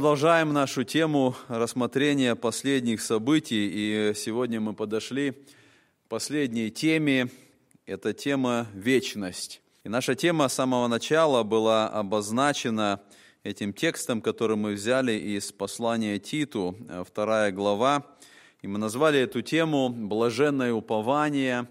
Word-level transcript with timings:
Продолжаем 0.00 0.54
нашу 0.54 0.82
тему 0.82 1.36
рассмотрения 1.48 2.34
последних 2.34 3.02
событий, 3.02 3.68
и 3.70 4.14
сегодня 4.14 4.58
мы 4.58 4.72
подошли 4.72 5.32
к 5.32 6.08
последней 6.08 6.70
теме. 6.70 7.28
Это 7.84 8.14
тема 8.14 8.66
«Вечность». 8.72 9.60
И 9.84 9.90
наша 9.90 10.14
тема 10.14 10.48
с 10.48 10.54
самого 10.54 10.86
начала 10.86 11.42
была 11.42 11.86
обозначена 11.90 13.02
этим 13.42 13.74
текстом, 13.74 14.22
который 14.22 14.56
мы 14.56 14.72
взяли 14.72 15.12
из 15.12 15.52
послания 15.52 16.18
Титу, 16.18 16.78
вторая 17.06 17.52
глава. 17.52 18.06
И 18.62 18.68
мы 18.68 18.78
назвали 18.78 19.20
эту 19.20 19.42
тему 19.42 19.90
«Блаженное 19.90 20.72
упование», 20.72 21.68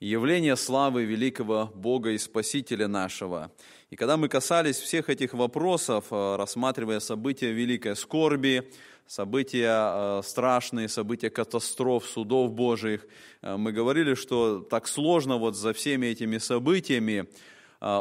явление 0.00 0.56
славы 0.56 1.04
великого 1.04 1.72
Бога 1.74 2.10
и 2.10 2.18
Спасителя 2.18 2.88
нашего. 2.88 3.50
И 3.90 3.96
когда 3.96 4.16
мы 4.16 4.28
касались 4.28 4.78
всех 4.78 5.10
этих 5.10 5.34
вопросов, 5.34 6.06
э, 6.10 6.36
рассматривая 6.36 7.00
события 7.00 7.52
великой 7.52 7.96
скорби, 7.96 8.70
события 9.06 10.18
э, 10.18 10.22
страшные, 10.24 10.88
события 10.88 11.28
катастроф, 11.28 12.06
судов 12.06 12.52
Божьих, 12.52 13.06
э, 13.42 13.56
мы 13.56 13.72
говорили, 13.72 14.14
что 14.14 14.60
так 14.60 14.88
сложно 14.88 15.36
вот 15.36 15.54
за 15.54 15.74
всеми 15.74 16.06
этими 16.06 16.38
событиями 16.38 17.28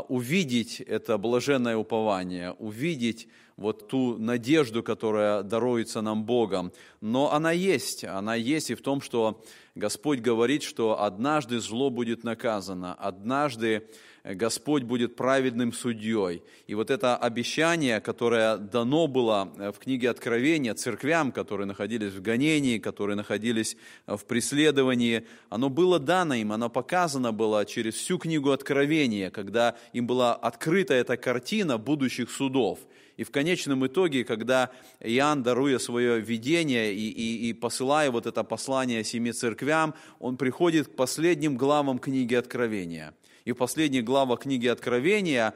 увидеть 0.08 0.80
это 0.80 1.18
блаженное 1.18 1.76
упование, 1.76 2.54
увидеть 2.54 3.28
вот 3.58 3.90
ту 3.90 4.18
надежду, 4.18 4.82
которая 4.82 5.44
даруется 5.44 6.00
нам 6.00 6.24
Богом. 6.24 6.72
Но 7.02 7.34
она 7.34 7.52
есть, 7.52 8.06
она 8.06 8.36
есть 8.36 8.72
и 8.72 8.76
в 8.76 8.82
том, 8.82 9.02
что 9.02 9.44
Господь 9.76 10.20
говорит, 10.20 10.64
что 10.64 11.02
однажды 11.02 11.60
зло 11.60 11.90
будет 11.90 12.24
наказано, 12.24 12.94
однажды 12.94 13.86
Господь 14.24 14.84
будет 14.84 15.18
праведным 15.18 15.74
судьей. 15.74 16.44
И 16.68 16.76
вот 16.76 16.90
это 16.90 17.18
обещание, 17.18 18.00
которое 18.00 18.56
дано 18.58 19.08
было 19.08 19.52
э, 19.58 19.72
в 19.74 19.80
книге 19.80 20.10
Откровения 20.10 20.74
церквям, 20.74 21.34
которые 21.34 21.68
находились 21.68 22.14
в 22.14 22.22
гонении, 22.22 22.78
которые 22.78 23.18
находились 23.18 23.76
э, 24.08 24.16
в 24.16 24.24
преследовании, 24.26 25.28
оно 25.50 25.70
было 25.70 26.00
дано 26.00 26.36
им, 26.36 26.54
оно 26.54 26.70
показано 26.70 27.34
было 27.34 27.66
через 27.66 27.96
всю 27.96 28.18
книгу 28.18 28.52
Откровения, 28.52 29.30
когда 29.30 29.76
им 29.92 30.08
была 30.08 30.34
открыта 30.36 30.94
эта 30.94 31.18
картина 31.18 31.78
будущих 31.78 32.32
судов. 32.32 32.80
И 33.18 33.24
в 33.24 33.32
конечном 33.32 33.86
итоге, 33.86 34.24
когда 34.24 34.72
Иоанн, 35.00 35.44
даруя 35.44 35.80
свое 35.80 36.20
видение 36.20 36.94
и, 36.94 37.10
и, 37.10 37.50
и 37.50 37.54
посылая 37.54 38.10
вот 38.12 38.26
это 38.26 38.44
послание 38.44 39.04
семи 39.04 39.32
церквям, 39.32 39.94
он 40.20 40.38
приходит 40.38 40.88
к 40.88 40.96
последним 40.96 41.58
главам 41.58 42.00
книги 42.00 42.36
Откровения– 42.36 43.14
и 43.46 43.52
в 43.52 43.56
последних 43.56 44.04
главах 44.04 44.42
книги 44.42 44.68
Откровения 44.68 45.54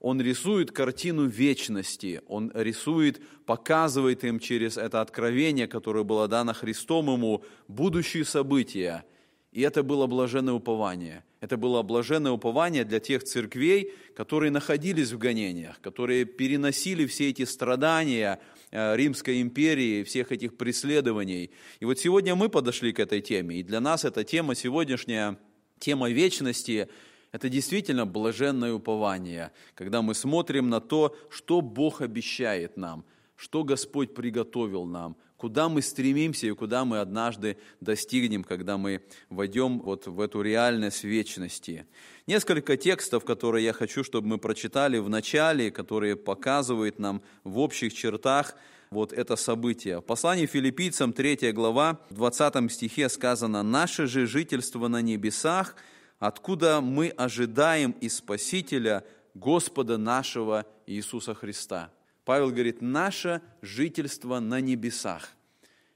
он 0.00 0.20
рисует 0.20 0.70
картину 0.70 1.26
вечности, 1.26 2.22
он 2.28 2.52
рисует, 2.54 3.20
показывает 3.46 4.24
им 4.24 4.38
через 4.38 4.76
это 4.76 5.00
откровение, 5.00 5.66
которое 5.66 6.04
было 6.04 6.28
дано 6.28 6.52
Христом 6.52 7.10
ему, 7.10 7.44
будущие 7.66 8.24
события. 8.24 9.04
И 9.50 9.60
это 9.60 9.82
было 9.82 10.06
блаженное 10.06 10.54
упование. 10.54 11.24
Это 11.40 11.56
было 11.56 11.82
блаженное 11.82 12.32
упование 12.32 12.84
для 12.84 12.98
тех 12.98 13.22
церквей, 13.22 13.92
которые 14.16 14.50
находились 14.50 15.12
в 15.12 15.18
гонениях, 15.18 15.80
которые 15.80 16.24
переносили 16.24 17.06
все 17.06 17.30
эти 17.30 17.44
страдания 17.44 18.40
э, 18.72 18.96
Римской 18.96 19.40
империи, 19.40 20.02
всех 20.02 20.32
этих 20.32 20.56
преследований. 20.56 21.50
И 21.78 21.84
вот 21.84 21.98
сегодня 21.98 22.34
мы 22.34 22.48
подошли 22.48 22.92
к 22.92 22.98
этой 22.98 23.20
теме, 23.20 23.60
и 23.60 23.62
для 23.62 23.80
нас 23.80 24.04
эта 24.04 24.24
тема 24.24 24.56
сегодняшняя, 24.56 25.38
тема 25.78 26.10
вечности, 26.10 26.88
это 27.30 27.48
действительно 27.48 28.04
блаженное 28.04 28.72
упование, 28.72 29.52
когда 29.74 30.02
мы 30.02 30.14
смотрим 30.14 30.68
на 30.68 30.80
то, 30.80 31.16
что 31.30 31.60
Бог 31.60 32.00
обещает 32.00 32.76
нам, 32.76 33.04
что 33.36 33.62
Господь 33.62 34.12
приготовил 34.14 34.86
нам, 34.86 35.16
куда 35.38 35.70
мы 35.70 35.80
стремимся 35.80 36.46
и 36.46 36.50
куда 36.50 36.84
мы 36.84 36.98
однажды 36.98 37.56
достигнем, 37.80 38.44
когда 38.44 38.76
мы 38.76 39.02
войдем 39.30 39.80
вот 39.80 40.06
в 40.06 40.20
эту 40.20 40.42
реальность 40.42 41.04
вечности. 41.04 41.86
Несколько 42.26 42.76
текстов, 42.76 43.24
которые 43.24 43.64
я 43.64 43.72
хочу, 43.72 44.04
чтобы 44.04 44.28
мы 44.28 44.38
прочитали 44.38 44.98
в 44.98 45.08
начале, 45.08 45.70
которые 45.70 46.16
показывают 46.16 46.98
нам 46.98 47.22
в 47.44 47.58
общих 47.58 47.94
чертах 47.94 48.54
вот 48.90 49.14
это 49.14 49.36
событие. 49.36 50.00
В 50.00 50.02
послании 50.02 50.44
филиппийцам 50.44 51.14
3 51.14 51.52
глава, 51.52 52.00
в 52.10 52.14
20 52.16 52.70
стихе 52.70 53.08
сказано 53.08 53.62
«Наше 53.62 54.06
же 54.06 54.26
жительство 54.26 54.88
на 54.88 55.00
небесах– 55.00 55.74
откуда 56.18 56.80
мы 56.80 57.08
ожидаем 57.08 57.92
и 57.92 58.08
Спасителя 58.08 59.04
Господа 59.34 59.98
нашего 59.98 60.66
Иисуса 60.86 61.34
Христа. 61.34 61.90
Павел 62.28 62.50
говорит, 62.50 62.82
наше 62.82 63.40
жительство 63.62 64.38
на 64.38 64.60
небесах. 64.60 65.30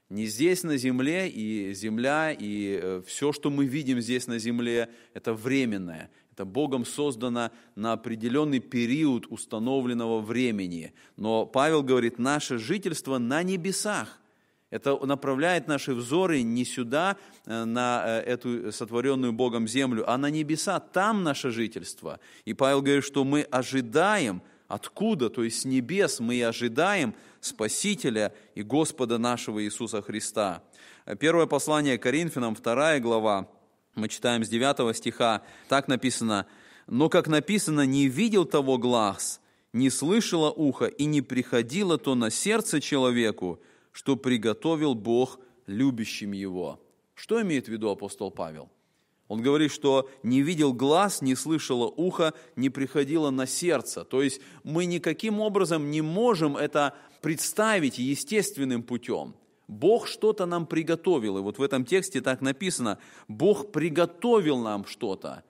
Не 0.09 0.25
здесь 0.25 0.63
на 0.63 0.77
земле, 0.77 1.29
и 1.29 1.75
земля, 1.75 2.31
и 2.31 2.79
э, 2.81 3.03
все, 3.05 3.31
что 3.31 3.51
мы 3.51 3.67
видим 3.67 4.01
здесь 4.01 4.25
на 4.25 4.39
земле, 4.39 4.89
это 5.13 5.35
временное. 5.35 6.09
Это 6.31 6.43
Богом 6.43 6.85
создано 6.85 7.51
на 7.75 7.93
определенный 7.93 8.57
период 8.57 9.27
установленного 9.29 10.21
времени. 10.21 10.95
Но 11.17 11.45
Павел 11.45 11.83
говорит, 11.83 12.17
наше 12.17 12.57
жительство 12.57 13.19
на 13.19 13.43
небесах. 13.43 14.19
Это 14.71 14.97
направляет 15.05 15.67
наши 15.67 15.93
взоры 15.93 16.41
не 16.41 16.65
сюда, 16.65 17.15
э, 17.45 17.63
на 17.63 18.05
э, 18.07 18.21
эту 18.21 18.71
сотворенную 18.71 19.33
Богом 19.33 19.67
землю, 19.67 20.03
а 20.09 20.17
на 20.17 20.31
небеса. 20.31 20.79
Там 20.79 21.21
наше 21.21 21.51
жительство. 21.51 22.19
И 22.45 22.55
Павел 22.55 22.81
говорит, 22.81 23.03
что 23.03 23.23
мы 23.23 23.43
ожидаем, 23.43 24.41
откуда, 24.73 25.29
то 25.29 25.43
есть 25.43 25.61
с 25.61 25.65
небес 25.65 26.19
мы 26.19 26.35
и 26.35 26.41
ожидаем 26.41 27.13
Спасителя 27.41 28.33
и 28.55 28.63
Господа 28.63 29.19
нашего 29.19 29.63
Иисуса 29.63 30.01
Христа. 30.01 30.63
Первое 31.19 31.45
послание 31.45 31.99
Коринфянам, 31.99 32.55
вторая 32.55 32.99
глава, 32.99 33.47
мы 33.93 34.09
читаем 34.09 34.43
с 34.43 34.49
9 34.49 34.95
стиха, 34.97 35.43
так 35.69 35.87
написано, 35.87 36.47
«Но, 36.87 37.07
как 37.09 37.27
написано, 37.27 37.85
не 37.85 38.07
видел 38.07 38.45
того 38.45 38.79
глаз, 38.79 39.41
не 39.73 39.91
слышало 39.91 40.51
ухо 40.51 40.85
и 40.85 41.05
не 41.05 41.21
приходило 41.21 41.99
то 41.99 42.15
на 42.15 42.31
сердце 42.31 42.81
человеку, 42.81 43.61
что 43.91 44.15
приготовил 44.15 44.95
Бог 44.95 45.39
любящим 45.67 46.31
его. 46.31 46.81
Что 47.13 47.39
имеет 47.41 47.65
в 47.65 47.69
виду 47.69 47.89
апостол 47.89 48.31
Павел? 48.31 48.71
Он 49.27 49.41
говорит, 49.41 49.71
что 49.71 50.09
не 50.21 50.41
видел 50.41 50.73
глаз, 50.73 51.21
не 51.21 51.35
слышало 51.35 51.87
ухо, 51.87 52.33
не 52.55 52.69
приходило 52.69 53.29
на 53.29 53.47
сердце. 53.47 54.03
То 54.03 54.21
есть 54.21 54.41
мы 54.63 54.85
никаким 54.85 55.39
образом 55.39 55.91
не 55.91 56.01
можем 56.01 56.57
это 56.57 56.93
представить 57.21 57.97
естественным 57.97 58.83
путем. 58.83 59.35
Бог 59.67 60.07
что-то 60.07 60.45
нам 60.45 60.65
приготовил. 60.65 61.37
И 61.37 61.41
вот 61.41 61.57
в 61.57 61.63
этом 61.63 61.85
тексте 61.85 62.21
так 62.21 62.41
написано, 62.41 62.99
Бог 63.27 63.71
приготовил 63.71 64.57
нам 64.59 64.85
что-то. 64.85 65.43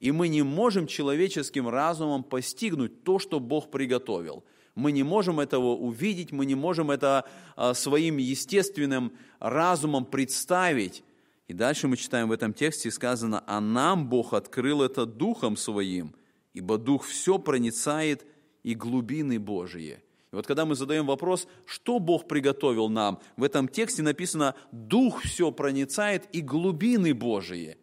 И 0.00 0.12
мы 0.12 0.28
не 0.28 0.42
можем 0.42 0.86
человеческим 0.86 1.68
разумом 1.68 2.24
постигнуть 2.24 3.04
то, 3.04 3.18
что 3.18 3.38
Бог 3.38 3.70
приготовил– 3.70 4.44
мы 4.74 4.92
не 4.92 5.02
можем 5.02 5.40
этого 5.40 5.74
увидеть, 5.76 6.32
мы 6.32 6.46
не 6.46 6.54
можем 6.54 6.90
это 6.90 7.24
а, 7.56 7.74
своим 7.74 8.16
естественным 8.16 9.12
разумом 9.38 10.04
представить. 10.04 11.04
И 11.50 11.52
дальше 11.52 11.88
мы 11.88 11.96
читаем 11.96 12.28
в 12.28 12.32
этом 12.32 12.54
тексте 12.54 12.92
сказано, 12.92 13.42
а 13.44 13.60
нам 13.60 14.08
Бог 14.08 14.34
открыл 14.34 14.82
это 14.82 15.04
Духом 15.04 15.56
Своим, 15.56 16.14
ибо 16.54 16.78
Дух 16.78 17.04
все 17.04 17.40
проницает 17.40 18.24
и 18.62 18.76
глубины 18.76 19.40
Божьи. 19.40 19.98
И 20.30 20.36
вот 20.36 20.46
когда 20.46 20.64
мы 20.64 20.76
задаем 20.76 21.06
вопрос, 21.06 21.48
что 21.66 21.98
Бог 21.98 22.28
приготовил 22.28 22.88
нам, 22.88 23.18
в 23.36 23.42
этом 23.42 23.66
тексте 23.66 24.04
написано, 24.04 24.54
Дух 24.70 25.22
все 25.22 25.50
проницает 25.50 26.28
и 26.32 26.40
глубины 26.40 27.14
Божьи. 27.14 27.78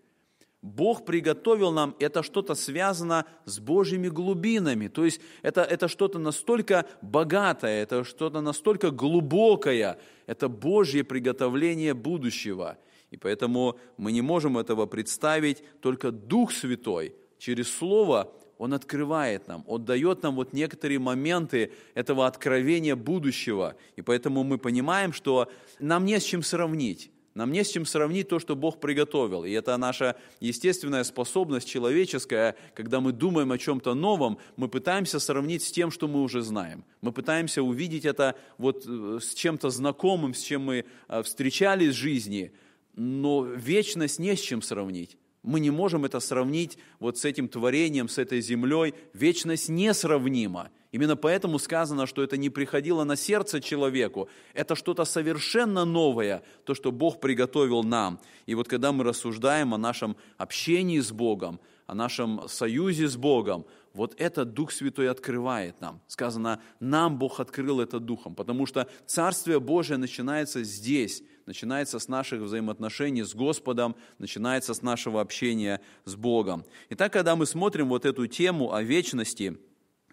Бог 0.61 1.03
приготовил 1.03 1.73
нам, 1.73 1.93
это 1.99 2.23
что-то 2.23 2.55
связано 2.55 3.25
с 3.43 3.59
Божьими 3.59 4.07
глубинами. 4.07 4.87
То 4.87 5.03
есть 5.03 5.19
это, 5.41 5.61
это 5.61 5.89
что-то 5.89 6.19
настолько 6.19 6.85
богатое, 7.01 7.83
это 7.83 8.05
что-то 8.05 8.39
настолько 8.39 8.91
глубокое. 8.91 9.99
Это 10.25 10.47
Божье 10.47 11.03
приготовление 11.03 11.93
будущего. 11.93 12.77
И 13.12 13.18
поэтому 13.18 13.77
мы 13.98 14.12
не 14.12 14.21
можем 14.21 14.57
этого 14.57 14.86
представить, 14.86 15.63
только 15.81 16.12
Дух 16.12 16.51
Святой 16.51 17.15
через 17.38 17.74
Слово 17.74 18.33
Он 18.57 18.74
открывает 18.74 19.48
нам, 19.48 19.63
Он 19.68 19.86
дает 19.86 20.24
нам 20.24 20.36
вот 20.36 20.54
некоторые 20.54 21.00
моменты 21.00 21.71
этого 21.94 22.27
откровения 22.27 22.95
будущего. 22.95 23.75
И 23.95 24.01
поэтому 24.01 24.44
мы 24.44 24.57
понимаем, 24.57 25.13
что 25.13 25.50
нам 25.80 26.06
не 26.06 26.19
с 26.19 26.24
чем 26.24 26.44
сравнить. 26.44 27.12
Нам 27.38 27.51
не 27.51 27.63
с 27.63 27.69
чем 27.69 27.86
сравнить 27.86 28.30
то, 28.30 28.39
что 28.39 28.56
Бог 28.56 28.80
приготовил. 28.80 29.44
И 29.45 29.51
это 29.51 29.77
наша 29.77 30.15
естественная 30.39 31.04
способность 31.04 31.69
человеческая, 31.69 32.56
когда 32.74 33.00
мы 33.00 33.12
думаем 33.12 33.51
о 33.51 33.59
чем-то 33.59 33.94
новом, 33.94 34.39
мы 34.56 34.68
пытаемся 34.68 35.19
сравнить 35.19 35.62
с 35.62 35.71
тем, 35.71 35.92
что 35.92 36.07
мы 36.07 36.24
уже 36.24 36.42
знаем. 36.42 36.83
Мы 37.01 37.12
пытаемся 37.12 37.62
увидеть 37.62 38.06
это 38.06 38.33
вот 38.57 38.86
э, 38.88 39.19
с 39.21 39.36
чем-то 39.36 39.69
знакомым, 39.69 40.33
с 40.33 40.42
чем 40.42 40.63
мы 40.63 40.86
э, 41.07 41.21
встречались 41.21 41.94
в 41.94 42.00
жизни, 42.00 42.51
но 42.97 43.44
вечность 43.44 44.19
не 44.19 44.35
с 44.35 44.39
чем 44.41 44.61
сравнить. 44.61 45.17
Мы 45.44 45.61
не 45.61 45.69
можем 45.69 46.03
это 46.03 46.19
сравнить 46.19 46.77
вот 46.99 47.17
с 47.17 47.23
этим 47.23 47.47
творением, 47.47 48.09
с 48.09 48.17
этой 48.17 48.41
землей. 48.41 48.95
Вечность 49.13 49.69
несравнима. 49.69 50.71
Именно 50.91 51.15
поэтому 51.15 51.59
сказано, 51.59 52.07
что 52.07 52.23
это 52.23 52.38
не 52.38 52.49
приходило 52.49 53.03
на 53.03 53.15
сердце 53.15 53.61
человеку. 53.61 54.29
Это 54.53 54.75
что-то 54.75 55.05
совершенно 55.05 55.85
новое, 55.85 56.44
то, 56.65 56.73
что 56.73 56.91
Бог 56.91 57.19
приготовил 57.21 57.83
нам. 57.83 58.19
И 58.47 58.55
вот 58.55 58.67
когда 58.67 58.91
мы 58.91 59.03
рассуждаем 59.03 59.73
о 59.73 59.77
нашем 59.77 60.17
общении 60.38 60.99
с 60.99 61.11
Богом, 61.11 61.59
о 61.85 61.94
нашем 61.94 62.49
союзе 62.49 63.07
с 63.07 63.15
Богом, 63.15 63.65
вот 63.94 64.15
это 64.17 64.44
Дух 64.44 64.71
Святой 64.71 65.09
открывает 65.09 65.79
нам. 65.81 66.01
Сказано, 66.07 66.61
нам 66.79 67.19
Бог 67.19 67.39
открыл 67.39 67.79
это 67.79 67.99
Духом, 67.99 68.33
потому 68.35 68.65
что 68.65 68.88
Царствие 69.05 69.59
Божие 69.59 69.97
начинается 69.97 70.63
здесь, 70.63 71.23
начинается 71.47 71.97
с 71.97 72.07
наших 72.07 72.41
взаимоотношений 72.41 73.23
с 73.23 73.33
Господом, 73.33 73.95
начинается 74.19 74.73
с 74.73 74.81
нашего 74.83 75.21
общения 75.21 75.81
с 76.05 76.15
Богом. 76.15 76.65
Итак, 76.89 77.13
когда 77.13 77.35
мы 77.35 77.45
смотрим 77.45 77.88
вот 77.89 78.05
эту 78.05 78.27
тему 78.27 78.73
о 78.73 78.83
вечности, 78.83 79.57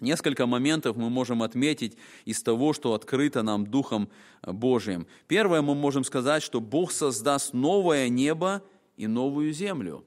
Несколько 0.00 0.46
моментов 0.46 0.96
мы 0.96 1.08
можем 1.08 1.40
отметить 1.40 1.96
из 2.24 2.42
того, 2.42 2.72
что 2.72 2.94
открыто 2.94 3.42
нам 3.42 3.64
Духом 3.64 4.10
Божиим. 4.42 5.06
Первое, 5.28 5.62
мы 5.62 5.76
можем 5.76 6.02
сказать, 6.02 6.42
что 6.42 6.60
Бог 6.60 6.90
создаст 6.90 7.54
новое 7.54 8.08
небо 8.08 8.64
и 8.96 9.06
новую 9.06 9.52
землю. 9.52 10.04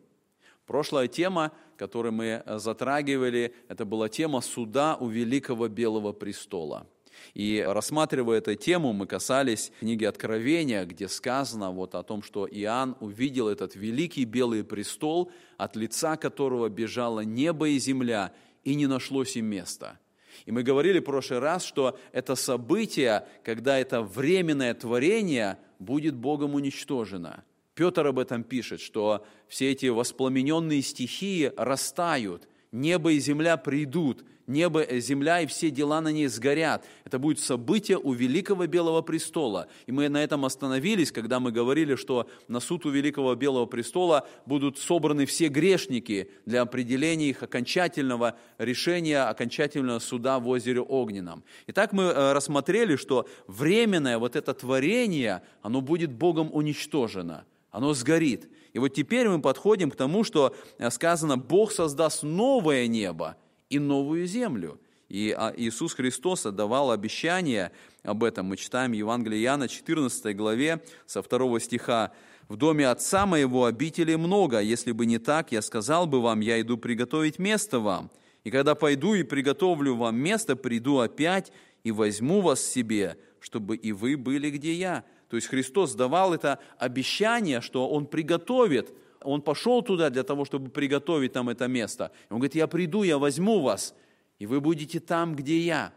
Прошлая 0.66 1.08
тема, 1.08 1.54
которую 1.78 2.12
мы 2.12 2.44
затрагивали, 2.46 3.56
это 3.70 3.86
была 3.86 4.10
тема 4.10 4.42
суда 4.42 4.98
у 5.00 5.08
Великого 5.08 5.70
Белого 5.70 6.12
Престола– 6.12 6.86
и 7.34 7.64
рассматривая 7.68 8.40
эту 8.40 8.56
тему, 8.56 8.94
мы 8.94 9.08
касались 9.08 9.72
книги 9.80 10.06
Откровения, 10.06 10.86
где 10.86 11.08
сказано 11.08 11.72
вот 11.72 11.96
о 11.96 12.04
том, 12.04 12.22
что 12.22 12.48
Иоанн 12.48 12.96
увидел 13.00 13.48
этот 13.48 13.76
великий 13.76 14.26
белый 14.26 14.64
престол, 14.64 15.32
от 15.58 15.76
лица 15.76 16.18
которого 16.18 16.70
бежало 16.70 17.22
небо 17.22 17.70
и 17.70 17.80
земля, 17.80 18.34
и 18.64 18.76
не 18.76 18.88
нашлось 18.88 19.36
им 19.36 19.46
места. 19.46 20.00
И 20.46 20.52
мы 20.52 20.64
говорили 20.64 21.00
в 21.00 21.04
прошлый 21.04 21.40
раз, 21.40 21.66
что 21.66 21.98
это 22.12 22.36
событие, 22.36 23.28
когда 23.44 23.78
это 23.80 24.02
временное 24.02 24.74
творение 24.74 25.58
будет 25.80 26.16
Богом 26.16 26.56
уничтожено. 26.56 27.44
Петр 27.74 28.08
об 28.08 28.20
этом 28.20 28.44
пишет, 28.44 28.82
что 28.82 29.26
все 29.48 29.72
эти 29.72 29.88
воспламененные 29.88 30.82
стихии 30.82 31.52
растают, 31.58 32.48
небо 32.72 33.12
и 33.12 33.20
земля 33.20 33.58
придут– 33.58 34.24
небо, 34.48 34.82
э, 34.82 35.00
земля 35.00 35.42
и 35.42 35.46
все 35.46 35.70
дела 35.70 36.02
на 36.02 36.10
ней 36.10 36.28
сгорят. 36.28 36.86
Это 37.04 37.20
будет 37.20 37.40
событие 37.40 37.98
у 37.98 38.14
Великого 38.14 38.66
Белого 38.66 39.02
Престола. 39.02 39.68
И 39.86 39.92
мы 39.92 40.10
на 40.10 40.24
этом 40.24 40.46
остановились, 40.46 41.12
когда 41.12 41.40
мы 41.40 41.52
говорили, 41.52 41.96
что 41.96 42.28
на 42.48 42.60
суд 42.60 42.86
у 42.86 42.90
Великого 42.90 43.36
Белого 43.36 43.66
Престола 43.66 44.28
будут 44.46 44.78
собраны 44.80 45.26
все 45.26 45.50
грешники 45.50 46.32
для 46.46 46.62
определения 46.62 47.30
их 47.30 47.44
окончательного 47.44 48.38
решения, 48.58 49.22
окончательного 49.24 50.00
суда 50.00 50.40
в 50.40 50.48
озере 50.48 50.82
Огненном. 50.82 51.44
Итак, 51.68 51.92
мы 51.92 52.04
э, 52.04 52.34
рассмотрели, 52.34 52.96
что 52.96 53.28
временное 53.48 54.18
вот 54.18 54.36
это 54.36 54.54
творение, 54.54 55.44
оно 55.62 55.82
будет 55.82 56.12
Богом 56.12 56.50
уничтожено, 56.54 57.46
оно 57.70 57.94
сгорит. 57.94 58.50
И 58.72 58.80
вот 58.80 58.90
теперь 58.90 59.28
мы 59.28 59.42
подходим 59.42 59.92
к 59.92 59.96
тому, 59.96 60.24
что 60.24 60.56
э, 60.78 60.90
сказано, 60.90 61.38
Бог 61.38 61.74
создаст 61.74 62.24
новое 62.24 62.88
небо 62.88 63.36
и 63.70 63.80
новую 63.80 64.28
землю. 64.28 64.80
И 65.10 65.34
а, 65.38 65.54
Иисус 65.56 65.94
Христос 65.94 66.46
отдавал 66.46 66.92
обещание 66.92 67.72
об 68.04 68.24
этом. 68.24 68.48
Мы 68.48 68.58
читаем 68.58 68.92
Евангелие 68.92 69.42
Иоанна, 69.44 69.68
14 69.68 70.36
главе, 70.36 70.84
со 71.06 71.22
2 71.22 71.60
стиха. 71.60 72.12
«В 72.50 72.56
доме 72.56 72.88
Отца 72.88 73.26
моего 73.26 73.66
обители 73.66 74.16
много, 74.16 74.62
если 74.62 74.92
бы 74.92 75.06
не 75.06 75.18
так, 75.18 75.52
я 75.52 75.62
сказал 75.62 76.08
бы 76.08 76.22
вам, 76.22 76.40
я 76.40 76.60
иду 76.62 76.78
приготовить 76.78 77.40
место 77.40 77.80
вам. 77.80 78.10
И 78.44 78.52
когда 78.52 78.76
пойду 78.76 79.16
и 79.16 79.24
приготовлю 79.24 79.96
вам 79.96 80.18
место, 80.18 80.56
приду 80.56 81.00
опять 81.00 81.52
и 81.84 81.92
возьму 81.92 82.40
вас 82.42 82.66
себе, 82.66 83.18
чтобы 83.42 83.76
и 83.76 83.92
вы 83.92 84.16
были, 84.16 84.50
где 84.50 84.74
я». 84.74 85.04
То 85.30 85.36
есть 85.36 85.48
Христос 85.48 85.94
давал 85.94 86.34
это 86.34 86.60
обещание, 86.78 87.60
что 87.60 87.90
Он 87.90 88.06
приготовит 88.06 88.94
он 89.22 89.42
пошел 89.42 89.82
туда 89.82 90.10
для 90.10 90.24
того, 90.24 90.46
чтобы 90.46 90.70
приготовить 90.70 91.34
там 91.34 91.50
это 91.50 91.68
место. 91.68 92.12
Он 92.30 92.38
говорит, 92.38 92.56
я 92.56 92.68
приду, 92.68 93.04
я 93.04 93.18
возьму 93.18 93.62
вас, 93.62 93.94
и 94.40 94.46
вы 94.46 94.62
будете 94.62 95.00
там, 95.00 95.36
где 95.36 95.60
я. 95.60 95.94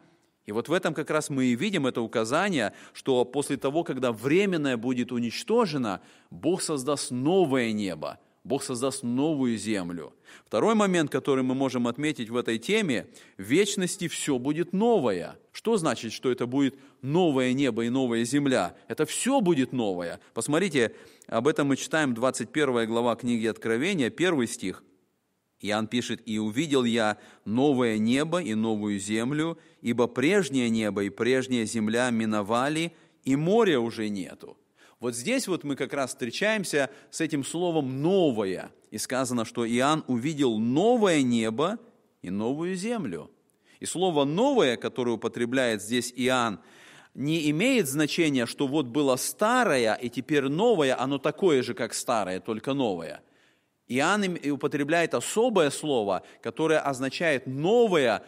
И 0.46 0.52
вот 0.52 0.68
в 0.68 0.72
этом 0.72 0.94
как 0.94 1.10
раз 1.10 1.30
мы 1.30 1.44
и 1.44 1.54
видим 1.54 1.86
это 1.86 2.00
указание, 2.00 2.72
что 2.92 3.24
после 3.24 3.56
того, 3.56 3.84
когда 3.84 4.10
временное 4.10 4.76
будет 4.76 5.12
уничтожено, 5.12 6.00
Бог 6.30 6.62
создаст 6.62 7.10
новое 7.10 7.72
небо, 7.72 8.18
Бог 8.42 8.62
создаст 8.62 9.02
новую 9.02 9.58
землю. 9.58 10.14
Второй 10.46 10.74
момент, 10.74 11.10
который 11.10 11.44
мы 11.44 11.54
можем 11.54 11.86
отметить 11.86 12.30
в 12.30 12.36
этой 12.36 12.58
теме, 12.58 13.06
в 13.36 13.42
вечности 13.42 14.08
все 14.08 14.38
будет 14.38 14.72
новое. 14.72 15.38
Что 15.52 15.76
значит, 15.76 16.12
что 16.12 16.30
это 16.30 16.46
будет 16.46 16.78
новое 17.02 17.52
небо 17.52 17.84
и 17.84 17.90
новая 17.90 18.24
земля? 18.24 18.74
Это 18.88 19.04
все 19.04 19.42
будет 19.42 19.72
новое. 19.72 20.20
Посмотрите, 20.32 20.94
об 21.26 21.48
этом 21.48 21.68
мы 21.68 21.76
читаем 21.76 22.14
21 22.14 22.86
глава 22.86 23.14
книги 23.14 23.46
Откровения, 23.46 24.08
первый 24.08 24.46
стих. 24.46 24.82
Иоанн 25.60 25.86
пишет, 25.86 26.22
«И 26.24 26.38
увидел 26.38 26.84
я 26.84 27.18
новое 27.44 27.98
небо 27.98 28.40
и 28.40 28.54
новую 28.54 28.98
землю, 28.98 29.58
ибо 29.82 30.06
прежнее 30.06 30.70
небо 30.70 31.04
и 31.04 31.10
прежняя 31.10 31.66
земля 31.66 32.08
миновали, 32.08 32.94
и 33.24 33.36
моря 33.36 33.80
уже 33.80 34.08
нету». 34.08 34.56
Вот 35.00 35.14
здесь 35.14 35.48
вот 35.48 35.64
мы 35.64 35.76
как 35.76 35.94
раз 35.94 36.10
встречаемся 36.10 36.90
с 37.10 37.22
этим 37.22 37.42
словом 37.42 38.02
«новое». 38.02 38.70
И 38.90 38.98
сказано, 38.98 39.46
что 39.46 39.66
Иоанн 39.66 40.04
увидел 40.08 40.58
новое 40.58 41.22
небо 41.22 41.78
и 42.20 42.28
новую 42.28 42.74
землю. 42.74 43.30
И 43.78 43.86
слово 43.86 44.24
«новое», 44.24 44.76
которое 44.76 45.12
употребляет 45.12 45.80
здесь 45.82 46.12
Иоанн, 46.14 46.60
не 47.14 47.50
имеет 47.50 47.88
значения, 47.88 48.44
что 48.44 48.66
вот 48.66 48.86
было 48.86 49.16
старое, 49.16 49.94
и 49.94 50.10
теперь 50.10 50.48
новое, 50.48 51.00
оно 51.00 51.18
такое 51.18 51.62
же, 51.62 51.72
как 51.72 51.94
старое, 51.94 52.38
только 52.38 52.74
новое. 52.74 53.22
Иоанн 53.88 54.38
употребляет 54.50 55.14
особое 55.14 55.70
слово, 55.70 56.24
которое 56.42 56.78
означает 56.78 57.46
новое, 57.46 58.22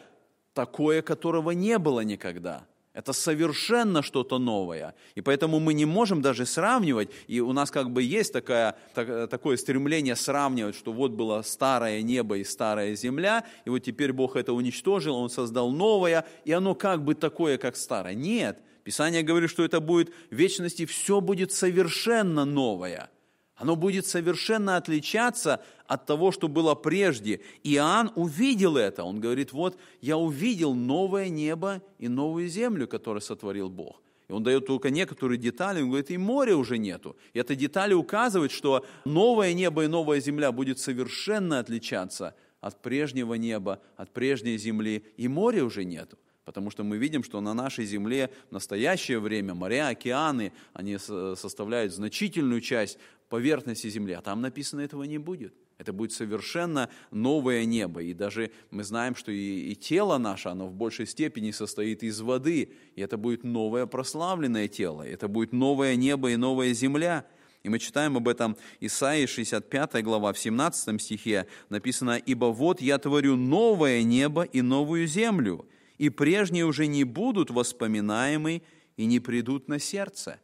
такое, 0.55 1.03
которого 1.03 1.51
не 1.51 1.77
было 1.79 2.01
никогда– 2.01 2.67
это 2.95 3.13
совершенно 3.13 4.03
что-то 4.03 4.39
новое. 4.39 4.95
И 5.15 5.21
поэтому 5.21 5.61
мы 5.61 5.73
не 5.73 5.87
можем 5.87 6.21
даже 6.21 6.45
сравнивать, 6.45 7.11
и 7.27 7.41
у 7.41 7.53
нас 7.53 7.71
как 7.71 7.91
бы 7.91 8.03
есть 8.03 8.33
такая, 8.33 8.77
так, 8.95 9.31
такое 9.31 9.57
стремление 9.57 10.15
сравнивать, 10.15 10.77
что 10.77 10.93
вот 10.93 11.13
было 11.13 11.43
старое 11.43 12.03
небо 12.03 12.37
и 12.39 12.45
старая 12.45 12.95
земля, 12.95 13.45
и 13.65 13.71
вот 13.71 13.81
теперь 13.81 14.13
Бог 14.13 14.37
это 14.37 14.53
уничтожил, 14.53 15.17
Он 15.17 15.31
создал 15.31 15.71
новое, 15.71 16.27
и 16.45 16.53
оно 16.53 16.75
как 16.75 17.03
бы 17.03 17.15
такое, 17.15 17.57
как 17.57 17.77
старое. 17.77 18.15
Нет, 18.15 18.59
Писание 18.85 19.23
говорит, 19.23 19.49
что 19.49 19.65
это 19.65 19.81
будет 19.81 20.13
в 20.31 20.35
вечности, 20.35 20.85
все 20.87 21.21
будет 21.21 21.53
совершенно 21.53 22.45
новое– 22.45 23.11
оно 23.63 23.77
будет 23.77 24.07
совершенно 24.07 24.77
отличаться 24.77 25.63
от 25.87 26.05
того, 26.05 26.33
что 26.33 26.49
было 26.49 26.75
прежде. 26.75 27.43
Иоанн 27.63 28.11
увидел 28.17 28.77
это. 28.77 29.05
Он 29.05 29.21
говорит, 29.21 29.53
вот 29.53 29.79
я 30.01 30.17
увидел 30.17 30.75
новое 30.75 31.29
небо 31.29 31.81
и 32.01 32.09
новую 32.09 32.49
землю, 32.49 32.89
которую 32.89 33.21
сотворил 33.21 33.71
Бог. 33.71 34.03
И 34.27 34.33
он 34.33 34.43
дает 34.43 34.67
только 34.67 34.91
некоторые 34.91 35.39
детали, 35.39 35.81
он 35.81 35.91
говорит, 35.91 36.11
и 36.11 36.19
моря 36.19 36.57
уже 36.57 36.77
нету. 36.77 37.15
И 37.35 37.39
эта 37.39 37.55
деталь 37.55 37.93
указывает, 37.93 38.51
что 38.51 38.85
новое 39.05 39.53
небо 39.53 39.85
и 39.85 39.87
новая 39.87 40.19
земля 40.19 40.51
будет 40.51 40.81
совершенно 40.81 41.61
отличаться 41.61 42.35
от 42.61 42.83
прежнего 42.83 43.35
неба, 43.35 43.81
от 43.97 44.13
прежней 44.13 44.59
земли, 44.59 45.05
и 45.17 45.29
моря 45.29 45.65
уже 45.65 45.85
нету. 45.85 46.19
Потому 46.45 46.71
что 46.71 46.83
мы 46.83 46.99
видим, 46.99 47.23
что 47.23 47.41
на 47.41 47.55
нашей 47.55 47.85
Земле 47.85 48.31
в 48.49 48.53
настоящее 48.53 49.21
время 49.21 49.55
моря, 49.55 49.89
океаны, 49.89 50.53
они 50.73 50.99
составляют 50.99 51.93
значительную 51.93 52.61
часть 52.61 52.99
поверхности 53.29 53.89
Земли, 53.89 54.13
а 54.15 54.21
там 54.21 54.41
написано 54.41 54.81
этого 54.81 55.05
не 55.05 55.19
будет. 55.19 55.55
Это 55.79 55.93
будет 55.93 56.13
совершенно 56.13 56.91
новое 57.11 57.65
небо. 57.65 58.03
И 58.03 58.13
даже 58.13 58.51
мы 58.71 58.85
знаем, 58.85 59.17
что 59.17 59.33
и, 59.33 59.73
и 59.73 59.75
тело 59.75 60.19
наше, 60.19 60.49
оно 60.49 60.67
в 60.67 60.75
большей 60.75 61.07
степени 61.07 61.51
состоит 61.51 62.03
из 62.03 62.21
воды. 62.21 62.73
И 62.95 63.01
это 63.01 63.17
будет 63.17 63.43
новое 63.43 63.87
прославленное 63.87 64.69
тело. 64.69 65.03
Это 65.03 65.29
будет 65.29 65.53
новое 65.53 65.97
небо 65.97 66.31
и 66.31 66.37
новая 66.37 66.73
земля. 66.73 67.27
И 67.63 67.69
мы 67.69 67.79
читаем 67.79 68.17
об 68.17 68.29
этом 68.29 68.57
Исаии 68.81 69.27
65 69.27 70.05
глава, 70.05 70.33
в 70.33 70.39
17 70.39 71.01
стихе 71.01 71.47
написано, 71.69 72.17
«Ибо 72.17 72.47
вот 72.47 72.81
я 72.81 72.99
творю 72.99 73.37
новое 73.37 74.03
небо 74.03 74.43
и 74.43 74.63
новую 74.63 75.07
землю, 75.07 75.67
и 76.03 76.11
прежние 76.11 76.65
уже 76.65 76.87
не 76.87 77.05
будут 77.05 77.51
воспоминаемы 77.51 78.63
и 78.97 79.05
не 79.07 79.21
придут 79.21 79.69
на 79.69 79.79
сердце». 79.79 80.41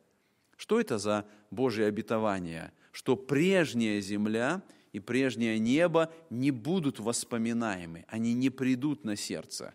Что 0.56 0.80
это 0.80 0.98
за 0.98 1.24
Божье 1.50 1.86
обетование? 1.86 2.72
что 2.98 3.14
прежняя 3.14 4.00
земля 4.00 4.60
и 4.90 4.98
прежнее 4.98 5.60
небо 5.60 6.12
не 6.30 6.50
будут 6.50 6.98
воспоминаемы, 6.98 8.04
они 8.08 8.34
не 8.34 8.50
придут 8.50 9.04
на 9.04 9.14
сердце. 9.14 9.72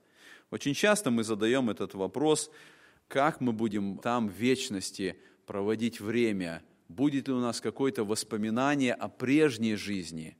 Очень 0.52 0.74
часто 0.74 1.10
мы 1.10 1.24
задаем 1.24 1.70
этот 1.70 1.94
вопрос, 1.94 2.52
как 3.08 3.40
мы 3.40 3.54
будем 3.54 3.98
там 4.00 4.28
в 4.28 4.34
вечности 4.34 5.16
проводить 5.46 6.02
время, 6.02 6.64
будет 6.90 7.30
ли 7.30 7.34
у 7.34 7.40
нас 7.40 7.62
какое-то 7.62 8.04
воспоминание 8.04 8.94
о 8.94 9.08
прежней 9.08 9.76
жизни. 9.76 10.36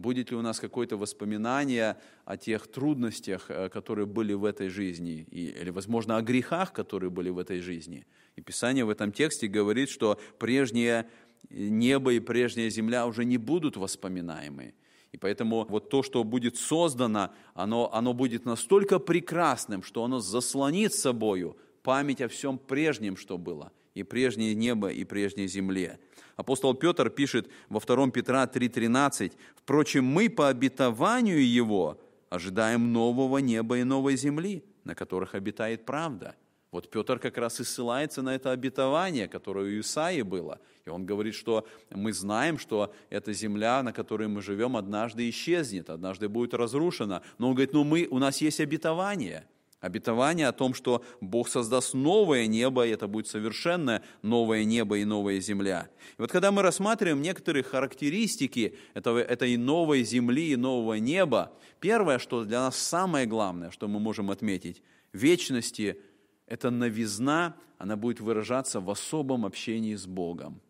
Будет 0.00 0.30
ли 0.30 0.36
у 0.36 0.42
нас 0.42 0.58
какое-то 0.60 0.96
воспоминание 0.96 1.96
о 2.24 2.36
тех 2.36 2.66
трудностях, 2.66 3.50
э, 3.50 3.68
которые 3.68 4.06
были 4.06 4.32
в 4.32 4.44
этой 4.44 4.68
жизни, 4.68 5.26
или, 5.30 5.70
возможно, 5.70 6.16
о 6.16 6.22
грехах, 6.22 6.72
которые 6.72 7.10
были 7.10 7.30
в 7.30 7.38
этой 7.38 7.60
жизни. 7.60 8.06
И 8.36 8.42
Писание 8.42 8.84
в 8.84 8.90
этом 8.90 9.12
тексте 9.12 9.46
говорит, 9.46 9.88
что 9.88 10.18
прежнее 10.38 11.08
небо 11.50 12.12
и 12.12 12.20
прежняя 12.20 12.70
земля 12.70 13.06
уже 13.06 13.24
не 13.24 13.38
будут 13.38 13.76
воспоминаемы. 13.76 14.74
И 15.12 15.16
поэтому 15.16 15.66
вот 15.68 15.90
то, 15.90 16.02
что 16.02 16.22
будет 16.22 16.56
создано, 16.56 17.30
оно, 17.54 17.92
оно 17.92 18.12
будет 18.14 18.44
настолько 18.44 18.98
прекрасным, 18.98 19.82
что 19.82 20.04
оно 20.04 20.20
заслонит 20.20 20.94
собою 20.94 21.56
память 21.82 22.20
о 22.20 22.28
всем 22.28 22.58
прежнем, 22.58 23.16
что 23.16 23.36
было, 23.38 23.72
и 23.94 24.02
прежнее 24.02 24.54
небо, 24.54 24.88
и 24.88 25.04
прежней 25.04 25.48
земле. 25.48 25.98
Апостол 26.40 26.72
Петр 26.72 27.10
пишет 27.10 27.50
во 27.68 27.80
2 27.80 28.10
Петра 28.12 28.46
3,13, 28.46 29.32
«Впрочем, 29.56 30.06
мы 30.06 30.30
по 30.30 30.48
обетованию 30.48 31.46
Его 31.46 32.00
ожидаем 32.30 32.94
нового 32.94 33.38
неба 33.38 33.76
и 33.76 33.84
новой 33.84 34.16
земли, 34.16 34.64
на 34.84 34.94
которых 34.94 35.34
обитает 35.34 35.84
правда». 35.84 36.34
Вот 36.70 36.90
Петр 36.90 37.18
как 37.18 37.36
раз 37.36 37.60
и 37.60 37.64
ссылается 37.64 38.22
на 38.22 38.34
это 38.34 38.52
обетование, 38.52 39.28
которое 39.28 39.66
у 39.66 39.80
Исаии 39.80 40.22
было. 40.22 40.60
И 40.86 40.88
он 40.88 41.04
говорит, 41.04 41.34
что 41.34 41.66
мы 41.90 42.14
знаем, 42.14 42.58
что 42.58 42.94
эта 43.10 43.34
земля, 43.34 43.82
на 43.82 43.92
которой 43.92 44.28
мы 44.28 44.40
живем, 44.40 44.78
однажды 44.78 45.28
исчезнет, 45.28 45.90
однажды 45.90 46.30
будет 46.30 46.54
разрушена. 46.54 47.20
Но 47.36 47.48
он 47.48 47.54
говорит, 47.54 47.74
ну 47.74 47.84
мы, 47.84 48.08
у 48.10 48.18
нас 48.18 48.40
есть 48.40 48.60
обетование. 48.60 49.44
Обетование 49.80 50.46
о 50.48 50.52
том, 50.52 50.74
что 50.74 51.02
Бог 51.20 51.48
создаст 51.48 51.94
новое 51.94 52.46
небо, 52.46 52.86
и 52.86 52.90
это 52.90 53.08
будет 53.08 53.28
совершенно 53.28 54.02
новое 54.22 54.64
небо 54.64 54.98
и 54.98 55.04
новая 55.04 55.40
земля. 55.40 55.88
И 56.18 56.20
вот 56.20 56.30
когда 56.30 56.52
мы 56.52 56.62
рассматриваем 56.62 57.22
некоторые 57.22 57.62
характеристики 57.62 58.76
этого, 58.94 59.18
этой 59.18 59.56
новой 59.56 60.02
земли 60.04 60.52
и 60.52 60.56
нового 60.56 60.94
неба, 60.94 61.52
первое, 61.80 62.18
что 62.18 62.44
для 62.44 62.60
нас 62.60 62.76
самое 62.76 63.26
главное, 63.26 63.70
что 63.70 63.88
мы 63.88 64.00
можем 64.00 64.30
отметить, 64.30 64.82
вечности– 65.12 65.98
эта 66.50 66.70
новизна, 66.70 67.56
она 67.78 67.96
будет 67.96 68.20
выражаться 68.20 68.80
в 68.80 68.90
особом 68.90 69.46
общении 69.46 69.94
с 69.94 70.06
Богом. 70.06 70.60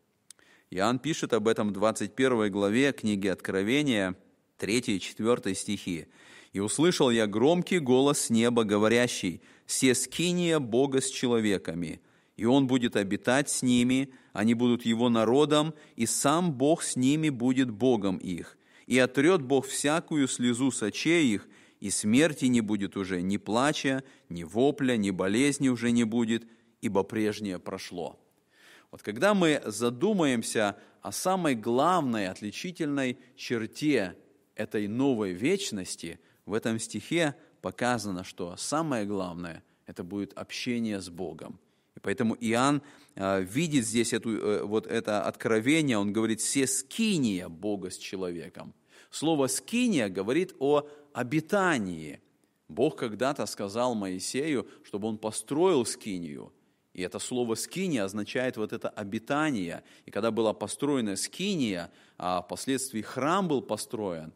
Иоанн 0.69 1.01
пишет 1.01 1.33
об 1.33 1.49
этом 1.49 1.71
в 1.71 1.73
21 1.73 2.53
главе 2.53 2.93
книги 2.93 3.27
Откровения, 3.27 4.15
3 4.59 4.79
и 4.79 5.01
4 5.01 5.55
стихи. 5.55 6.07
«И 6.53 6.61
услышал 6.61 7.11
я 7.11 7.27
громкий 7.27 7.79
голос 7.79 8.31
неба, 8.31 8.65
говорящий, 8.65 9.41
«Се 9.67 9.95
скиния 9.95 10.59
Бога 10.59 11.01
с 11.01 11.09
человеками, 11.09 12.01
и 12.37 12.45
Он 12.45 12.67
будет 12.67 12.97
обитать 12.97 13.49
с 13.49 13.63
ними, 13.63 14.13
они 14.33 14.55
будут 14.55 14.85
Его 14.85 15.09
народом, 15.09 15.75
и 15.95 16.07
сам 16.07 16.53
Бог 16.53 16.83
с 16.83 16.97
ними 16.97 17.29
будет 17.29 17.71
Богом 17.71 18.17
их. 18.17 18.59
И 18.87 18.99
отрет 18.99 19.43
Бог 19.43 19.67
всякую 19.67 20.27
слезу 20.27 20.73
с 20.73 20.83
очей 20.83 21.35
их, 21.35 21.49
и 21.79 21.91
смерти 21.91 22.47
не 22.47 22.61
будет 22.61 22.97
уже, 22.97 23.23
ни 23.23 23.37
плача, 23.37 24.03
ни 24.29 24.43
вопля, 24.43 24.97
ни 24.97 25.11
болезни 25.11 25.69
уже 25.69 25.93
не 25.93 26.05
будет, 26.05 26.49
ибо 26.81 27.05
прежнее 27.05 27.59
прошло». 27.59 28.19
Вот 28.91 29.03
когда 29.03 29.35
мы 29.35 29.63
задумаемся 29.65 30.77
о 31.01 31.13
самой 31.13 31.55
главной 31.55 32.29
отличительной 32.29 33.19
черте 33.37 34.17
этой 34.57 34.89
новой 34.89 35.33
вечности, 35.33 36.19
в 36.51 36.55
этом 36.55 36.79
стихе 36.79 37.35
показано, 37.63 38.25
что 38.25 38.57
самое 38.57 39.07
главное– 39.07 39.63
это 39.87 40.03
будет 40.03 40.33
общение 40.37 41.01
с 41.01 41.09
Богом. 41.09 41.61
И 41.97 42.01
поэтому 42.01 42.37
Иоанн 42.41 42.83
э, 43.15 43.43
видит 43.43 43.87
здесь 43.87 44.13
эту, 44.13 44.31
э, 44.31 44.63
вот 44.65 44.87
это 44.87 45.23
откровение, 45.23 45.97
он 45.97 46.13
говорит 46.13 46.41
«се 46.41 46.67
скиния 46.67 47.49
Бога 47.49 47.91
с 47.91 47.97
человеком». 47.97 48.75
Слово 49.11 49.47
«скиния» 49.47 50.09
говорит 50.09 50.55
о 50.59 50.89
обитании. 51.13 52.21
Бог 52.69 52.97
когда-то 52.97 53.47
сказал 53.47 53.95
Моисею, 53.95 54.67
чтобы 54.85 55.09
он 55.09 55.19
построил 55.19 55.87
скинию. 55.87 56.53
И 56.95 57.03
это 57.03 57.21
слово 57.21 57.55
«скиния» 57.55 58.05
означает 58.05 58.57
вот 58.57 58.73
это 58.73 58.89
обитание. 58.89 59.83
И 60.07 60.11
когда 60.11 60.31
была 60.31 60.53
построена 60.53 61.17
скиния, 61.17 61.91
а 62.19 62.43
впоследствии 62.43 63.03
храм 63.03 63.47
был 63.47 63.63
построен, 63.63 64.33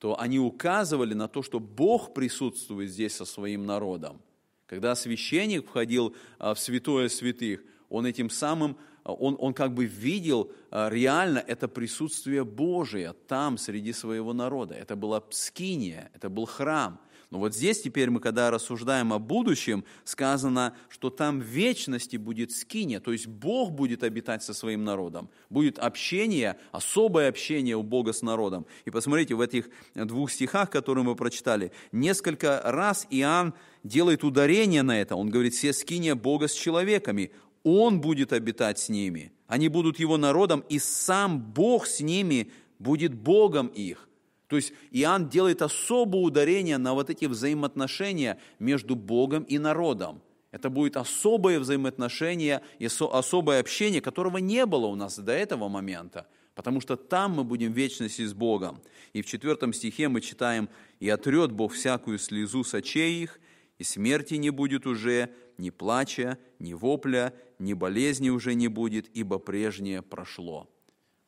то 0.00 0.18
они 0.18 0.38
указывали 0.38 1.12
на 1.12 1.28
то, 1.28 1.42
что 1.42 1.60
Бог 1.60 2.14
присутствует 2.14 2.90
здесь 2.90 3.14
со 3.14 3.26
своим 3.26 3.66
народом. 3.66 4.20
Когда 4.66 4.94
священник 4.94 5.66
входил 5.66 6.16
а, 6.38 6.54
в 6.54 6.58
святое 6.58 7.08
святых, 7.08 7.62
он 7.90 8.06
этим 8.06 8.30
самым 8.30 8.78
он, 9.04 9.36
он 9.38 9.52
как 9.52 9.74
бы 9.74 9.84
видел 9.84 10.52
а, 10.70 10.88
реально 10.88 11.38
это 11.38 11.68
присутствие 11.68 12.44
Божие 12.44 13.14
там, 13.28 13.58
среди 13.58 13.92
своего 13.92 14.32
народа. 14.32 14.74
Это 14.74 14.96
была 14.96 15.22
скиния, 15.30 16.10
это 16.14 16.30
был 16.30 16.46
храм. 16.46 16.98
Но 17.30 17.38
вот 17.38 17.54
здесь 17.54 17.80
теперь 17.80 18.10
мы, 18.10 18.18
когда 18.18 18.50
рассуждаем 18.50 19.12
о 19.12 19.20
будущем, 19.20 19.84
сказано, 20.04 20.74
что 20.88 21.10
там 21.10 21.38
в 21.38 21.44
вечности 21.44 22.16
будет 22.16 22.50
скиния, 22.50 22.98
то 22.98 23.12
есть 23.12 23.28
Бог 23.28 23.70
будет 23.70 24.02
обитать 24.02 24.42
со 24.42 24.52
своим 24.52 24.82
народом. 24.82 25.30
Будет 25.48 25.78
общение, 25.78 26.58
особое 26.72 27.28
общение 27.28 27.76
у 27.76 27.84
Бога 27.84 28.12
с 28.12 28.22
народом. 28.22 28.66
И 28.84 28.90
посмотрите, 28.90 29.36
в 29.36 29.40
этих 29.40 29.70
двух 29.94 30.32
стихах, 30.32 30.70
которые 30.70 31.04
мы 31.04 31.14
прочитали, 31.14 31.70
несколько 31.92 32.62
раз 32.64 33.06
Иоанн 33.10 33.54
делает 33.84 34.24
ударение 34.24 34.82
на 34.82 35.00
это. 35.00 35.14
Он 35.14 35.30
говорит, 35.30 35.54
все 35.54 35.72
скиния 35.72 36.16
Бога 36.16 36.48
с 36.48 36.52
человеками. 36.52 37.30
Он 37.62 38.00
будет 38.00 38.32
обитать 38.32 38.78
с 38.80 38.88
ними, 38.88 39.32
они 39.46 39.68
будут 39.68 40.00
Его 40.00 40.16
народом, 40.16 40.64
и 40.68 40.78
сам 40.78 41.38
Бог 41.38 41.86
с 41.86 42.00
ними 42.00 42.50
будет 42.78 43.14
Богом 43.14 43.68
их. 43.68 44.09
То 44.50 44.56
есть 44.56 44.72
Иоанн 44.90 45.28
делает 45.28 45.62
особое 45.62 46.22
ударение 46.22 46.76
на 46.76 46.92
вот 46.92 47.08
эти 47.08 47.26
взаимоотношения 47.26 48.40
между 48.58 48.96
Богом 48.96 49.44
и 49.44 49.58
народом. 49.58 50.22
Это 50.50 50.70
будет 50.70 50.96
особое 50.96 51.60
взаимоотношение 51.60 52.60
и 52.80 52.86
особое 52.86 53.60
общение, 53.60 54.00
которого 54.00 54.38
не 54.38 54.66
было 54.66 54.86
у 54.86 54.96
нас 54.96 55.16
до 55.16 55.30
этого 55.30 55.68
момента, 55.68 56.26
потому 56.56 56.80
что 56.80 56.96
там 56.96 57.34
мы 57.34 57.44
будем 57.44 57.72
в 57.72 57.76
вечности 57.76 58.26
с 58.26 58.34
Богом. 58.34 58.82
И 59.12 59.22
в 59.22 59.26
четвертом 59.26 59.72
стихе 59.72 60.08
мы 60.08 60.20
читаем, 60.20 60.68
«И 60.98 61.08
отрет 61.08 61.52
Бог 61.52 61.72
всякую 61.72 62.18
слезу 62.18 62.64
с 62.64 62.74
очей 62.74 63.22
их, 63.22 63.38
и 63.78 63.84
смерти 63.84 64.34
не 64.34 64.50
будет 64.50 64.84
уже, 64.84 65.30
ни 65.58 65.70
плача, 65.70 66.38
ни 66.58 66.72
вопля, 66.72 67.32
ни 67.60 67.72
болезни 67.72 68.30
уже 68.30 68.54
не 68.54 68.66
будет, 68.66 69.08
ибо 69.14 69.38
прежнее 69.38 70.02
прошло». 70.02 70.68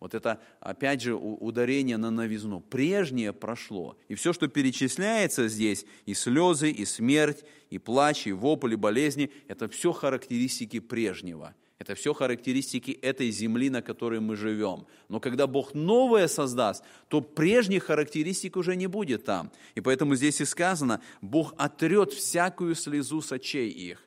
Вот 0.03 0.15
это, 0.15 0.41
опять 0.59 1.01
же, 1.01 1.15
ударение 1.15 1.97
на 1.97 2.11
новизну. 2.11 2.59
Прежнее 2.59 3.33
прошло. 3.33 3.97
И 4.09 4.17
все, 4.17 4.33
что 4.33 4.49
перечисляется 4.49 5.47
здесь, 5.47 5.87
и 6.07 6.15
слезы, 6.15 6.73
и 6.73 6.85
смерть, 6.85 7.45
и 7.71 7.79
плач, 7.79 8.27
и 8.27 8.33
вопль, 8.33 8.73
и 8.73 8.77
болезни, 8.77 9.31
это 9.47 9.69
все 9.69 9.93
характеристики 9.93 10.81
прежнего. 10.81 11.55
Это 11.79 11.95
все 11.95 12.15
характеристики 12.15 12.91
этой 12.91 13.31
земли, 13.31 13.71
на 13.71 13.81
которой 13.81 14.19
мы 14.19 14.35
живем. 14.35 14.89
Но 15.09 15.21
когда 15.21 15.47
Бог 15.47 15.73
новое 15.73 16.27
создаст, 16.27 16.83
то 17.07 17.21
прежних 17.21 17.85
характеристик 17.85 18.57
уже 18.57 18.75
не 18.75 18.89
будет 18.89 19.25
там. 19.25 19.53
И 19.77 19.81
поэтому 19.81 20.17
здесь 20.17 20.41
и 20.41 20.45
сказано, 20.45 21.01
Бог 21.21 21.55
отрет 21.59 22.13
всякую 22.13 22.75
слезу 22.75 23.23
с 23.23 23.31
очей 23.31 23.71
их. 23.71 24.05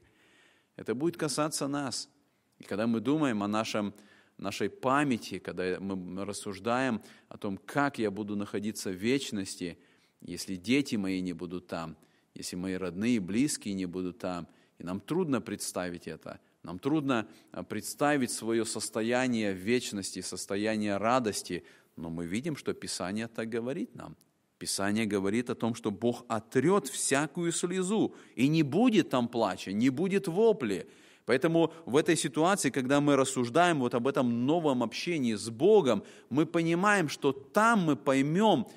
Это 0.76 0.94
будет 0.94 1.16
касаться 1.16 1.70
нас. 1.70 2.10
И 2.60 2.66
когда 2.66 2.86
мы 2.86 3.00
думаем 3.00 3.44
о 3.44 3.48
нашем, 3.48 3.94
нашей 4.38 4.70
памяти, 4.70 5.40
когда 5.40 5.80
мы 5.80 6.26
рассуждаем 6.26 7.02
о 7.30 7.38
том, 7.38 7.58
как 7.58 8.00
я 8.00 8.12
буду 8.12 8.36
находиться 8.36 8.90
в 8.90 8.96
вечности, 8.96 9.78
если 10.22 10.56
дети 10.56 10.96
мои 10.96 11.22
не 11.22 11.34
будут 11.34 11.68
там, 11.68 11.98
если 12.34 12.56
мои 12.56 12.74
родные 12.74 13.18
и 13.18 13.20
близкие 13.20 13.74
не 13.76 13.86
будут 13.86 14.20
там, 14.20 14.48
и 14.78 14.84
нам 14.84 15.00
трудно 15.00 15.42
представить 15.42 16.08
это– 16.08 16.40
нам 16.66 16.80
трудно 16.80 17.28
а, 17.52 17.64
представить 17.64 18.32
свое 18.32 18.66
состояние 18.66 19.54
вечности, 19.54 20.22
состояние 20.22 20.98
радости, 20.98 21.64
но 21.96 22.10
мы 22.10 22.26
видим, 22.26 22.56
что 22.56 22.74
Писание 22.74 23.28
так 23.28 23.50
говорит 23.50 23.94
нам. 23.94 24.18
Писание 24.58 25.06
говорит 25.06 25.52
о 25.52 25.56
том, 25.56 25.76
что 25.76 25.92
Бог 25.92 26.26
отрет 26.28 26.88
всякую 26.88 27.52
слезу, 27.52 28.16
и 28.36 28.48
не 28.48 28.64
будет 28.64 29.12
там 29.12 29.28
плача, 29.28 29.74
не 29.74 29.90
будет 29.90 30.28
вопли. 30.28 30.88
Поэтому 31.26 31.74
в 31.86 31.98
этой 31.98 32.16
ситуации, 32.16 32.70
когда 32.70 33.02
мы 33.02 33.16
рассуждаем 33.16 33.80
вот 33.80 33.96
об 33.96 34.08
этом 34.08 34.46
новом 34.46 34.84
общении 34.84 35.34
с 35.34 35.50
Богом, 35.50 36.04
мы 36.30 36.46
понимаем, 36.46 37.10
что 37.10 37.32
там 37.32 37.82
мы 37.84 37.96
поймем 37.96 38.68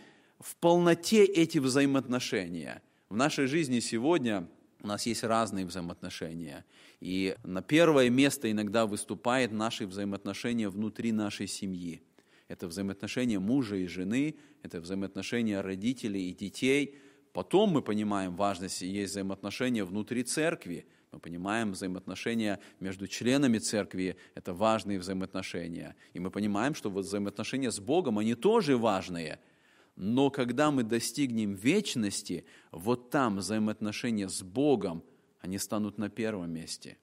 в 0.41 0.57
полноте 0.57 1.25
эти 1.25 1.59
взаимоотношения. 1.59 2.83
В 3.11 3.17
нашей 3.17 3.47
жизни 3.47 3.81
сегодня 3.81 4.49
у 4.83 4.87
нас 4.87 5.07
есть 5.07 5.25
разные 5.25 5.67
взаимоотношения. 5.67 6.65
И 7.01 7.37
на 7.45 7.63
первое 7.63 8.11
место 8.11 8.51
иногда 8.51 8.87
выступает 8.87 9.53
наши 9.53 9.87
взаимоотношения 9.87 10.69
внутри 10.69 11.13
нашей 11.13 11.47
семьи. 11.49 12.03
Это 12.49 12.67
взаимоотношения 12.67 13.39
мужа 13.39 13.77
и 13.77 13.87
жены, 13.87 14.37
это 14.63 14.81
взаимоотношения 14.81 15.61
родителей 15.61 16.31
и 16.31 16.35
детей. 16.35 16.97
Потом 17.33 17.71
мы 17.71 17.83
понимаем 17.83 18.35
важность, 18.35 18.81
есть 18.81 19.13
взаимоотношения 19.13 19.85
внутри 19.85 20.23
церкви. 20.23 20.87
Мы 21.13 21.21
понимаем 21.21 21.73
взаимоотношения 21.73 22.61
между 22.81 23.07
членами 23.07 23.59
церкви, 23.59 24.17
это 24.35 24.53
важные 24.53 24.99
взаимоотношения. 24.99 25.97
И 26.13 26.21
мы 26.21 26.31
понимаем, 26.31 26.75
что 26.75 26.91
вот 26.91 27.07
взаимоотношения 27.07 27.71
с 27.71 27.81
Богом, 27.81 28.19
они 28.19 28.35
тоже 28.35 28.77
важные– 28.77 29.41
Но 30.01 30.31
когда 30.31 30.71
мы 30.71 30.85
достигнем 30.85 31.55
вечности, 31.55 32.45
вот 32.71 33.11
там 33.11 33.39
взаимоотношения 33.39 34.29
с 34.29 34.43
Богом, 34.43 35.03
они 35.41 35.59
станут 35.59 35.99
на 35.99 36.09
первом 36.09 36.53
месте. 36.53 36.99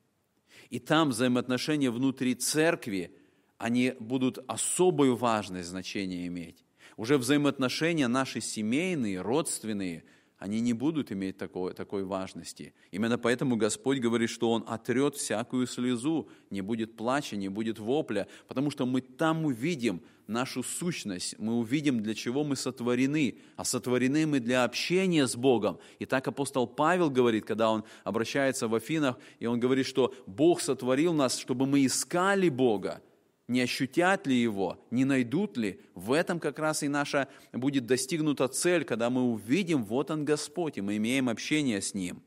И 0.70 0.80
там 0.80 1.10
взаимоотношения 1.10 1.92
внутри 1.92 2.36
церкви, 2.36 3.14
они 3.58 3.96
будут 4.00 4.40
особую 4.48 5.18
важность 5.18 5.68
значение 5.68 6.26
иметь. 6.28 6.64
Уже 6.96 7.18
взаимоотношения 7.18 8.08
наши 8.08 8.40
семейные, 8.40 9.22
родственные– 9.22 10.06
они 10.38 10.60
не 10.60 10.74
будут 10.74 11.12
иметь 11.12 11.38
такой, 11.38 11.74
такой 11.74 12.04
важности. 12.04 12.74
Именно 12.92 13.18
поэтому 13.18 13.56
Господь 13.56 14.00
говорит, 14.00 14.30
что 14.30 14.52
Он 14.52 14.64
отрет 14.68 15.16
всякую 15.16 15.66
слезу, 15.66 16.28
не 16.50 16.62
будет 16.62 16.98
плача, 16.98 17.38
не 17.38 17.48
будет 17.48 17.80
вопля, 17.80 18.28
потому 18.48 18.70
что 18.70 18.86
мы 18.86 19.02
там 19.02 19.46
увидим 19.46 20.02
нашу 20.28 20.64
сущность, 20.64 21.36
мы 21.40 21.56
увидим, 21.56 22.02
для 22.02 22.14
чего 22.16 22.44
мы 22.44 22.56
сотворены, 22.56 23.38
а 23.56 23.64
сотворены 23.64 24.26
мы 24.26 24.40
для 24.40 24.64
общения 24.64 25.28
с 25.28 25.36
Богом. 25.36 25.80
И 26.00 26.06
так 26.06 26.28
апостол 26.28 26.68
Павел 26.68 27.10
говорит, 27.10 27.46
когда 27.46 27.70
он 27.72 27.84
обращается 28.04 28.68
в 28.68 28.76
Афинах, 28.76 29.18
и 29.40 29.46
он 29.46 29.60
говорит, 29.60 29.86
что 29.86 30.14
Бог 30.26 30.62
сотворил 30.62 31.14
нас, 31.14 31.38
чтобы 31.38 31.66
мы 31.66 31.86
искали 31.86 32.50
Бога, 32.50 33.02
не 33.48 33.62
ощутят 33.62 34.28
ли 34.28 34.36
его, 34.36 34.84
не 34.92 35.06
найдут 35.06 35.58
ли. 35.58 35.80
В 35.94 36.12
этом 36.12 36.40
как 36.40 36.60
раз 36.60 36.84
и 36.84 36.88
наша 36.88 37.28
будет 37.54 37.86
достигнута 37.86 38.48
цель, 38.48 38.84
когда 38.84 39.10
мы 39.10 39.24
увидим, 39.24 39.84
вот 39.84 40.12
он 40.12 40.26
Господь, 40.26 40.78
и 40.78 40.82
мы 40.82 40.98
имеем 40.98 41.30
общение 41.30 41.82
с 41.82 41.94
Ним. 41.94 42.24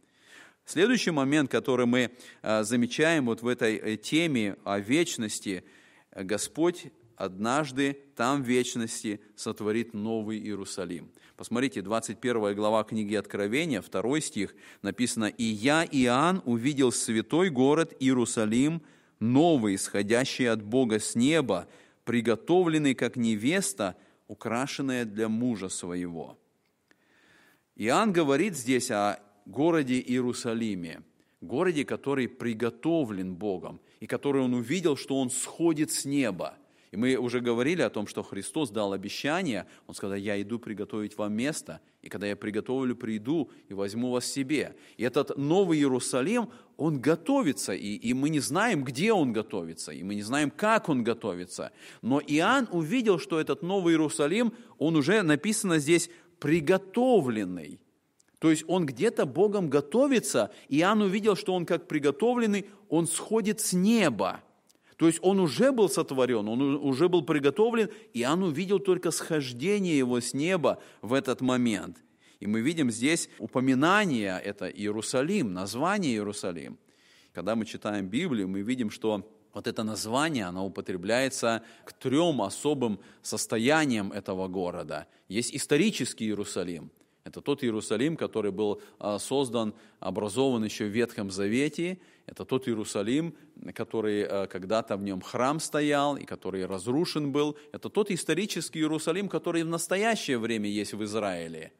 Следующий 0.64 1.10
момент, 1.10 1.50
который 1.50 1.86
мы 1.86 2.10
а, 2.42 2.62
замечаем 2.62 3.26
вот 3.26 3.42
в 3.42 3.48
этой 3.48 3.76
э, 3.76 3.96
теме 3.96 4.56
о 4.64 4.78
вечности, 4.78 5.64
Господь 6.14 6.88
однажды 7.18 7.98
там 8.16 8.42
в 8.42 8.46
вечности 8.46 9.20
сотворит 9.34 9.92
новый 9.92 10.38
Иерусалим. 10.38 11.10
Посмотрите, 11.36 11.82
21 11.82 12.54
глава 12.54 12.84
книги 12.84 13.14
Откровения, 13.14 13.82
2 13.82 14.20
стих, 14.20 14.54
написано, 14.82 15.26
«И 15.26 15.44
я, 15.44 15.84
Иоанн, 15.84 16.42
увидел 16.44 16.92
святой 16.92 17.50
город 17.50 17.94
Иерусалим, 17.98 18.82
новый, 19.20 19.74
исходящий 19.74 20.48
от 20.48 20.62
Бога 20.62 20.98
с 20.98 21.14
неба, 21.14 21.68
приготовленный 22.04 22.94
как 22.94 23.16
невеста, 23.16 23.96
украшенная 24.26 25.04
для 25.04 25.28
мужа 25.28 25.68
своего. 25.68 26.38
Иоанн 27.76 28.12
говорит 28.12 28.56
здесь 28.56 28.90
о 28.90 29.20
городе 29.46 30.00
Иерусалиме, 30.00 31.02
городе, 31.40 31.84
который 31.84 32.28
приготовлен 32.28 33.34
Богом, 33.34 33.80
и 34.00 34.06
который 34.06 34.42
он 34.42 34.54
увидел, 34.54 34.96
что 34.96 35.20
он 35.20 35.30
сходит 35.30 35.90
с 35.90 36.04
неба– 36.04 36.56
и 36.90 36.96
мы 36.96 37.16
уже 37.16 37.40
говорили 37.40 37.82
о 37.82 37.90
том, 37.90 38.06
что 38.06 38.22
Христос 38.22 38.70
дал 38.70 38.92
обещание. 38.92 39.66
Он 39.86 39.94
сказал, 39.94 40.16
я 40.16 40.40
иду 40.40 40.58
приготовить 40.58 41.16
вам 41.18 41.34
место, 41.34 41.80
и 42.02 42.08
когда 42.08 42.26
я 42.26 42.36
приготовлю, 42.36 42.96
приду 42.96 43.50
и 43.68 43.74
возьму 43.74 44.10
вас 44.10 44.26
себе. 44.26 44.76
И 44.96 45.04
этот 45.04 45.36
Новый 45.36 45.78
Иерусалим, 45.78 46.50
он 46.78 47.00
готовится, 47.00 47.74
и, 47.74 47.96
и 47.96 48.14
мы 48.14 48.30
не 48.30 48.38
знаем, 48.38 48.84
где 48.84 49.12
он 49.12 49.32
готовится, 49.32 49.90
и 49.90 50.04
мы 50.04 50.14
не 50.14 50.22
знаем, 50.22 50.50
как 50.50 50.88
он 50.88 51.02
готовится. 51.02 51.72
Но 52.02 52.20
Иоанн 52.20 52.68
увидел, 52.70 53.18
что 53.18 53.40
этот 53.40 53.62
Новый 53.62 53.94
Иерусалим, 53.94 54.52
он 54.78 54.94
уже 54.94 55.22
написано 55.22 55.80
здесь 55.80 56.08
приготовленный. 56.38 57.80
То 58.38 58.52
есть 58.52 58.64
он 58.68 58.86
где-то 58.86 59.26
Богом 59.26 59.68
готовится, 59.68 60.52
Иоанн 60.68 61.02
увидел, 61.02 61.34
что 61.34 61.52
он 61.52 61.66
как 61.66 61.88
приготовленный, 61.88 62.66
он 62.88 63.08
сходит 63.08 63.60
с 63.60 63.72
неба. 63.72 64.40
То 64.96 65.08
есть 65.08 65.18
он 65.20 65.40
уже 65.40 65.72
был 65.72 65.88
сотворен, 65.88 66.48
он 66.48 66.76
уже 66.76 67.08
был 67.08 67.22
приготовлен, 67.22 67.90
и 68.14 68.24
он 68.24 68.44
увидел 68.44 68.78
только 68.78 69.10
схождение 69.10 69.98
его 69.98 70.20
с 70.20 70.32
неба 70.32 70.80
в 71.02 71.12
этот 71.12 71.40
момент. 71.40 71.96
И 72.40 72.46
мы 72.46 72.60
видим 72.60 72.90
здесь 72.90 73.28
упоминание, 73.38 74.40
это 74.40 74.68
Иерусалим, 74.68 75.52
название 75.52 76.12
Иерусалим. 76.12 76.78
Когда 77.32 77.56
мы 77.56 77.64
читаем 77.64 78.08
Библию, 78.08 78.48
мы 78.48 78.62
видим, 78.62 78.90
что 78.90 79.28
вот 79.52 79.66
это 79.66 79.82
название, 79.82 80.44
оно 80.44 80.66
употребляется 80.66 81.62
к 81.84 81.92
трем 81.92 82.42
особым 82.42 83.00
состояниям 83.22 84.12
этого 84.12 84.48
города. 84.48 85.06
Есть 85.28 85.54
исторический 85.54 86.26
Иерусалим, 86.26 86.90
это 87.28 87.42
тот 87.42 87.62
Иерусалим, 87.62 88.16
который 88.16 88.50
был 88.50 88.80
а, 88.98 89.18
создан, 89.18 89.74
образован 90.00 90.64
еще 90.64 90.86
в 90.86 90.88
Ветхом 90.88 91.30
Завете. 91.30 91.98
Это 92.24 92.46
тот 92.46 92.66
Иерусалим, 92.68 93.34
который 93.74 94.24
а, 94.24 94.46
когда-то 94.46 94.96
в 94.96 95.02
нем 95.02 95.20
храм 95.20 95.60
стоял 95.60 96.16
и 96.16 96.24
который 96.24 96.64
разрушен 96.64 97.30
был. 97.30 97.58
Это 97.70 97.90
тот 97.90 98.10
исторический 98.10 98.78
Иерусалим, 98.78 99.28
который 99.28 99.62
в 99.62 99.68
настоящее 99.68 100.38
время 100.38 100.70
есть 100.70 100.94
в 100.94 101.04
Израиле. 101.04 101.72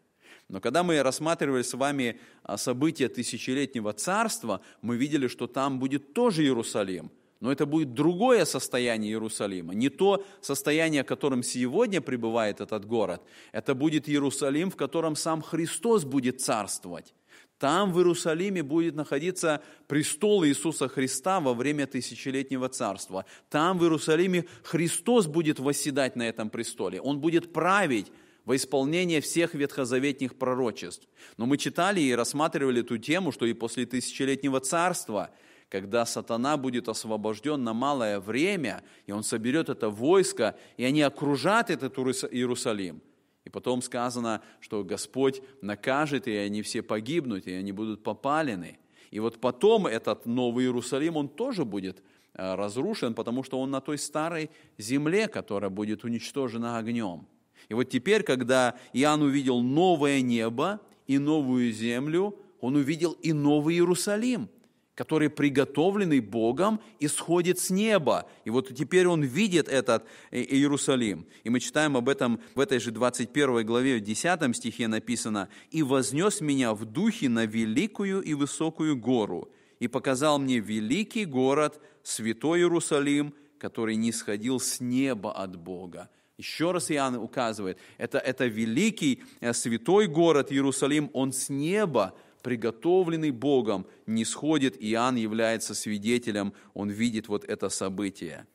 Но 0.48 0.61
когда 0.61 0.82
мы 0.82 1.02
рассматривали 1.02 1.62
с 1.62 1.74
вами 1.74 2.20
а, 2.42 2.56
события 2.56 3.08
тысячелетнего 3.08 3.92
царства, 3.92 4.61
мы 4.80 4.96
видели, 4.96 5.28
что 5.28 5.46
там 5.46 5.78
будет 5.78 6.14
тоже 6.14 6.42
Иерусалим– 6.42 7.11
но 7.40 7.52
это 7.52 7.66
будет 7.66 7.94
другое 7.94 8.44
состояние 8.44 9.12
Иерусалима, 9.12 9.74
не 9.74 9.90
то 9.90 10.24
состояние, 10.40 11.04
в 11.04 11.06
котором 11.06 11.42
сегодня 11.42 12.00
пребывает 12.00 12.61
этот 12.61 12.84
город. 12.84 13.22
Это 13.52 13.74
будет 13.74 14.08
Иерусалим, 14.08 14.70
в 14.70 14.76
котором 14.76 15.14
сам 15.14 15.40
Христос 15.42 16.04
будет 16.04 16.40
царствовать. 16.40 17.14
Там 17.58 17.92
в 17.92 17.98
Иерусалиме 17.98 18.62
будет 18.62 18.94
находиться 18.94 19.62
престол 19.88 20.44
Иисуса 20.44 20.88
Христа 20.88 21.40
во 21.40 21.54
время 21.54 21.87
тысячелетнего 21.87 22.68
царства. 22.68 23.24
Там 23.50 23.78
в 23.78 23.82
Иерусалиме 23.82 24.46
Христос 24.62 25.26
будет 25.26 25.58
восседать 25.58 26.14
на 26.16 26.22
этом 26.28 26.50
престоле. 26.50 27.00
Он 27.00 27.20
будет 27.20 27.52
править 27.52 28.12
во 28.48 28.56
исполнение 28.56 29.20
всех 29.20 29.52
ветхозаветных 29.52 30.34
пророчеств. 30.34 31.06
Но 31.37 31.44
мы 31.44 31.58
читали 31.58 32.00
и 32.00 32.14
рассматривали 32.14 32.80
эту 32.80 32.96
тему, 32.96 33.30
что 33.30 33.44
и 33.44 33.52
после 33.52 33.84
тысячелетнего 33.84 34.58
царства– 34.61 35.30
когда 35.68 36.06
сатана 36.06 36.56
будет 36.56 36.88
освобожден 36.88 37.62
на 37.62 37.74
малое 37.74 38.20
время, 38.20 38.82
и 39.04 39.12
он 39.12 39.22
соберет 39.22 39.68
это 39.68 39.90
войско, 39.90 40.56
и 40.78 40.84
они 40.84 41.02
окружат 41.02 41.68
этот 41.68 41.98
Иерусалим. 41.98 43.02
И 43.44 43.50
потом 43.50 43.82
сказано, 43.82 44.40
что 44.61 44.82
Господь 44.82 45.42
накажет, 45.61 46.26
и 46.26 46.34
они 46.34 46.62
все 46.62 46.80
погибнут, 46.80 47.46
и 47.46 47.52
они 47.52 47.72
будут 47.72 48.02
попалены. 48.02 48.78
И 49.11 49.20
вот 49.20 49.42
потом 49.42 49.87
этот 49.87 50.24
Новый 50.24 50.64
Иерусалим, 50.64 51.18
он 51.18 51.28
тоже 51.28 51.66
будет 51.66 52.02
э, 52.32 52.54
разрушен, 52.54 53.12
потому 53.12 53.42
что 53.42 53.61
он 53.61 53.70
на 53.70 53.82
той 53.82 53.98
старой 53.98 54.48
земле, 54.78 55.28
которая 55.28 55.70
будет 55.70 56.02
уничтожена 56.02 56.78
огнем. 56.78 57.26
И 57.68 57.74
вот 57.74 57.84
теперь, 57.84 58.22
когда 58.22 58.76
Иоанн 58.92 59.22
увидел 59.22 59.60
новое 59.60 60.20
небо 60.20 60.80
и 61.06 61.18
новую 61.18 61.72
землю, 61.72 62.36
он 62.60 62.76
увидел 62.76 63.12
и 63.12 63.32
Новый 63.32 63.76
Иерусалим– 63.76 64.48
который 64.98 65.30
приготовленный 65.30 66.18
Богом, 66.18 66.80
исходит 66.98 67.60
с 67.60 67.70
неба. 67.70 68.28
И 68.44 68.50
вот 68.50 68.74
теперь 68.74 69.06
он 69.06 69.22
видит 69.22 69.68
этот 69.68 70.04
Иерусалим. 70.32 71.24
И 71.44 71.50
мы 71.50 71.60
читаем 71.60 71.96
об 71.96 72.08
этом 72.08 72.40
в 72.56 72.58
этой 72.58 72.80
же 72.80 72.90
21 72.90 73.64
главе, 73.64 73.98
в 73.98 74.00
10 74.00 74.56
стихе 74.56 74.88
написано, 74.88 75.50
«И 75.70 75.84
вознес 75.84 76.40
меня 76.40 76.74
в 76.74 76.84
духе 76.84 77.28
на 77.28 77.46
великую 77.46 78.22
и 78.22 78.34
высокую 78.34 78.96
гору, 78.96 79.48
и 79.78 79.86
показал 79.86 80.40
мне 80.40 80.58
великий 80.58 81.26
город, 81.26 81.80
святой 82.02 82.58
Иерусалим, 82.58 83.34
который 83.60 83.94
не 83.94 84.10
сходил 84.10 84.58
с 84.58 84.80
неба 84.80 85.30
от 85.30 85.54
Бога». 85.54 86.10
Еще 86.38 86.70
раз 86.70 86.90
Иоанн 86.90 87.16
указывает, 87.16 87.79
это, 87.98 88.18
это 88.18 88.46
великий 88.46 89.24
э, 89.40 89.53
святой 89.53 90.07
город 90.07 90.53
Иерусалим, 90.53 91.11
он 91.12 91.33
с 91.33 91.48
неба 91.48 92.14
приготовленный 92.42 93.33
Богом, 93.33 93.87
не 94.07 94.24
сходит, 94.24 94.77
Иоанн 94.79 95.16
является 95.16 95.74
свидетелем, 95.74 96.53
он 96.74 96.90
видит 96.90 97.27
вот 97.27 97.44
это 97.44 97.68
событие. 97.68 98.46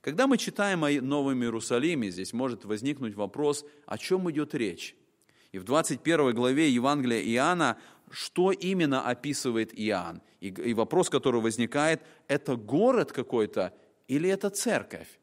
Когда 0.00 0.26
мы 0.26 0.36
читаем 0.36 0.84
о 0.84 0.90
Новом 0.90 1.42
Иерусалиме, 1.42 2.10
здесь 2.10 2.32
может 2.32 2.64
возникнуть 2.64 3.14
вопрос, 3.14 3.64
о 3.86 3.98
чем 3.98 4.28
идет 4.30 4.54
речь. 4.54 4.96
И 5.52 5.58
в 5.58 5.64
21 5.64 6.34
главе 6.34 6.68
Евангелия 6.68 7.22
Иоанна, 7.22 7.78
что 8.10 8.50
именно 8.50 9.08
описывает 9.08 9.70
Иоанн? 9.78 10.22
И, 10.40 10.48
и 10.48 10.74
вопрос, 10.74 11.08
который 11.08 11.40
возникает, 11.40 12.02
это 12.26 12.56
город 12.56 13.12
какой-то 13.12 13.72
или 14.08 14.28
это 14.28 14.50
церковь? 14.50 15.17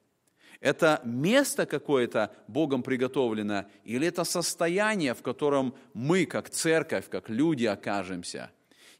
Это 0.59 1.01
место 1.03 1.65
какое-то 1.65 2.31
Богом 2.47 2.83
приготовлено, 2.83 3.65
или 3.83 4.07
это 4.07 4.23
состояние, 4.23 5.13
в 5.13 5.21
котором 5.21 5.75
мы, 5.93 6.25
как 6.25 6.49
церковь, 6.49 7.09
как 7.09 7.29
люди 7.29 7.65
окажемся. 7.65 8.51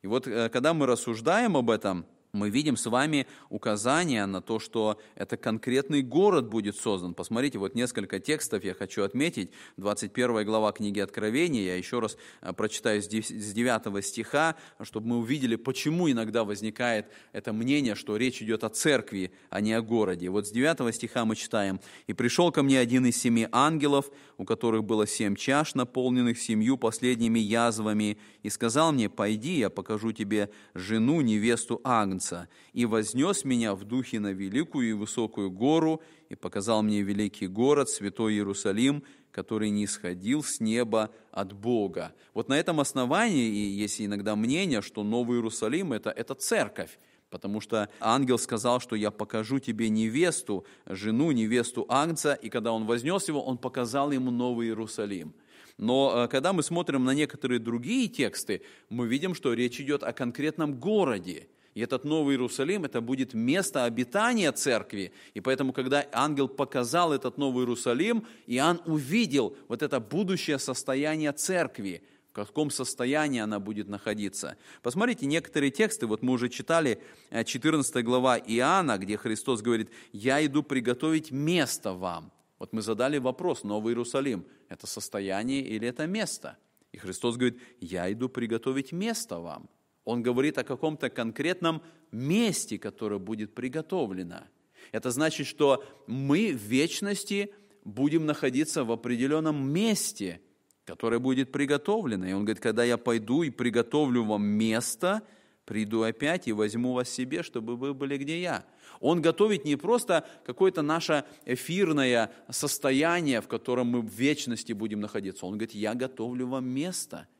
И 0.02 0.08
вот 0.08 0.28
э, 0.28 0.50
когда 0.50 0.74
мы 0.74 0.86
рассуждаем 0.86 1.58
об 1.58 1.70
этом, 1.70 2.06
мы 2.36 2.50
видим 2.50 2.78
с 2.78 2.86
вами 2.86 3.28
указание 3.50 4.26
на 4.26 4.42
то, 4.42 4.60
что 4.60 5.00
это 5.16 5.38
конкретный 5.38 6.02
город 6.02 6.48
будет 6.50 6.76
создан. 6.76 7.14
Посмотрите, 7.14 7.58
вот 7.58 7.76
несколько 7.76 8.20
текстов 8.20 8.64
я 8.64 8.74
хочу 8.74 9.04
отметить. 9.04 9.52
21 9.78 10.46
глава 10.46 10.72
книги 10.72 11.00
Откровения, 11.00 11.64
я 11.64 11.76
еще 11.76 12.00
раз 12.00 12.18
э, 12.42 12.54
прочитаю 12.54 13.02
с 13.02 13.08
9 13.08 14.06
стиха, 14.06 14.56
чтобы 14.82 15.08
мы 15.08 15.18
увидели, 15.18 15.56
почему 15.56 16.12
иногда 16.12 16.44
возникает 16.44 17.08
это 17.32 17.54
мнение, 17.54 17.96
что 17.96 18.18
речь 18.18 18.42
идет 18.42 18.64
о 18.64 18.70
церкви, 18.70 19.32
а 19.50 19.62
не 19.62 19.74
о 19.74 19.82
городе. 19.82 20.30
Вот 20.30 20.48
с 20.48 20.52
9 20.52 20.94
стиха 20.94 21.26
мы 21.26 21.36
читаем. 21.36 21.80
«И 22.08 22.14
пришел 22.14 22.52
ко 22.52 22.64
мне 22.64 22.80
один 22.80 23.06
из 23.06 23.18
семи 23.18 23.48
ангелов, 23.52 24.12
у 24.38 24.46
которых 24.46 24.84
было 24.84 25.08
семь 25.08 25.36
чаш, 25.36 25.76
наполненных 25.76 26.40
семью 26.40 26.78
последними 26.78 27.40
язвами, 27.40 28.18
и 28.44 28.50
сказал 28.50 28.92
мне, 28.92 29.10
пойди, 29.10 29.58
я 29.58 29.70
покажу 29.70 30.12
тебе 30.12 30.50
жену, 30.74 31.22
невесту 31.22 31.82
Агнца, 31.84 32.25
солнца, 32.26 32.48
и 32.74 32.86
вознес 32.86 33.46
меня 33.46 33.76
в 33.76 33.84
духе 33.84 34.20
на 34.20 34.32
великую 34.32 34.90
и 34.90 34.94
высокую 34.94 35.52
гору, 35.52 36.02
и 36.30 36.36
показал 36.36 36.84
мне 36.84 37.02
великий 37.02 37.48
город, 37.48 37.90
святой 37.90 38.34
Иерусалим, 38.34 39.04
который 39.32 39.70
не 39.70 39.86
исходил 39.86 40.44
с 40.44 40.60
неба 40.60 41.12
от 41.32 41.54
Бога. 41.54 42.14
Вот 42.34 42.50
на 42.50 42.58
этом 42.58 42.80
основании 42.80 43.48
и 43.48 43.82
есть 43.84 44.02
иногда 44.02 44.36
мнение, 44.36 44.82
что 44.82 45.04
Новый 45.04 45.38
Иерусалим 45.38 45.94
это,– 45.94 46.10
это 46.16 46.34
церковь, 46.36 47.00
потому 47.30 47.62
что 47.62 47.90
ангел 48.00 48.38
сказал, 48.38 48.80
что 48.80 48.96
я 48.96 49.12
покажу 49.12 49.60
тебе 49.60 49.90
невесту, 49.90 50.66
жену, 50.88 51.32
невесту 51.32 51.86
Агнца, 51.90 52.34
и 52.34 52.50
когда 52.50 52.72
он 52.72 52.86
вознес 52.86 53.28
его, 53.28 53.44
он 53.44 53.58
показал 53.58 54.12
ему 54.12 54.32
Новый 54.32 54.68
Иерусалим. 54.68 55.34
Но 55.78 56.14
э, 56.16 56.28
когда 56.30 56.54
мы 56.54 56.64
смотрим 56.64 57.04
на 57.04 57.14
некоторые 57.14 57.60
другие 57.60 58.08
тексты, 58.08 58.62
мы 58.90 59.08
видим, 59.08 59.36
что 59.36 59.54
речь 59.54 59.82
идет 59.82 60.04
о 60.04 60.14
конкретном 60.14 60.80
городе. 60.80 61.50
И 61.76 61.82
этот 61.82 62.06
Новый 62.06 62.36
Иерусалим, 62.36 62.86
это 62.86 63.02
будет 63.02 63.34
место 63.34 63.84
обитания 63.84 64.52
церкви. 64.54 65.12
И 65.34 65.42
поэтому, 65.42 65.74
когда 65.74 66.08
ангел 66.14 66.48
показал 66.48 67.12
этот 67.12 67.38
Новый 67.38 67.64
Иерусалим, 67.64 68.26
Иоанн 68.48 68.82
увидел 68.86 69.58
вот 69.68 69.84
это 69.84 70.00
будущее 70.00 70.58
состояние 70.58 71.34
церкви, 71.34 72.02
в 72.30 72.34
каком 72.34 72.72
состоянии 72.72 73.42
она 73.42 73.60
будет 73.60 73.90
находиться. 73.90 74.56
Посмотрите 74.84 75.26
некоторые 75.26 75.70
тексты, 75.70 76.08
вот 76.08 76.24
мы 76.24 76.32
уже 76.32 76.48
читали 76.48 77.02
14 77.32 77.94
э, 77.94 78.02
глава 78.02 78.38
Иоанна, 78.38 78.98
где 78.98 79.18
Христос 79.18 79.62
говорит, 79.62 79.90
«Я 80.14 80.44
иду 80.46 80.64
приготовить 80.64 81.32
место 81.32 81.92
вам». 81.92 82.32
Вот 82.58 82.72
мы 82.72 82.82
задали 82.82 83.18
вопрос, 83.18 83.64
Новый 83.64 83.92
Иерусалим, 83.92 84.46
это 84.70 84.88
состояние 84.88 85.62
или 85.62 85.86
это 85.90 86.08
место? 86.08 86.58
И 86.94 86.98
Христос 86.98 87.36
говорит, 87.36 87.60
я 87.82 88.10
иду 88.10 88.30
приготовить 88.30 88.94
место 88.94 89.40
вам. 89.40 89.70
Он 90.06 90.22
говорит 90.22 90.58
о 90.60 90.64
каком-то 90.64 91.10
конкретном 91.10 91.82
месте, 92.12 92.78
которое 92.78 93.20
будет 93.20 93.56
приготовлено. 93.56 94.44
Это 94.92 95.10
значит, 95.10 95.48
что 95.48 95.84
мы 96.08 96.54
в 96.54 96.62
вечности 96.62 97.52
будем 97.84 98.28
находиться 98.28 98.84
в 98.84 98.92
определенном 98.92 99.70
месте, 99.72 100.42
которое 100.86 101.18
будет 101.18 101.52
приготовлено. 101.52 102.28
И 102.28 102.34
он 102.34 102.46
говорит, 102.46 102.62
когда 102.62 102.84
я 102.84 102.98
пойду 102.98 103.42
и 103.42 103.50
приготовлю 103.50 104.24
вам 104.24 104.46
место, 104.46 105.24
приду 105.66 106.04
опять 106.04 106.48
и 106.48 106.54
возьму 106.54 106.94
вас 106.94 107.10
себе, 107.10 107.42
чтобы 107.42 107.76
вы 107.76 107.96
были 107.96 108.18
где 108.18 108.40
я. 108.40 108.64
Он 109.00 109.24
готовит 109.24 109.66
не 109.66 109.76
просто 109.76 110.28
какое-то 110.46 110.84
наше 110.84 111.26
эфирное 111.46 112.32
состояние, 112.52 113.42
в 113.42 113.48
котором 113.48 113.88
мы 113.88 114.02
в 114.02 114.10
вечности 114.10 114.72
будем 114.74 115.00
находиться. 115.00 115.48
Он 115.48 115.54
говорит, 115.54 115.74
я 115.74 115.96
готовлю 115.96 116.46
вам 116.48 116.68
место– 116.68 117.28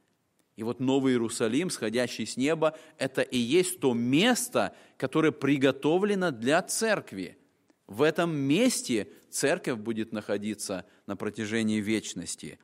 и 0.56 0.64
вот 0.64 0.80
Новый 0.80 1.14
Иерусалим, 1.14 1.70
сходящий 1.70 2.26
с 2.26 2.38
неба, 2.38 2.78
это 2.98 3.22
и 3.22 3.38
есть 3.38 3.80
то 3.80 3.94
место, 3.94 4.74
которое 4.98 5.32
приготовлено 5.32 6.32
для 6.32 6.62
церкви. 6.62 7.38
В 7.88 8.02
этом 8.02 8.36
месте 8.36 9.10
церковь 9.30 9.78
будет 9.78 10.14
находиться 10.14 10.86
на 11.08 11.16
протяжении 11.18 11.82
вечности. 11.82 12.58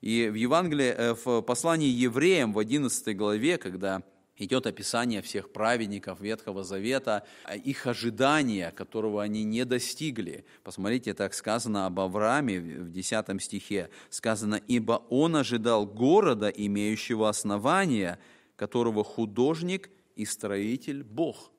И 0.00 0.28
в 0.28 0.34
Евангелии, 0.34 0.86
э, 0.86 1.14
в 1.14 1.42
послании 1.42 1.88
евреям 1.88 2.52
в 2.52 2.58
11 2.58 3.14
главе, 3.14 3.58
когда 3.58 4.02
идет 4.36 4.66
описание 4.66 5.22
всех 5.22 5.52
праведников 5.52 6.20
Ветхого 6.20 6.64
Завета, 6.64 7.24
их 7.52 7.86
ожидания, 7.86 8.70
которого 8.72 9.22
они 9.22 9.44
не 9.44 9.64
достигли. 9.64 10.44
Посмотрите, 10.62 11.14
так 11.14 11.34
сказано 11.34 11.86
об 11.86 12.00
Аврааме 12.00 12.60
в 12.60 12.90
10 12.90 13.42
стихе. 13.42 13.90
Сказано, 14.10 14.60
«Ибо 14.66 15.04
он 15.10 15.36
ожидал 15.36 15.86
города, 15.86 16.48
имеющего 16.48 17.28
основания, 17.28 18.18
которого 18.56 19.04
художник 19.04 19.90
и 20.16 20.24
строитель 20.24 21.02
Бог». 21.02 21.50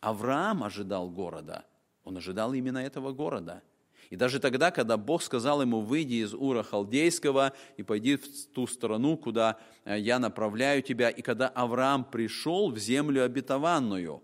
Авраам 0.00 0.64
ожидал 0.64 1.10
города. 1.10 1.64
Он 2.04 2.16
ожидал 2.16 2.54
именно 2.54 2.78
этого 2.78 3.12
города– 3.12 3.62
и 4.10 4.16
даже 4.16 4.40
тогда, 4.40 4.72
когда 4.72 4.96
Бог 4.96 5.22
сказал 5.22 5.62
ему, 5.62 5.80
выйди 5.80 6.14
из 6.14 6.34
Ура 6.34 6.64
Халдейского 6.64 7.52
и 7.76 7.84
пойди 7.84 8.16
в 8.16 8.46
ту 8.52 8.66
страну, 8.66 9.16
куда 9.16 9.56
э, 9.84 10.00
я 10.00 10.18
направляю 10.18 10.82
тебя, 10.82 11.10
и 11.10 11.22
когда 11.22 11.48
Авраам 11.48 12.04
пришел 12.04 12.72
в 12.72 12.78
землю 12.78 13.24
обетованную, 13.24 14.20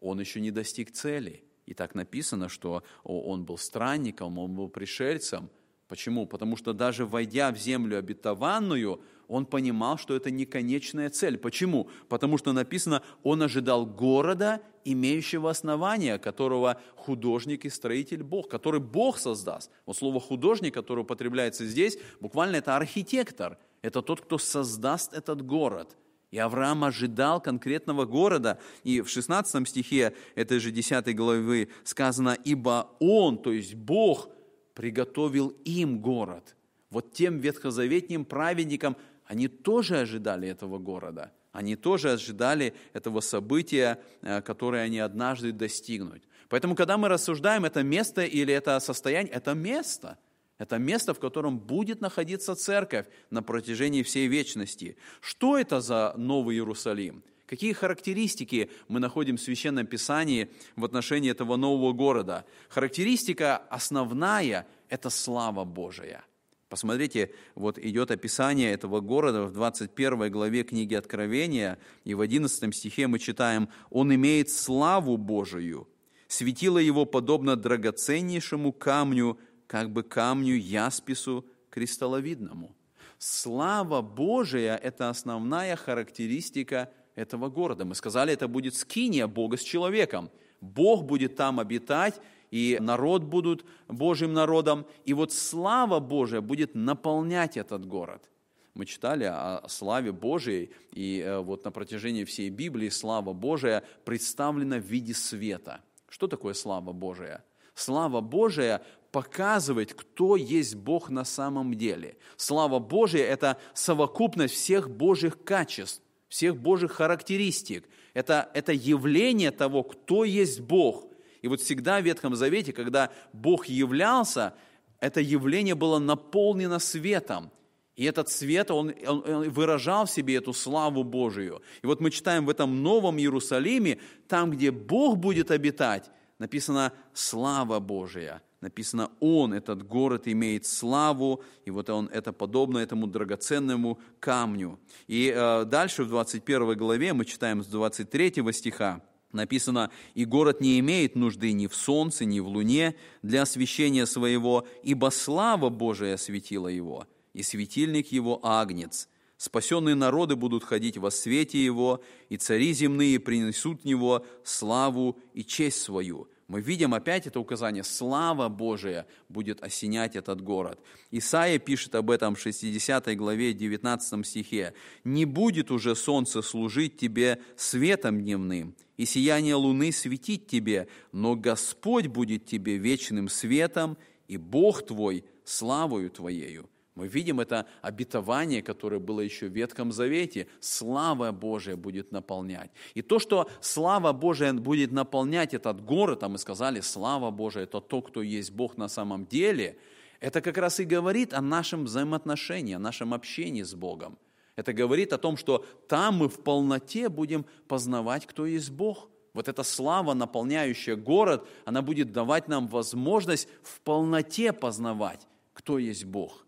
он 0.00 0.18
еще 0.18 0.40
не 0.40 0.50
достиг 0.50 0.92
цели. 0.92 1.44
И 1.66 1.74
так 1.74 1.94
написано, 1.94 2.48
что 2.48 2.84
он 3.04 3.44
был 3.44 3.58
странником, 3.58 4.38
он 4.38 4.54
был 4.54 4.68
пришельцем. 4.70 5.50
Почему? 5.88 6.26
Потому 6.26 6.56
что 6.56 6.72
даже 6.72 7.04
войдя 7.04 7.52
в 7.52 7.58
землю 7.58 7.98
обетованную, 7.98 9.02
он 9.28 9.46
понимал, 9.46 9.98
что 9.98 10.14
это 10.14 10.30
не 10.30 10.44
конечная 10.44 11.10
цель. 11.10 11.38
Почему? 11.38 11.88
Потому 12.08 12.38
что 12.38 12.52
написано, 12.52 13.02
он 13.22 13.42
ожидал 13.42 13.86
города, 13.86 14.60
имеющего 14.84 15.50
основания, 15.50 16.18
которого 16.18 16.80
художник 16.94 17.64
и 17.64 17.70
строитель 17.70 18.22
Бог, 18.22 18.48
который 18.48 18.80
Бог 18.80 19.18
создаст. 19.18 19.70
Вот 19.84 19.96
слово 19.96 20.20
художник, 20.20 20.74
которое 20.74 21.02
употребляется 21.02 21.66
здесь, 21.66 21.98
буквально 22.20 22.56
это 22.56 22.76
архитектор, 22.76 23.58
это 23.82 24.00
тот, 24.02 24.20
кто 24.20 24.38
создаст 24.38 25.12
этот 25.12 25.44
город. 25.44 25.96
И 26.30 26.38
Авраам 26.38 26.84
ожидал 26.84 27.40
конкретного 27.40 28.04
города. 28.04 28.58
И 28.84 29.00
в 29.00 29.08
16 29.08 29.68
стихе 29.68 30.14
этой 30.34 30.58
же 30.58 30.70
10 30.70 31.14
главы 31.16 31.68
сказано, 31.84 32.36
«Ибо 32.44 32.90
Он, 32.98 33.38
то 33.38 33.52
есть 33.52 33.74
Бог, 33.74 34.28
приготовил 34.74 35.48
им 35.64 36.00
город». 36.00 36.56
Вот 36.90 37.12
тем 37.12 37.38
ветхозаветним 37.38 38.24
праведникам 38.24 38.96
они 39.26 39.48
тоже 39.48 39.98
ожидали 39.98 40.48
этого 40.48 40.78
города. 40.78 41.32
Они 41.52 41.74
тоже 41.74 42.12
ожидали 42.12 42.74
этого 42.92 43.20
события, 43.20 43.98
э, 44.22 44.42
которое 44.42 44.82
они 44.82 44.98
однажды 44.98 45.52
достигнут. 45.52 46.22
Поэтому, 46.48 46.74
когда 46.74 46.96
мы 46.96 47.08
рассуждаем, 47.08 47.64
это 47.64 47.82
место 47.82 48.22
или 48.22 48.52
это 48.52 48.78
состояние, 48.80 49.32
это 49.32 49.54
место. 49.54 50.18
Это 50.58 50.78
место, 50.78 51.12
в 51.12 51.18
котором 51.18 51.58
будет 51.58 52.00
находиться 52.00 52.54
церковь 52.54 53.06
на 53.30 53.42
протяжении 53.42 54.02
всей 54.02 54.26
вечности. 54.26 54.96
Что 55.20 55.58
это 55.58 55.80
за 55.80 56.14
Новый 56.16 56.56
Иерусалим? 56.56 57.22
Какие 57.46 57.72
характеристики 57.72 58.70
мы 58.88 59.00
находим 59.00 59.36
в 59.36 59.40
Священном 59.40 59.86
Писании 59.86 60.50
в 60.74 60.84
отношении 60.84 61.30
этого 61.30 61.56
нового 61.56 61.92
города? 61.92 62.44
Характеристика 62.68 63.56
основная– 63.56 64.66
это 64.88 65.10
слава 65.10 65.64
Божия– 65.64 66.24
Посмотрите, 66.68 67.30
вот 67.54 67.78
идет 67.78 68.10
описание 68.10 68.72
этого 68.72 69.00
города 69.00 69.44
в 69.44 69.52
21 69.52 70.32
главе 70.32 70.64
книги 70.64 70.94
Откровения, 70.94 71.78
и 72.02 72.14
в 72.14 72.20
11 72.20 72.74
стихе 72.74 73.06
мы 73.06 73.20
читаем, 73.20 73.68
«Он 73.90 74.12
имеет 74.12 74.50
славу 74.50 75.16
Божию, 75.16 75.88
светило 76.26 76.78
его 76.78 77.04
подобно 77.04 77.54
драгоценнейшему 77.54 78.72
камню, 78.72 79.38
как 79.68 79.92
бы 79.92 80.02
камню 80.02 80.56
яспису 80.56 81.46
кристалловидному». 81.70 82.74
Слава 83.18 84.02
Божия– 84.02 84.76
это 84.82 85.08
основная 85.08 85.76
характеристика 85.76 86.90
этого 87.14 87.48
города. 87.48 87.84
Мы 87.84 87.94
сказали, 87.94 88.32
это 88.32 88.48
будет 88.48 88.74
скиния 88.74 89.28
Бога 89.28 89.56
с 89.56 89.62
человеком. 89.62 90.30
Бог 90.60 91.04
будет 91.04 91.36
там 91.36 91.60
обитать, 91.60 92.20
и 92.56 92.78
народ 92.80 93.22
будут 93.22 93.66
Божьим 93.86 94.32
народом, 94.32 94.86
и 95.04 95.12
вот 95.12 95.30
слава 95.30 96.00
Божия 96.00 96.40
будет 96.40 96.74
наполнять 96.74 97.58
этот 97.58 97.84
город. 97.84 98.30
Мы 98.72 98.86
читали 98.86 99.24
о 99.24 99.62
славе 99.68 100.10
Божией, 100.10 100.70
и 100.90 101.20
э, 101.20 101.38
вот 101.40 101.66
на 101.66 101.70
протяжении 101.70 102.24
всей 102.24 102.48
Библии 102.48 102.88
слава 102.88 103.34
Божия 103.34 103.84
представлена 104.06 104.78
в 104.78 104.84
виде 104.84 105.12
света. 105.12 105.82
Что 106.08 106.28
такое 106.28 106.54
слава 106.54 106.92
Божия? 106.92 107.44
Слава 107.74 108.22
Божия 108.22 108.82
показывает, 109.12 109.92
кто 109.92 110.36
есть 110.36 110.76
Бог 110.76 111.10
на 111.10 111.24
самом 111.24 111.74
деле. 111.74 112.16
Слава 112.38 112.78
Божия– 112.78 113.26
это 113.34 113.58
совокупность 113.74 114.54
всех 114.54 114.88
Божьих 114.88 115.44
качеств, 115.44 116.00
всех 116.28 116.56
Божьих 116.56 116.92
характеристик. 116.92 117.86
Это, 118.14 118.48
это 118.54 118.72
явление 118.72 119.50
того, 119.50 119.82
кто 119.82 120.24
есть 120.24 120.60
Бог– 120.60 121.04
и 121.46 121.48
вот 121.48 121.60
всегда 121.60 122.00
в 122.00 122.04
Ветхом 122.04 122.34
Завете, 122.34 122.72
когда 122.72 123.12
Бог 123.32 123.66
являлся, 123.66 124.54
это 124.98 125.20
явление 125.20 125.76
было 125.76 126.00
наполнено 126.00 126.80
светом. 126.80 127.52
И 127.94 128.02
этот 128.02 128.28
свет, 128.28 128.72
он, 128.72 128.92
он, 129.06 129.48
выражал 129.48 130.06
в 130.06 130.10
себе 130.10 130.34
эту 130.34 130.52
славу 130.52 131.04
Божию. 131.04 131.62
И 131.82 131.86
вот 131.86 132.00
мы 132.00 132.10
читаем 132.10 132.46
в 132.46 132.50
этом 132.50 132.82
новом 132.82 133.18
Иерусалиме, 133.18 134.00
там, 134.26 134.50
где 134.50 134.72
Бог 134.72 135.18
будет 135.18 135.52
обитать, 135.52 136.10
написано 136.40 136.92
«слава 137.14 137.78
Божия». 137.78 138.42
Написано 138.60 139.12
«Он, 139.20 139.52
этот 139.52 139.86
город, 139.86 140.26
имеет 140.26 140.66
славу», 140.66 141.44
и 141.64 141.70
вот 141.70 141.88
он, 141.90 142.08
это 142.12 142.32
подобно 142.32 142.78
этому 142.78 143.06
драгоценному 143.06 144.00
камню. 144.18 144.80
И 145.06 145.32
э, 145.32 145.64
дальше 145.64 146.02
в 146.02 146.08
21 146.08 146.76
главе 146.76 147.12
мы 147.12 147.24
читаем 147.24 147.62
с 147.62 147.68
23 147.68 148.52
стиха, 148.52 149.00
Написано, 149.36 149.90
«И 150.14 150.24
город 150.24 150.62
не 150.62 150.80
имеет 150.80 151.14
нужды 151.14 151.52
ни 151.52 151.66
в 151.66 151.74
солнце, 151.74 152.24
ни 152.24 152.40
в 152.40 152.48
луне 152.48 152.94
для 153.22 153.42
освещения 153.42 154.06
своего, 154.06 154.66
ибо 154.82 155.10
слава 155.10 155.68
Божия 155.68 156.14
осветила 156.14 156.68
его, 156.68 157.06
и 157.34 157.42
светильник 157.42 158.10
его 158.12 158.40
агнец. 158.42 159.08
Спасенные 159.36 159.94
народы 159.94 160.36
будут 160.36 160.64
ходить 160.64 160.96
во 160.96 161.10
свете 161.10 161.62
его, 161.62 162.02
и 162.30 162.38
цари 162.38 162.72
земные 162.72 163.20
принесут 163.20 163.84
него 163.84 164.24
славу 164.42 165.18
и 165.34 165.44
честь 165.44 165.82
свою». 165.82 166.28
Мы 166.48 166.60
видим 166.60 166.94
опять 166.94 167.26
это 167.26 167.40
указание, 167.40 167.82
слава 167.82 168.48
Божия 168.48 169.06
будет 169.28 169.62
осенять 169.62 170.14
этот 170.14 170.40
город. 170.40 170.78
Исаия 171.10 171.58
пишет 171.58 171.96
об 171.96 172.08
этом 172.08 172.36
в 172.36 172.40
60 172.40 173.16
главе 173.16 173.52
19 173.52 174.24
стихе. 174.24 174.72
«Не 175.02 175.24
будет 175.24 175.72
уже 175.72 175.96
солнце 175.96 176.42
служить 176.42 176.98
тебе 176.98 177.40
светом 177.56 178.20
дневным, 178.20 178.76
и 178.96 179.06
сияние 179.06 179.56
луны 179.56 179.90
светить 179.90 180.46
тебе, 180.46 180.86
но 181.10 181.34
Господь 181.34 182.06
будет 182.06 182.46
тебе 182.46 182.76
вечным 182.76 183.28
светом, 183.28 183.98
и 184.28 184.36
Бог 184.36 184.86
твой 184.86 185.24
славою 185.44 186.10
твоею». 186.10 186.68
Мы 186.96 187.08
видим 187.08 187.40
это 187.40 187.66
обетование, 187.82 188.62
которое 188.62 188.98
было 188.98 189.20
еще 189.20 189.48
в 189.48 189.52
Ветхом 189.52 189.92
Завете. 189.92 190.48
Слава 190.60 191.30
Божия 191.30 191.76
будет 191.76 192.10
наполнять. 192.10 192.70
И 192.94 193.02
то, 193.02 193.18
что 193.18 193.50
слава 193.60 194.14
Божия 194.14 194.54
будет 194.54 194.92
наполнять 194.92 195.52
этот 195.52 195.84
город, 195.84 196.22
а 196.22 196.30
мы 196.30 196.38
сказали, 196.38 196.80
слава 196.80 197.30
Божия, 197.30 197.64
это 197.64 197.82
то, 197.82 198.00
кто 198.00 198.22
есть 198.22 198.50
Бог 198.50 198.78
на 198.78 198.88
самом 198.88 199.26
деле, 199.26 199.76
это 200.20 200.40
как 200.40 200.56
раз 200.56 200.80
и 200.80 200.84
говорит 200.84 201.34
о 201.34 201.42
нашем 201.42 201.84
взаимоотношении, 201.84 202.74
о 202.74 202.78
нашем 202.78 203.12
общении 203.12 203.62
с 203.62 203.74
Богом. 203.74 204.18
Это 204.56 204.72
говорит 204.72 205.12
о 205.12 205.18
том, 205.18 205.36
что 205.36 205.66
там 205.88 206.16
мы 206.16 206.30
в 206.30 206.42
полноте 206.42 207.10
будем 207.10 207.44
познавать, 207.68 208.24
кто 208.24 208.46
есть 208.46 208.70
Бог. 208.70 209.10
Вот 209.34 209.48
эта 209.48 209.64
слава, 209.64 210.14
наполняющая 210.14 210.96
город, 210.96 211.46
она 211.66 211.82
будет 211.82 212.10
давать 212.10 212.48
нам 212.48 212.68
возможность 212.68 213.48
в 213.62 213.82
полноте 213.82 214.54
познавать, 214.54 215.28
кто 215.52 215.78
есть 215.78 216.06
Бог. 216.06 216.45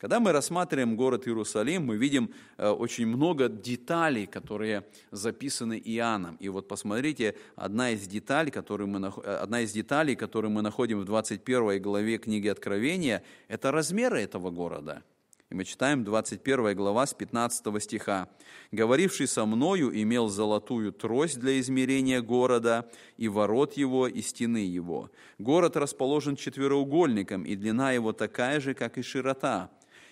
Когда 0.00 0.18
мы 0.18 0.32
рассматриваем 0.32 0.96
город 0.96 1.28
Иерусалим, 1.28 1.84
мы 1.84 1.98
видим 1.98 2.30
э, 2.56 2.70
очень 2.70 3.06
много 3.06 3.50
деталей, 3.50 4.24
которые 4.24 4.86
записаны 5.10 5.78
Иоанном. 5.78 6.36
И 6.36 6.48
вот 6.48 6.68
посмотрите, 6.68 7.36
одна 7.54 7.90
из 7.90 8.06
деталей, 8.08 8.50
которую 8.50 8.88
мы, 8.88 9.08
э, 9.08 9.34
одна 9.34 9.60
из 9.60 9.72
деталей, 9.72 10.16
которую 10.16 10.52
мы 10.52 10.62
находим 10.62 11.00
в 11.00 11.04
21 11.04 11.82
главе 11.82 12.16
книги 12.16 12.48
Откровения, 12.48 13.22
это 13.48 13.72
размеры 13.72 14.22
этого 14.22 14.50
города. 14.50 15.02
И 15.50 15.54
мы 15.54 15.64
читаем 15.64 16.02
21 16.02 16.74
глава 16.74 17.04
с 17.04 17.12
15 17.12 17.78
стиха. 17.80 18.28
«Говоривший 18.72 19.26
со 19.26 19.44
мною 19.44 19.90
имел 20.02 20.28
золотую 20.28 20.92
трость 20.92 21.38
для 21.38 21.60
измерения 21.60 22.22
города, 22.22 22.88
и 23.18 23.28
ворот 23.28 23.74
его, 23.74 24.06
и 24.06 24.22
стены 24.22 24.64
его. 24.64 25.10
Город 25.38 25.76
расположен 25.76 26.36
четвероугольником, 26.36 27.42
и 27.42 27.54
длина 27.54 27.92
его 27.92 28.14
такая 28.14 28.60
же, 28.60 28.72
как 28.72 28.96
и 28.96 29.02
широта. 29.02 29.70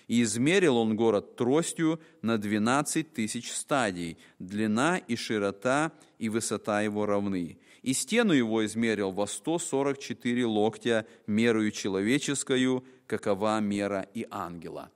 И 0.09 0.23
измерил 0.23 0.75
он 0.75 0.95
город 0.95 1.35
тростью 1.35 2.01
на 2.23 2.37
12 2.37 3.13
тысяч 3.13 3.53
стадий, 3.53 4.17
длина 4.39 4.97
и 4.97 5.15
широта 5.15 5.91
и 6.17 6.29
высота 6.29 6.81
его 6.81 7.05
равны. 7.05 7.59
И 7.83 7.93
стену 7.93 8.33
его 8.33 8.65
измерил 8.65 9.11
во 9.11 9.27
144 9.27 10.45
локтя, 10.45 11.05
мерою 11.27 11.71
человеческую, 11.71 12.83
какова 13.05 13.61
мера 13.61 14.07
и 14.15 14.25
ангела 14.31 14.91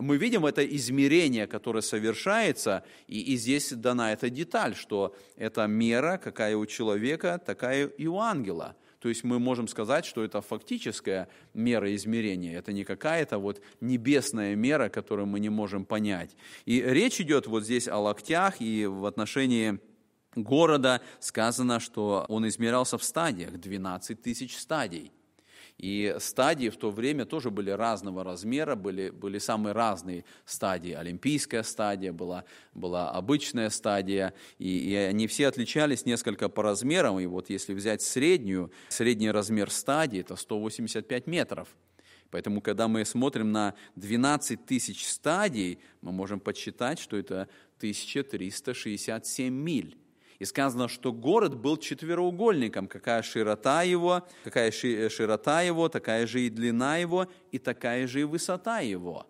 мы 0.00 0.16
видим 0.16 0.46
это 0.46 0.64
измерение, 0.64 1.46
которое 1.46 1.82
совершается, 1.82 2.84
и, 3.06 3.20
и 3.20 3.36
здесь 3.36 3.70
дана 3.72 4.12
эта 4.12 4.30
деталь, 4.30 4.74
что 4.74 5.14
эта 5.36 5.66
мера, 5.66 6.18
какая 6.18 6.56
у 6.56 6.66
человека, 6.66 7.40
такая 7.44 7.86
и 7.86 8.06
у 8.06 8.18
ангела. 8.18 8.76
То 9.00 9.08
есть 9.08 9.24
мы 9.24 9.38
можем 9.38 9.66
сказать, 9.66 10.04
что 10.04 10.22
это 10.22 10.42
фактическая 10.42 11.28
мера 11.54 11.94
измерения, 11.94 12.58
это 12.58 12.72
не 12.72 12.84
какая-то 12.84 13.38
вот 13.38 13.62
небесная 13.80 14.54
мера, 14.54 14.90
которую 14.90 15.26
мы 15.26 15.40
не 15.40 15.48
можем 15.48 15.86
понять. 15.86 16.36
И 16.66 16.82
речь 16.82 17.20
идет 17.20 17.46
вот 17.46 17.64
здесь 17.64 17.88
о 17.88 17.98
локтях, 17.98 18.60
и 18.60 18.86
в 18.86 19.06
отношении 19.06 19.80
города 20.34 21.00
сказано, 21.18 21.80
что 21.80 22.26
он 22.28 22.46
измерялся 22.46 22.98
в 22.98 23.04
стадиях, 23.04 23.58
12 23.58 24.20
тысяч 24.20 24.56
стадий. 24.56 25.10
И 25.80 26.14
стадии 26.18 26.68
в 26.68 26.76
то 26.76 26.90
время 26.90 27.24
тоже 27.24 27.50
были 27.50 27.70
разного 27.70 28.22
размера, 28.22 28.74
были, 28.74 29.08
были 29.08 29.38
самые 29.38 29.72
разные 29.72 30.26
стадии. 30.44 30.92
Олимпийская 30.92 31.62
стадия 31.62 32.12
была, 32.12 32.44
была 32.74 33.10
обычная 33.10 33.70
стадия, 33.70 34.34
и, 34.58 34.76
и 34.90 34.94
они 34.94 35.26
все 35.26 35.46
отличались 35.46 36.04
несколько 36.04 36.50
по 36.50 36.62
размерам. 36.62 37.18
И 37.18 37.24
вот 37.24 37.48
если 37.48 37.72
взять 37.72 38.02
среднюю, 38.02 38.70
средний 38.90 39.30
размер 39.30 39.70
стадии– 39.70 40.20
это 40.20 40.36
185 40.36 41.26
метров. 41.26 41.68
Поэтому, 42.30 42.60
когда 42.60 42.86
мы 42.86 43.06
смотрим 43.06 43.50
на 43.50 43.74
12 43.96 44.66
тысяч 44.66 45.06
стадий, 45.06 45.78
мы 46.02 46.12
можем 46.12 46.40
подсчитать, 46.40 46.98
что 46.98 47.16
это 47.16 47.48
1367 47.78 49.50
миль. 49.50 49.96
И 50.40 50.46
сказано, 50.46 50.88
что 50.88 51.12
город 51.12 51.54
был 51.54 51.76
четвероугольником, 51.76 52.88
какая 52.88 53.22
широта 53.22 53.82
его, 53.82 54.26
какая 54.42 54.70
широта 54.72 55.60
его, 55.60 55.90
такая 55.90 56.26
же 56.26 56.40
и 56.40 56.48
длина 56.48 56.96
его, 56.96 57.28
и 57.52 57.58
такая 57.58 58.06
же 58.06 58.22
и 58.22 58.24
высота 58.24 58.80
его. 58.80 59.26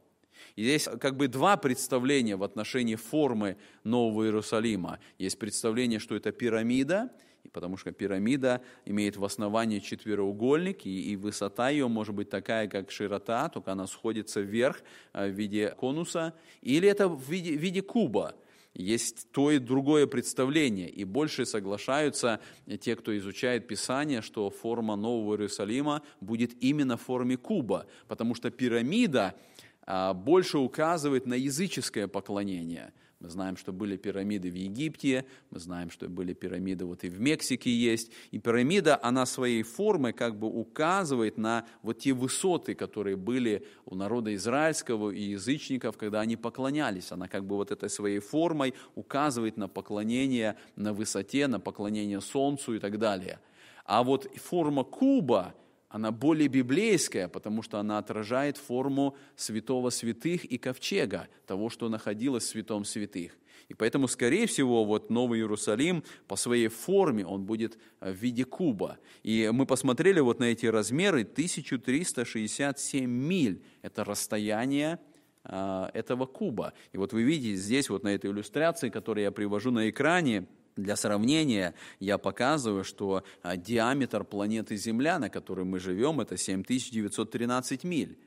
И 0.55 0.63
здесь 0.63 0.89
как 1.01 1.17
бы 1.17 1.27
два 1.27 1.57
представления 1.57 2.37
в 2.37 2.45
отношении 2.45 2.95
формы 2.95 3.57
Нового 3.83 4.25
Иерусалима. 4.25 5.01
Есть 5.19 5.37
представление, 5.41 5.99
что 5.99 6.15
это 6.15 6.31
пирамида, 6.31 7.11
потому 7.53 7.77
что 7.77 7.91
пирамида 7.91 8.63
имеет 8.85 9.17
в 9.17 9.25
основании 9.25 9.81
четвероугольник, 9.81 10.87
и, 10.87 11.13
и 11.13 11.17
высота 11.17 11.71
ее 11.71 11.89
может 11.89 12.15
быть 12.15 12.31
такая, 12.31 12.69
как 12.69 12.93
широта, 12.93 13.49
только 13.49 13.73
она 13.73 13.89
сходится 13.89 14.41
вверх 14.41 14.81
э, 15.13 15.29
в 15.29 15.33
виде 15.33 15.71
конуса, 15.71 16.35
или 16.63 16.89
это 16.89 17.09
в 17.09 17.29
виде, 17.29 17.57
в 17.57 17.61
виде 17.61 17.83
куба– 17.83 18.37
есть 18.75 19.31
то 19.33 19.51
и 19.51 19.59
другое 19.59 20.07
представление, 20.07 20.89
и 20.89 21.05
больше 21.05 21.45
соглашаются 21.45 22.41
те, 22.81 22.97
кто 22.97 23.17
изучает 23.17 23.67
Писание, 23.67 24.23
что 24.23 24.51
форма 24.51 24.97
Нового 24.97 25.35
Иерусалима 25.35 26.03
будет 26.21 26.53
именно 26.63 26.97
в 26.97 27.03
форме 27.03 27.37
куба, 27.37 27.87
потому 28.07 28.35
что 28.35 28.51
пирамида 28.51 29.35
а, 29.83 30.15
больше 30.15 30.59
указывает 30.59 31.27
на 31.27 31.35
языческое 31.35 32.07
поклонение– 32.09 32.93
мы 33.21 33.29
знаем, 33.29 33.59
что 33.59 33.71
были 33.71 33.99
пирамиды 33.99 34.51
в 34.51 34.55
Египте, 34.55 35.27
мы 35.51 35.61
знаем, 35.61 35.91
что 35.91 36.09
были 36.09 36.33
пирамиды 36.33 36.87
вот 36.87 37.05
и 37.05 37.11
в 37.11 37.21
Мексике 37.21 37.71
есть. 37.71 38.11
И 38.31 38.39
пирамида, 38.39 38.99
она 39.03 39.27
своей 39.27 39.63
формой 39.63 40.15
как 40.15 40.39
бы 40.39 40.49
указывает 40.49 41.37
на 41.37 41.67
вот 41.83 41.99
те 41.99 42.15
высоты, 42.15 42.75
которые 42.75 43.17
были 43.17 43.67
у 43.85 43.95
народа 43.95 44.35
израильского 44.35 45.11
и 45.11 45.21
язычников, 45.21 45.99
когда 45.99 46.21
они 46.21 46.37
поклонялись. 46.37 47.13
Она 47.13 47.29
как 47.29 47.45
бы 47.45 47.57
вот 47.57 47.71
этой 47.71 47.91
своей 47.91 48.21
формой 48.21 48.73
указывает 48.95 49.59
на 49.59 49.69
поклонение 49.69 50.57
на 50.77 50.95
высоте, 50.95 51.47
на 51.47 51.61
поклонение 51.61 52.23
солнцу 52.23 52.75
и 52.75 52.79
так 52.79 52.99
далее. 52.99 53.39
А 53.85 54.03
вот 54.03 54.35
форма 54.37 54.83
куба– 54.83 55.55
она 55.91 56.13
более 56.13 56.47
библейская, 56.49 57.29
потому 57.29 57.63
что 57.63 57.79
она 57.79 57.99
отражает 57.99 58.57
форму 58.57 59.17
святого 59.35 59.91
святых 59.91 60.45
и 60.45 60.57
ковчега, 60.57 61.29
того, 61.47 61.69
что 61.69 61.89
находилось 61.89 62.45
в 62.45 62.49
святом 62.49 62.85
святых. 62.85 63.37
И 63.69 63.75
поэтому, 63.75 64.07
скорее 64.09 64.47
всего, 64.47 64.85
вот 64.85 65.11
Новый 65.11 65.41
Иерусалим 65.41 66.05
по 66.29 66.37
своей 66.37 66.69
форме, 66.69 67.27
он 67.27 67.45
будет 67.45 67.77
в 68.01 68.13
виде 68.13 68.45
куба. 68.45 68.99
И 69.25 69.51
мы 69.53 69.67
посмотрели 69.67 70.21
вот 70.21 70.39
на 70.39 70.45
эти 70.45 70.67
размеры, 70.67 71.23
1367 71.23 73.11
миль– 73.11 73.63
это 73.83 74.05
расстояние 74.05 75.01
а, 75.43 75.91
этого 75.93 76.27
куба. 76.27 76.73
И 76.93 76.99
вот 76.99 77.13
вы 77.13 77.23
видите 77.23 77.57
здесь, 77.57 77.91
вот 77.91 78.05
на 78.05 78.15
этой 78.15 78.31
иллюстрации, 78.31 78.91
которую 78.91 79.25
я 79.25 79.33
привожу 79.33 79.73
на 79.73 79.91
экране, 79.91 80.47
для 80.83 80.97
сравнения 80.97 81.75
я 81.99 82.19
показываю, 82.19 82.85
что 82.85 83.25
а, 83.43 83.57
диаметр 83.57 84.25
планеты 84.25 84.77
Земля, 84.77 85.19
на 85.19 85.31
которой 85.31 85.65
мы 85.65 85.79
живем, 85.79 86.21
это 86.21 86.37
7913 86.37 87.85
миль. 87.85 88.19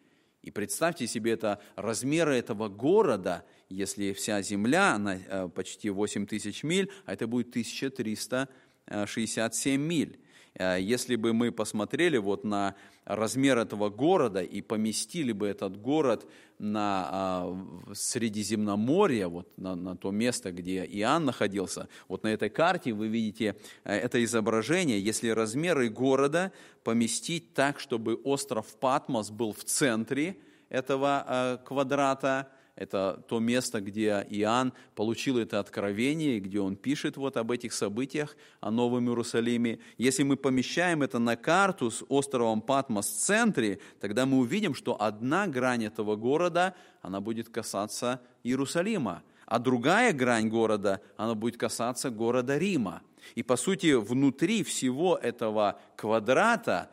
И 0.42 0.50
представьте 0.52 1.08
себе 1.08 1.32
это 1.32 1.60
размеры 1.76 2.36
этого 2.36 2.70
города, 2.70 3.44
если 3.70 4.14
вся 4.14 4.42
Земля, 4.42 4.94
она 4.96 5.20
а, 5.30 5.50
почти 5.50 5.90
8 5.90 6.28
тысяч 6.28 6.64
миль, 6.64 6.90
а 7.06 7.14
это 7.14 7.28
будет 7.28 7.50
1367 7.50 9.82
миль. 9.82 10.20
Э, 10.56 10.78
если 10.80 11.16
бы 11.16 11.34
мы 11.34 11.52
посмотрели 11.52 12.18
вот 12.18 12.44
на 12.44 12.76
размер 13.06 13.58
этого 13.58 13.90
города 13.90 14.42
и 14.42 14.62
поместили 14.62 15.32
бы 15.32 15.48
этот 15.48 15.78
город 15.78 16.26
на 16.60 17.08
а, 17.12 17.66
Средиземноморье, 17.94 19.28
вот 19.28 19.48
на, 19.58 19.76
на 19.76 19.98
то 19.98 20.12
место, 20.12 20.52
где 20.52 20.86
Иоанн 20.86 21.26
находился, 21.26 21.90
вот 22.08 22.24
на 22.24 22.30
этой 22.30 22.50
карте 22.50 22.94
вы 22.94 23.08
видите 23.08 23.56
э, 23.84 23.96
это 23.96 24.24
изображение, 24.24 25.00
если 25.00 25.30
размеры 25.30 25.90
города 25.90 26.52
поместить 26.84 27.54
так, 27.54 27.80
чтобы 27.80 28.16
остров 28.16 28.68
Патмос 28.80 29.32
был 29.32 29.52
в 29.54 29.64
центре 29.64 30.38
этого 30.70 31.26
э, 31.28 31.58
квадрата, 31.66 32.48
это 32.76 33.24
то 33.28 33.40
место, 33.40 33.82
где 33.82 34.26
Иоанн 34.30 34.74
получил 34.96 35.38
это 35.38 35.60
откровение, 35.60 36.40
где 36.40 36.60
он 36.60 36.76
пишет 36.76 37.18
вот 37.18 37.38
об 37.38 37.52
этих 37.52 37.72
событиях, 37.72 38.36
о 38.62 38.72
Новом 38.72 39.08
Иерусалиме. 39.10 39.80
Если 39.98 40.24
мы 40.24 40.38
помещаем 40.38 41.04
это 41.04 41.20
на 41.20 41.36
карту 41.36 41.92
с 41.92 42.04
островом 42.10 42.62
Патмос 42.62 43.08
в 43.08 43.20
центре, 43.20 43.80
тогда 44.00 44.26
мы 44.26 44.38
увидим, 44.40 44.74
что 44.74 45.00
одна 45.00 45.46
грань 45.46 45.86
этого 45.86 46.16
города, 46.16 46.74
она 47.04 47.22
будет 47.22 47.50
касаться 47.50 48.22
Иерусалима, 48.44 49.22
а 49.46 49.60
другая 49.60 50.12
грань 50.12 50.50
города, 50.50 51.00
она 51.16 51.36
будет 51.36 51.58
касаться 51.58 52.10
города 52.10 52.58
Рима. 52.58 53.04
И 53.36 53.44
по 53.44 53.56
сути, 53.56 53.94
внутри 53.94 54.64
всего 54.64 55.16
этого 55.16 55.80
квадрата 55.96 56.90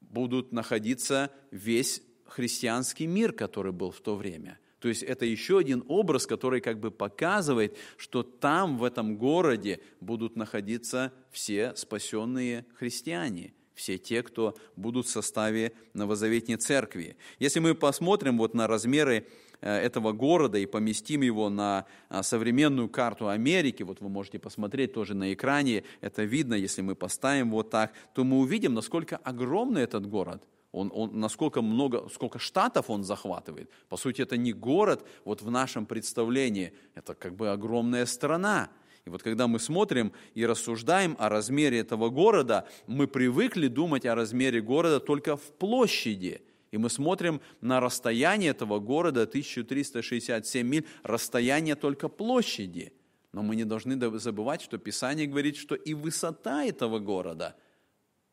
будут 0.00 0.50
находиться 0.50 1.30
весь 1.50 2.02
христианский 2.24 3.06
мир, 3.06 3.32
который 3.32 3.72
был 3.72 3.90
в 3.90 4.00
то 4.00 4.16
время– 4.16 4.58
то 4.80 4.88
есть 4.88 5.02
это 5.02 5.26
еще 5.26 5.58
один 5.58 5.84
образ, 5.88 6.26
который 6.26 6.60
как 6.60 6.80
бы 6.80 6.90
показывает, 6.90 7.76
что 7.98 8.22
там, 8.22 8.78
в 8.78 8.84
этом 8.84 9.16
городе, 9.16 9.80
будут 10.00 10.36
находиться 10.36 11.12
все 11.30 11.74
спасенные 11.76 12.64
христиане, 12.74 13.52
все 13.74 13.98
те, 13.98 14.22
кто 14.22 14.56
будут 14.76 15.06
в 15.06 15.10
составе 15.10 15.72
Новозаветней 15.92 16.56
Церкви. 16.56 17.16
Если 17.38 17.60
мы 17.60 17.74
посмотрим 17.74 18.38
вот 18.38 18.54
на 18.54 18.66
размеры 18.66 19.26
э, 19.60 19.70
этого 19.70 20.12
города 20.12 20.56
и 20.56 20.64
поместим 20.64 21.20
его 21.20 21.50
на 21.50 21.84
а, 22.08 22.22
современную 22.22 22.88
карту 22.88 23.28
Америки, 23.28 23.82
вот 23.82 24.00
вы 24.00 24.08
можете 24.08 24.38
посмотреть 24.38 24.94
тоже 24.94 25.14
на 25.14 25.32
экране, 25.34 25.84
это 26.00 26.24
видно, 26.24 26.54
если 26.54 26.80
мы 26.80 26.94
поставим 26.94 27.50
вот 27.50 27.68
так, 27.68 27.92
то 28.14 28.24
мы 28.24 28.38
увидим, 28.38 28.72
насколько 28.72 29.18
огромный 29.18 29.82
этот 29.82 30.06
город– 30.06 30.42
он, 30.72 30.90
он, 30.94 31.18
насколько 31.18 31.62
много, 31.62 32.08
сколько 32.08 32.38
штатов 32.38 32.90
он 32.90 33.02
захватывает. 33.02 33.70
По 33.88 33.96
сути, 33.96 34.22
это 34.22 34.36
не 34.36 34.52
город, 34.52 35.04
вот 35.24 35.42
в 35.42 35.50
нашем 35.50 35.84
представлении, 35.84 36.72
это 36.94 37.14
как 37.14 37.34
бы 37.34 37.50
огромная 37.50 38.06
страна. 38.06 38.70
И 39.04 39.10
вот 39.10 39.22
когда 39.22 39.48
мы 39.48 39.58
смотрим 39.58 40.12
и 40.34 40.46
рассуждаем 40.46 41.16
о 41.18 41.28
размере 41.28 41.80
этого 41.80 42.10
города, 42.10 42.68
мы 42.86 43.08
привыкли 43.08 43.66
думать 43.66 44.06
о 44.06 44.14
размере 44.14 44.60
города 44.60 45.00
только 45.00 45.36
в 45.36 45.52
площади. 45.58 46.42
И 46.70 46.78
мы 46.78 46.88
смотрим 46.88 47.40
на 47.60 47.80
расстояние 47.80 48.50
этого 48.50 48.78
города, 48.78 49.22
1367 49.22 50.66
миль, 50.66 50.86
расстояние 51.02 51.74
только 51.74 52.08
площади. 52.08 52.92
Но 53.32 53.42
мы 53.42 53.56
не 53.56 53.64
должны 53.64 53.98
забывать, 54.18 54.62
что 54.62 54.78
Писание 54.78 55.26
говорит, 55.26 55.56
что 55.56 55.74
и 55.74 55.94
высота 55.94 56.64
этого 56.64 57.00
города 57.00 57.56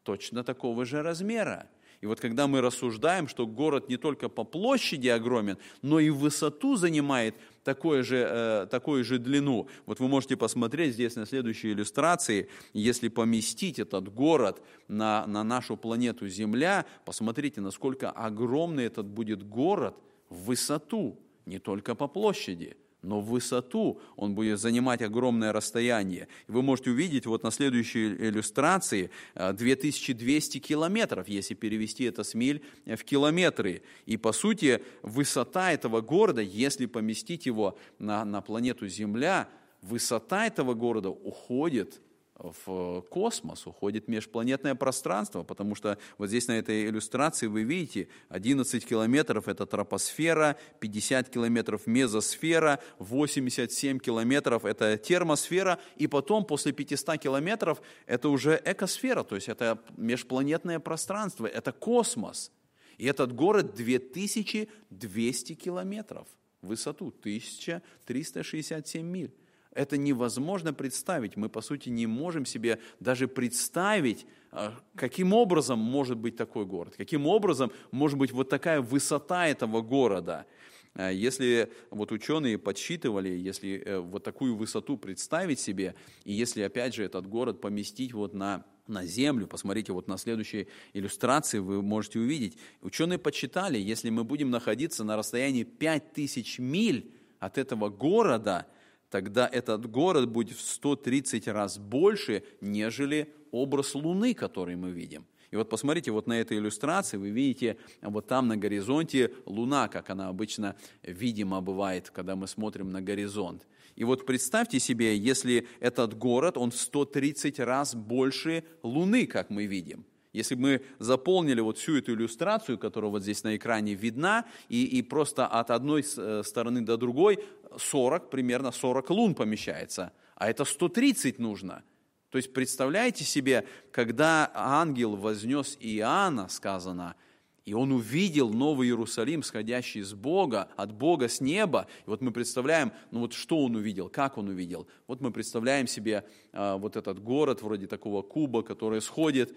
точно 0.04 0.44
такого 0.44 0.86
же 0.86 1.02
размера. 1.02 1.68
И 2.02 2.06
вот 2.06 2.20
когда 2.20 2.48
мы 2.48 2.62
рассуждаем, 2.62 3.28
что 3.28 3.48
город 3.48 3.90
не 3.90 3.98
только 3.98 4.30
по 4.30 4.44
площади 4.44 5.08
огромен, 5.08 5.58
но 5.82 6.00
и 6.00 6.10
высоту 6.10 6.76
занимает 6.76 7.36
такое 7.64 8.04
же, 8.04 8.18
э, 8.18 8.68
такую 8.70 9.04
же 9.04 9.18
длину. 9.18 9.68
Вот 9.86 10.00
вы 10.00 10.08
можете 10.08 10.38
посмотреть 10.38 10.94
здесь 10.94 11.16
на 11.16 11.26
следующей 11.26 11.72
иллюстрации, 11.72 12.50
если 12.74 13.08
поместить 13.08 13.80
этот 13.80 14.14
город 14.14 14.62
на, 14.88 15.26
на 15.28 15.44
нашу 15.44 15.76
планету 15.76 16.28
Земля, 16.28 16.86
посмотрите, 17.04 17.62
насколько 17.62 18.12
огромный 18.12 18.86
этот 18.86 19.08
будет 19.08 19.44
город 19.44 19.96
в 20.30 20.46
высоту, 20.46 21.20
не 21.46 21.60
только 21.60 21.96
по 21.96 22.08
площади– 22.08 22.78
но 23.08 23.22
в 23.22 23.28
высоту 23.28 24.00
он 24.16 24.36
будет 24.36 24.60
занимать 24.60 25.02
огромное 25.02 25.54
расстояние. 25.54 26.28
Вы 26.48 26.62
можете 26.62 26.92
увидеть 26.92 27.26
вот 27.26 27.44
на 27.44 27.52
следующей 27.52 28.08
иллюстрации 28.16 29.10
2200 29.36 30.58
э, 30.58 30.60
километров, 30.60 31.28
если 31.28 31.54
перевести 31.54 32.04
это 32.04 32.24
с 32.24 32.34
миль 32.34 32.62
в 32.86 33.04
километры. 33.04 33.82
И 34.06 34.18
по 34.18 34.34
сути 34.34 34.84
высота 35.02 35.72
этого 35.72 36.02
города, 36.02 36.42
если 36.42 36.86
поместить 36.86 37.46
его 37.46 37.78
на, 37.98 38.26
на 38.26 38.42
планету 38.42 38.88
Земля, 38.88 39.48
высота 39.82 40.46
этого 40.46 40.74
города 40.74 41.10
уходит 41.10 42.02
в 42.40 43.02
космос, 43.10 43.66
уходит 43.66 44.08
межпланетное 44.08 44.76
пространство, 44.76 45.44
потому 45.44 45.76
что 45.76 45.98
вот 46.18 46.28
здесь 46.28 46.48
на 46.48 46.54
этой 46.54 46.88
иллюстрации 46.88 47.48
вы 47.48 47.64
видите 47.64 48.08
11 48.30 48.86
километров– 48.86 49.48
это 49.50 49.66
тропосфера, 49.66 50.58
50 50.80 51.30
километров– 51.30 51.82
мезосфера, 51.88 52.80
87 53.00 54.00
километров– 54.00 54.66
это 54.66 54.98
термосфера, 54.98 55.80
и 55.96 56.08
потом 56.08 56.46
после 56.46 56.72
500 56.72 57.18
километров– 57.18 57.82
это 58.06 58.30
уже 58.30 58.62
экосфера, 58.64 59.24
то 59.24 59.36
есть 59.36 59.50
это 59.50 59.80
межпланетное 59.98 60.80
пространство, 60.80 61.48
это 61.48 61.72
космос. 61.72 62.52
И 62.98 63.06
этот 63.06 63.34
город 63.34 63.76
2200 63.76 65.54
километров 65.54 66.28
в 66.62 66.68
высоту, 66.68 67.08
1367 67.08 69.06
миль. 69.06 69.34
Это 69.78 69.96
невозможно 69.96 70.74
представить. 70.74 71.38
Мы, 71.38 71.50
по 71.50 71.62
сути, 71.62 71.90
не 71.90 72.08
можем 72.08 72.48
себе 72.48 72.80
даже 73.00 73.28
представить, 73.28 74.26
а, 74.52 74.74
каким 74.96 75.34
образом 75.34 75.78
может 75.78 76.18
быть 76.18 76.36
такой 76.36 76.66
город, 76.66 76.96
каким 76.98 77.28
образом 77.28 77.72
может 77.92 78.18
быть 78.18 78.32
вот 78.32 78.50
такая 78.50 78.82
высота 78.82 79.48
этого 79.48 79.84
города. 79.84 80.48
А, 80.96 81.12
если 81.12 81.72
вот 81.92 82.12
ученые 82.12 82.58
подсчитывали, 82.58 83.30
если 83.30 83.78
э, 83.78 84.00
вот 84.00 84.24
такую 84.24 84.56
высоту 84.56 84.98
представить 84.98 85.60
себе, 85.60 85.94
и 86.24 86.34
если 86.34 86.64
опять 86.64 86.96
же 86.96 87.04
этот 87.04 87.28
город 87.28 87.62
поместить 87.62 88.14
вот 88.14 88.34
на 88.34 88.66
на 88.88 89.06
землю, 89.06 89.48
посмотрите 89.48 89.92
вот 89.92 90.08
на 90.08 90.18
следующей 90.18 90.70
иллюстрации, 90.94 91.60
вы 91.60 91.82
можете 91.82 92.20
увидеть, 92.20 92.58
ученые 92.82 93.20
подсчитали, 93.20 93.78
если 93.78 94.10
мы 94.10 94.24
будем 94.24 94.50
находиться 94.50 95.04
на 95.04 95.18
расстоянии 95.18 95.64
5000 95.64 96.60
миль 96.60 97.12
от 97.40 97.58
этого 97.58 97.90
города, 97.90 98.66
тогда 99.10 99.48
этот 99.48 99.90
город 99.90 100.30
будет 100.30 100.58
в 100.58 100.62
130 100.62 101.48
раз 101.48 101.78
больше, 101.78 102.44
нежели 102.62 103.34
образ 103.52 103.96
Луны, 103.96 104.34
который 104.34 104.76
мы 104.76 104.92
видим. 104.92 105.26
И 105.52 105.56
вот 105.56 105.70
посмотрите, 105.70 106.12
вот 106.12 106.28
на 106.28 106.34
этой 106.40 106.58
иллюстрации 106.58 107.18
вы 107.18 107.30
видите 107.30 107.78
вот 108.02 108.28
там 108.28 108.48
на 108.48 108.58
горизонте 108.58 109.32
Луна, 109.46 109.88
как 109.88 110.10
она 110.10 110.28
обычно 110.28 110.76
видимо 111.04 111.62
бывает, 111.62 112.10
когда 112.10 112.36
мы 112.36 112.48
смотрим 112.48 112.92
на 112.92 113.02
горизонт. 113.02 113.66
И 113.96 114.04
вот 114.04 114.26
представьте 114.26 114.80
себе, 114.80 115.18
если 115.18 115.68
этот 115.80 116.18
город, 116.18 116.58
он 116.58 116.72
в 116.72 116.76
130 116.76 117.60
раз 117.62 117.96
больше 117.96 118.64
Луны, 118.84 119.26
как 119.26 119.50
мы 119.50 119.66
видим– 119.66 120.06
если 120.38 120.54
бы 120.54 120.62
мы 120.62 120.82
заполнили 121.00 121.62
вот 121.62 121.80
всю 121.80 121.98
эту 121.98 122.14
иллюстрацию, 122.14 122.78
которая 122.78 123.10
вот 123.10 123.24
здесь 123.24 123.44
на 123.44 123.56
экране 123.56 123.96
видна, 123.96 124.46
и, 124.70 124.84
и 124.86 125.02
просто 125.02 125.48
от 125.48 125.72
одной 125.72 126.06
э, 126.16 126.44
стороны 126.46 126.82
до 126.82 126.96
другой 126.98 127.40
40, 127.78 128.30
примерно 128.30 128.72
40 128.72 129.10
лун 129.10 129.36
помещается, 129.36 130.12
а 130.36 130.50
это 130.50 130.66
130 130.66 131.40
нужно. 131.40 131.84
То 132.30 132.38
есть 132.38 132.54
представляете 132.54 133.24
себе, 133.24 133.66
когда 133.92 134.52
ангел 134.54 135.16
вознес 135.16 135.78
Иоанна, 135.80 136.50
сказано, 136.50 137.16
и 137.64 137.74
он 137.74 137.92
увидел 137.92 138.50
Новый 138.50 138.88
Иерусалим, 138.88 139.44
сходящий 139.44 140.02
с 140.02 140.14
Бога, 140.14 140.70
от 140.78 140.94
Бога 140.94 141.28
с 141.28 141.42
неба. 141.42 141.88
И 142.06 142.10
вот 142.10 142.22
мы 142.22 142.32
представляем, 142.32 142.94
ну 143.12 143.20
вот 143.20 143.34
что 143.34 143.62
он 143.64 143.76
увидел, 143.76 144.08
как 144.08 144.38
он 144.38 144.48
увидел. 144.48 144.88
Вот 145.06 145.20
мы 145.20 145.32
представляем 145.32 145.86
себе 145.86 146.24
э, 146.54 146.78
вот 146.78 146.96
этот 146.96 147.20
город, 147.20 147.62
вроде 147.62 147.88
такого 147.88 148.22
куба, 148.22 148.64
который 148.64 149.02
сходит, 149.02 149.54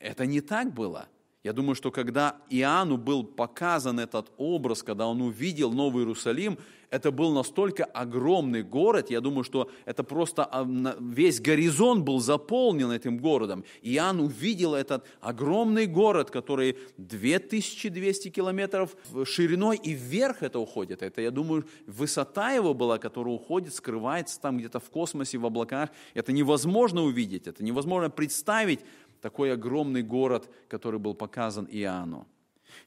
это 0.00 0.26
не 0.26 0.40
так 0.40 0.74
было. 0.74 1.08
Я 1.44 1.52
думаю, 1.52 1.74
что 1.74 1.90
когда 1.90 2.36
Иоанну 2.48 2.96
был 2.96 3.22
показан 3.22 4.00
этот 4.00 4.32
образ, 4.38 4.82
когда 4.82 5.06
он 5.06 5.20
увидел 5.20 5.70
Новый 5.72 6.00
Иерусалим, 6.02 6.58
это 6.94 7.10
был 7.10 7.32
настолько 7.32 7.84
огромный 7.84 8.62
город, 8.62 9.10
я 9.10 9.20
думаю, 9.20 9.42
что 9.42 9.68
это 9.84 10.04
просто 10.04 10.44
а, 10.44 10.64
весь 11.00 11.40
горизонт 11.40 12.04
был 12.04 12.20
заполнен 12.20 12.90
этим 12.90 13.18
городом. 13.18 13.64
Иоанн 13.82 14.20
увидел 14.20 14.74
этот 14.74 15.04
огромный 15.20 15.86
город, 15.86 16.30
который 16.30 16.78
2200 16.98 18.30
километров 18.30 18.96
шириной 19.24 19.76
и 19.76 19.92
вверх 19.92 20.44
это 20.44 20.60
уходит. 20.60 21.02
Это, 21.02 21.20
я 21.20 21.32
думаю, 21.32 21.66
высота 21.86 22.52
его 22.52 22.74
была, 22.74 22.98
которая 22.98 23.34
уходит, 23.34 23.74
скрывается 23.74 24.40
там 24.40 24.58
где-то 24.58 24.78
в 24.78 24.88
космосе, 24.88 25.38
в 25.38 25.46
облаках. 25.46 25.90
Это 26.14 26.32
невозможно 26.32 27.02
увидеть, 27.02 27.48
это 27.48 27.64
невозможно 27.64 28.08
представить, 28.08 28.80
такой 29.24 29.54
огромный 29.54 30.02
город, 30.02 30.50
который 30.68 31.00
был 31.00 31.14
показан 31.14 31.66
Иоанну. 31.70 32.26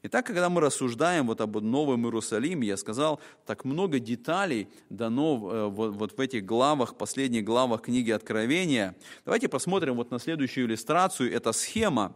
Итак, 0.04 0.24
когда 0.26 0.48
мы 0.48 0.60
рассуждаем 0.60 1.26
вот 1.26 1.40
об 1.40 1.56
Новом 1.56 2.04
Иерусалиме, 2.04 2.64
я 2.64 2.76
сказал, 2.76 3.18
так 3.44 3.64
много 3.64 3.98
деталей 3.98 4.68
дано 4.88 5.50
э, 5.50 5.66
вот, 5.66 6.16
в 6.16 6.20
этих 6.20 6.44
главах, 6.44 6.96
последних 6.96 7.44
главах 7.44 7.82
книги 7.82 8.12
Откровения. 8.12 8.94
Давайте 9.24 9.48
посмотрим 9.48 9.96
вот 9.96 10.12
на 10.12 10.20
следующую 10.20 10.66
иллюстрацию. 10.68 11.34
Это 11.34 11.50
схема 11.50 12.14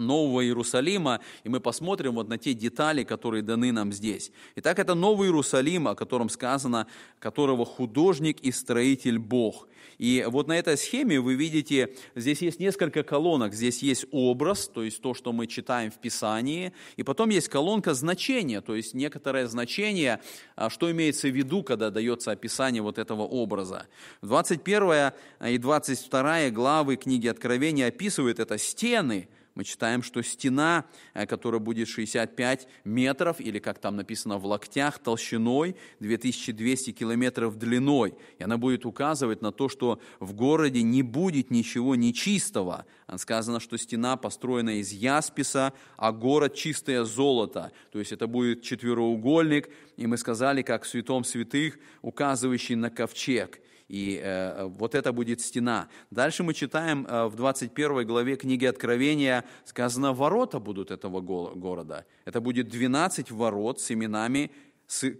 Нового 0.00 0.44
Иерусалима, 0.44 1.20
и 1.44 1.48
мы 1.48 1.60
посмотрим 1.60 2.14
вот 2.14 2.28
на 2.28 2.38
те 2.38 2.54
детали, 2.54 3.04
которые 3.04 3.42
даны 3.42 3.70
нам 3.70 3.92
здесь. 3.92 4.32
Итак, 4.56 4.78
это 4.78 4.94
Новый 4.94 5.28
Иерусалим, 5.28 5.88
о 5.88 5.94
котором 5.94 6.28
сказано, 6.28 6.86
которого 7.18 7.64
художник 7.64 8.40
и 8.40 8.50
строитель 8.50 9.18
Бог. 9.18 9.68
И 10.00 10.24
вот 10.26 10.48
на 10.48 10.58
этой 10.58 10.78
схеме 10.78 11.20
вы 11.20 11.34
видите, 11.34 11.94
здесь 12.14 12.40
есть 12.40 12.58
несколько 12.58 13.02
колонок. 13.02 13.52
Здесь 13.52 13.82
есть 13.82 14.06
образ, 14.12 14.66
то 14.66 14.82
есть 14.82 15.02
то, 15.02 15.12
что 15.12 15.30
мы 15.30 15.46
читаем 15.46 15.90
в 15.90 15.98
Писании, 15.98 16.72
и 16.96 17.02
потом 17.02 17.28
есть 17.28 17.48
колонка 17.48 17.92
значения, 17.92 18.62
то 18.62 18.74
есть 18.74 18.94
некоторое 18.94 19.46
значение, 19.46 20.22
а, 20.56 20.70
что 20.70 20.90
имеется 20.90 21.28
в 21.28 21.36
виду, 21.36 21.62
когда 21.62 21.90
дается 21.90 22.30
описание 22.30 22.80
вот 22.80 22.96
этого 22.96 23.22
образа. 23.24 23.88
21 24.22 25.12
и 25.46 25.58
22 25.58 26.48
главы 26.48 26.96
книги 26.96 27.28
Откровения 27.28 27.88
описывают 27.88 28.40
это 28.40 28.56
стены– 28.56 29.28
мы 29.60 29.64
читаем, 29.64 30.02
что 30.02 30.22
стена, 30.22 30.86
э, 31.12 31.26
которая 31.26 31.60
будет 31.60 31.86
65 31.86 32.66
метров, 32.84 33.42
или 33.42 33.58
как 33.58 33.78
там 33.78 33.94
написано 33.94 34.38
в 34.38 34.46
локтях, 34.46 34.98
толщиной, 34.98 35.76
2200 35.98 36.92
километров 36.92 37.58
длиной. 37.58 38.14
И 38.38 38.42
она 38.42 38.56
будет 38.56 38.86
указывать 38.86 39.42
на 39.42 39.52
то, 39.52 39.68
что 39.68 40.00
в 40.18 40.32
городе 40.32 40.80
не 40.80 41.02
будет 41.02 41.50
ничего 41.50 41.94
нечистого. 41.94 42.86
Сказано, 43.18 43.60
что 43.60 43.76
стена 43.76 44.16
построена 44.16 44.80
из 44.80 44.92
ясписа, 44.92 45.74
а 45.98 46.10
город 46.10 46.54
чистое 46.54 47.04
золото. 47.04 47.70
То 47.92 47.98
есть 47.98 48.12
это 48.12 48.26
будет 48.26 48.62
четвероугольник, 48.62 49.68
и 49.98 50.06
мы 50.06 50.16
сказали, 50.16 50.62
как 50.62 50.84
в 50.84 50.88
святом 50.88 51.22
святых, 51.22 51.78
указывающий 52.00 52.76
на 52.76 52.88
ковчег. 52.88 53.60
И 53.90 54.20
э, 54.22 54.66
вот 54.78 54.94
это 54.94 55.12
будет 55.12 55.40
стена. 55.40 55.88
Дальше 56.12 56.44
мы 56.44 56.54
читаем 56.54 57.04
э, 57.08 57.26
в 57.26 57.34
21 57.34 58.06
главе 58.06 58.36
книги 58.36 58.64
Откровения, 58.64 59.44
сказано, 59.64 60.12
ворота 60.12 60.60
будут 60.60 60.92
этого 60.92 61.20
города. 61.20 62.06
Это 62.24 62.40
будет 62.40 62.68
12 62.68 63.32
ворот 63.32 63.80
с 63.80 63.90
именами 63.90 64.52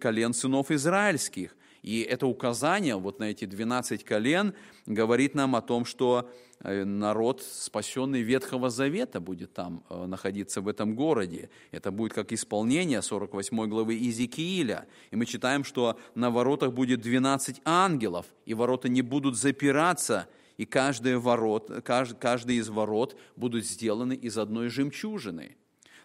колен 0.01 0.33
сынов 0.33 0.71
израильских. 0.71 1.57
И 1.83 2.03
это 2.03 2.26
указание 2.26 2.97
вот 2.97 3.18
на 3.18 3.24
эти 3.24 3.45
12 3.45 4.05
колен 4.05 4.55
говорит 4.87 5.35
нам 5.35 5.57
о 5.57 5.62
том, 5.62 5.85
что 5.85 6.31
э, 6.61 6.85
народ, 6.85 7.43
спасенный 7.43 8.22
Ветхого 8.22 8.68
Завета, 8.70 9.20
будет 9.20 9.55
там 9.55 9.83
э, 9.89 10.07
находиться 10.07 10.61
в 10.61 10.68
этом 10.68 10.95
городе. 10.95 11.49
Это 11.70 11.91
будет 11.91 12.12
как 12.12 12.33
исполнение 12.33 13.01
48 13.01 13.66
главы 13.68 13.95
Иезекииля. 13.95 14.87
И 15.11 15.16
мы 15.16 15.24
читаем, 15.24 15.64
что 15.64 15.99
на 16.14 16.31
воротах 16.31 16.72
будет 16.72 17.01
12 17.01 17.62
ангелов, 17.64 18.26
и 18.45 18.55
ворота 18.55 18.89
не 18.89 19.03
будут 19.03 19.37
запираться, 19.37 20.28
и 20.59 20.66
каждый, 20.66 21.16
ворот, 21.16 21.70
каждый, 21.83 22.57
из 22.57 22.68
ворот 22.68 23.16
будут 23.37 23.64
сделаны 23.64 24.12
из 24.12 24.37
одной 24.37 24.68
жемчужины. 24.68 25.57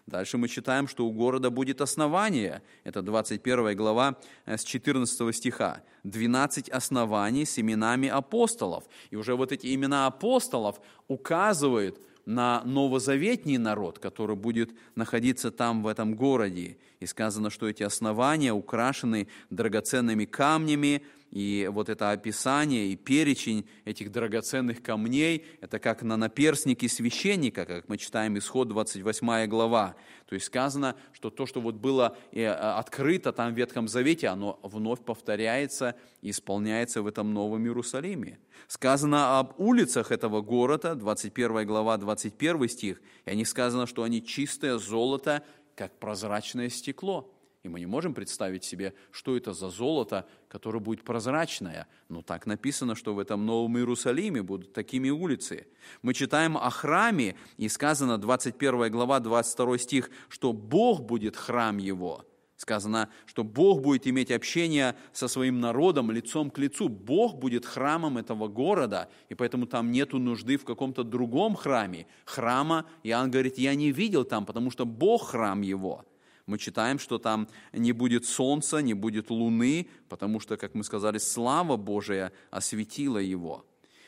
Дальше 0.06 0.38
мы 0.38 0.46
читаем, 0.46 0.86
что 0.86 1.04
у 1.04 1.10
города 1.10 1.50
будет 1.50 1.80
основание. 1.80 2.62
Это 2.84 3.02
21 3.02 3.76
глава 3.76 4.16
э, 4.44 4.56
с 4.56 4.62
14 4.62 5.34
стиха. 5.34 5.82
12 6.04 6.68
оснований 6.68 7.44
с 7.44 7.58
именами 7.58 8.08
апостолов. 8.08 8.84
И 9.10 9.16
уже 9.16 9.34
вот 9.34 9.50
эти 9.50 9.74
имена 9.74 10.06
апостолов 10.06 10.80
указывают 11.08 11.98
на 12.24 12.62
новозаветний 12.64 13.58
народ, 13.58 13.98
который 13.98 14.36
будет 14.36 14.70
находиться 14.94 15.50
там, 15.50 15.82
в 15.82 15.88
этом 15.88 16.14
городе. 16.14 16.78
И 17.00 17.06
сказано, 17.06 17.50
что 17.50 17.68
эти 17.68 17.82
основания 17.82 18.52
украшены 18.52 19.26
драгоценными 19.50 20.24
камнями, 20.24 21.02
и 21.30 21.68
вот 21.70 21.88
это 21.88 22.10
описание 22.10 22.88
и 22.88 22.96
перечень 22.96 23.68
этих 23.84 24.10
драгоценных 24.12 24.82
камней, 24.82 25.44
это 25.60 25.78
как 25.78 26.02
на 26.02 26.16
наперстнике 26.16 26.88
священника, 26.88 27.66
как 27.66 27.88
мы 27.88 27.98
читаем 27.98 28.38
исход 28.38 28.68
28 28.68 29.46
глава. 29.46 29.96
То 30.26 30.34
есть 30.34 30.46
сказано, 30.46 30.96
что 31.12 31.30
то, 31.30 31.46
что 31.46 31.60
вот 31.60 31.76
было 31.76 32.16
э, 32.32 32.46
открыто 32.46 33.32
там 33.32 33.54
в 33.54 33.56
Ветхом 33.56 33.88
Завете, 33.88 34.28
оно 34.28 34.58
вновь 34.62 35.00
повторяется 35.00 35.96
и 36.22 36.30
исполняется 36.30 37.02
в 37.02 37.06
этом 37.06 37.34
Новом 37.34 37.64
Иерусалиме. 37.64 38.38
Сказано 38.66 39.38
об 39.38 39.60
улицах 39.60 40.12
этого 40.12 40.40
города, 40.40 40.94
21 40.94 41.66
глава, 41.66 41.96
21 41.96 42.68
стих, 42.68 43.00
и 43.24 43.30
о 43.30 43.34
них 43.34 43.48
сказано, 43.48 43.86
что 43.86 44.02
они 44.02 44.24
чистое 44.24 44.78
золото, 44.78 45.42
как 45.74 45.98
прозрачное 45.98 46.70
стекло. 46.70 47.30
И 47.66 47.68
мы 47.68 47.80
не 47.80 47.86
можем 47.86 48.14
представить 48.14 48.62
себе, 48.62 48.94
что 49.10 49.36
это 49.36 49.52
за 49.52 49.70
золото, 49.70 50.24
которое 50.48 50.78
будет 50.78 51.02
прозрачное. 51.02 51.88
Но 52.08 52.22
так 52.22 52.46
написано, 52.46 52.94
что 52.94 53.12
в 53.12 53.18
этом 53.18 53.44
Новом 53.44 53.76
Иерусалиме 53.76 54.40
будут 54.40 54.72
такими 54.72 55.10
улицы. 55.10 55.66
Мы 56.00 56.14
читаем 56.14 56.56
о 56.56 56.70
храме, 56.70 57.34
и 57.56 57.68
сказано 57.68 58.18
21 58.18 58.92
глава, 58.92 59.18
22 59.18 59.78
стих, 59.78 60.10
что 60.28 60.52
Бог 60.52 61.02
будет 61.02 61.34
храм 61.34 61.78
его. 61.78 62.24
Сказано, 62.56 63.08
что 63.24 63.42
Бог 63.42 63.82
будет 63.82 64.06
иметь 64.06 64.30
общение 64.30 64.94
со 65.12 65.26
своим 65.26 65.58
народом 65.58 66.12
лицом 66.12 66.50
к 66.50 66.58
лицу. 66.58 66.88
Бог 66.88 67.34
будет 67.34 67.66
храмом 67.66 68.16
этого 68.16 68.46
города, 68.46 69.08
и 69.28 69.34
поэтому 69.34 69.66
там 69.66 69.90
нет 69.90 70.12
нужды 70.12 70.56
в 70.56 70.64
каком-то 70.64 71.02
другом 71.02 71.56
храме. 71.56 72.06
Храма, 72.26 72.86
Иоанн 73.02 73.32
говорит, 73.32 73.58
я 73.58 73.74
не 73.74 73.90
видел 73.90 74.24
там, 74.24 74.46
потому 74.46 74.70
что 74.70 74.86
Бог 74.86 75.30
храм 75.30 75.62
его– 75.62 76.04
мы 76.46 76.58
читаем, 76.58 76.98
что 76.98 77.18
там 77.18 77.48
не 77.72 77.92
будет 77.92 78.24
солнца, 78.24 78.78
не 78.78 78.94
будет 78.94 79.30
луны, 79.30 79.88
потому 80.08 80.40
что, 80.40 80.56
как 80.56 80.74
мы 80.74 80.84
сказали, 80.84 81.18
слава 81.18 81.76
Божия 81.76 82.32
осветила 82.50 83.18
его. 83.18 83.66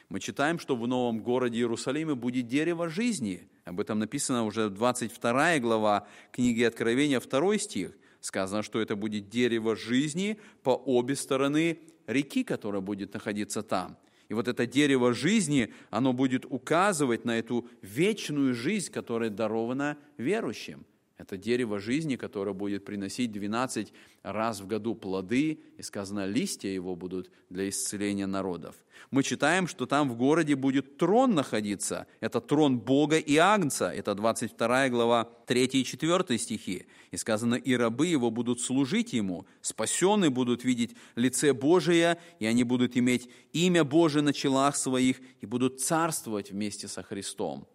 Мы 0.09 0.21
читаем, 0.21 0.59
что 0.59 0.77
в 0.77 0.87
новом 0.87 1.21
городе 1.21 1.59
Иерусалиме 1.59 2.15
будет 2.15 2.47
дерево 2.47 2.89
жизни. 2.89 3.49
Об 3.65 3.81
этом 3.81 3.99
написано 3.99 4.45
уже 4.45 4.71
22 4.71 5.59
глава 5.59 6.07
книги 6.33 6.63
Откровения, 6.63 7.21
2 7.21 7.59
стих. 7.59 7.93
Сказано, 8.21 8.63
что 8.63 8.81
это 8.81 8.97
будет 8.97 9.29
дерево 9.29 9.77
жизни 9.77 10.39
по 10.63 10.71
обе 10.71 11.15
стороны 11.15 11.81
реки, 12.07 12.43
которая 12.43 12.81
будет 12.81 13.13
находиться 13.15 13.63
там. 13.63 13.99
И 14.29 14.35
вот 14.35 14.49
это 14.49 14.67
дерево 14.67 15.13
жизни, 15.13 15.73
оно 15.91 16.13
будет 16.13 16.45
указывать 16.47 17.25
на 17.25 17.39
эту 17.39 17.69
вечную 17.83 18.55
жизнь, 18.55 18.93
которая 18.93 19.31
дарована 19.31 19.99
верующим. 20.17 20.85
Это 21.19 21.37
дерево 21.37 21.81
жизни, 21.81 22.15
которое 22.15 22.53
будет 22.53 22.85
приносить 22.85 23.33
12 23.33 23.93
раз 24.23 24.61
в 24.61 24.69
году 24.69 24.95
плоды, 24.95 25.59
и 25.77 25.83
сказано, 25.83 26.27
листья 26.27 26.69
его 26.69 26.95
будут 26.95 27.33
для 27.51 27.69
исцеления 27.69 28.29
народов. 28.29 28.77
Мы 29.11 29.25
читаем, 29.25 29.67
что 29.67 29.87
там 29.87 30.09
в 30.09 30.17
городе 30.17 30.55
будет 30.55 30.97
трон 30.97 31.35
находиться. 31.35 32.07
Это 32.21 32.41
трон 32.41 32.79
Бога 32.79 33.19
и 33.19 33.37
Агнца. 33.37 33.93
Это 33.93 34.15
22 34.15 34.89
глава 34.91 35.25
3 35.47 35.65
и 35.65 35.85
4 35.85 36.39
стихи. 36.39 36.87
И 37.11 37.17
сказано, 37.17 37.57
и 37.57 37.75
рабы 37.75 38.07
его 38.07 38.31
будут 38.31 38.61
служить 38.61 39.13
ему, 39.13 39.45
спасенные 39.61 40.31
будут 40.31 40.63
видеть 40.63 40.95
лице 41.17 41.53
Божие, 41.53 42.19
и 42.39 42.47
они 42.47 42.63
будут 42.63 42.97
иметь 42.97 43.29
имя 43.53 43.83
Божие 43.83 44.23
на 44.23 44.33
челах 44.33 44.77
своих, 44.77 45.21
и 45.41 45.47
будут 45.47 45.81
царствовать 45.81 46.53
вместе 46.53 46.87
со 46.87 47.03
Христом. 47.03 47.67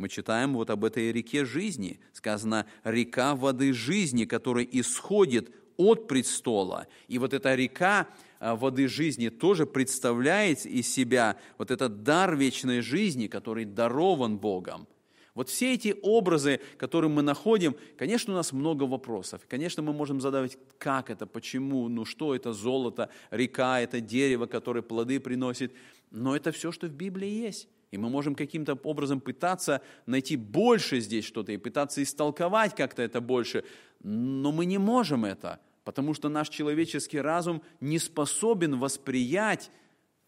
Мы 0.00 0.08
читаем 0.08 0.54
вот 0.54 0.70
об 0.70 0.86
этой 0.86 1.12
реке 1.12 1.44
жизни. 1.44 2.00
Сказано, 2.14 2.64
река 2.84 3.34
воды 3.34 3.74
жизни, 3.74 4.24
которая 4.24 4.64
исходит 4.64 5.54
от 5.76 6.08
престола. 6.08 6.86
И 7.06 7.18
вот 7.18 7.34
эта 7.34 7.54
река 7.54 8.08
а, 8.38 8.56
воды 8.56 8.88
жизни 8.88 9.28
тоже 9.28 9.66
представляет 9.66 10.64
из 10.64 10.90
себя 10.90 11.36
вот 11.58 11.70
этот 11.70 12.02
дар 12.02 12.34
вечной 12.34 12.80
жизни, 12.80 13.26
который 13.26 13.66
дарован 13.66 14.38
Богом. 14.38 14.88
Вот 15.34 15.50
все 15.50 15.74
эти 15.74 15.94
образы, 16.00 16.60
которые 16.78 17.10
мы 17.10 17.20
находим, 17.20 17.76
конечно, 17.98 18.32
у 18.32 18.36
нас 18.36 18.52
много 18.52 18.84
вопросов. 18.84 19.42
Конечно, 19.48 19.82
мы 19.82 19.92
можем 19.92 20.22
задавать, 20.22 20.56
как 20.78 21.10
это, 21.10 21.26
почему, 21.26 21.88
ну 21.90 22.06
что 22.06 22.34
это 22.34 22.54
золото, 22.54 23.10
река, 23.30 23.82
это 23.82 24.00
дерево, 24.00 24.46
которое 24.46 24.80
плоды 24.80 25.20
приносит. 25.20 25.74
Но 26.10 26.34
это 26.34 26.52
все, 26.52 26.72
что 26.72 26.86
в 26.86 26.92
Библии 26.92 27.28
есть. 27.28 27.68
И 27.90 27.98
мы 27.98 28.08
можем 28.08 28.34
каким-то 28.34 28.78
образом 28.84 29.20
пытаться 29.20 29.82
найти 30.06 30.36
больше 30.36 31.00
здесь 31.00 31.24
что-то 31.24 31.52
и 31.52 31.56
пытаться 31.56 32.02
истолковать 32.02 32.74
как-то 32.76 33.02
это 33.02 33.20
больше, 33.20 33.64
но 34.02 34.52
мы 34.52 34.64
не 34.64 34.78
можем 34.78 35.24
это, 35.24 35.58
потому 35.84 36.14
что 36.14 36.28
наш 36.28 36.48
человеческий 36.48 37.20
разум 37.20 37.62
не 37.80 37.98
способен 37.98 38.78
восприять 38.78 39.70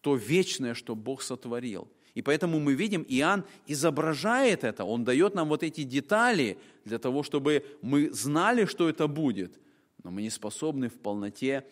то 0.01 0.15
вечное, 0.15 0.73
что 0.73 0.95
Бог 0.95 1.21
сотворил. 1.21 1.87
И 2.15 2.21
поэтому 2.21 2.59
мы 2.59 2.73
видим, 2.73 3.05
Иоанн 3.07 3.45
изображает 3.65 4.63
это, 4.63 4.83
он 4.83 5.03
дает 5.03 5.33
нам 5.33 5.47
вот 5.47 5.63
эти 5.63 5.83
детали 5.83 6.59
для 6.85 6.99
того, 6.99 7.23
чтобы 7.23 7.65
мы 7.81 8.11
знали, 8.11 8.65
что 8.65 8.89
это 8.89 9.07
будет, 9.07 9.59
но 10.03 10.11
мы 10.11 10.21
не 10.21 10.29
способны 10.29 10.89
в 10.89 10.99
полноте 10.99 11.65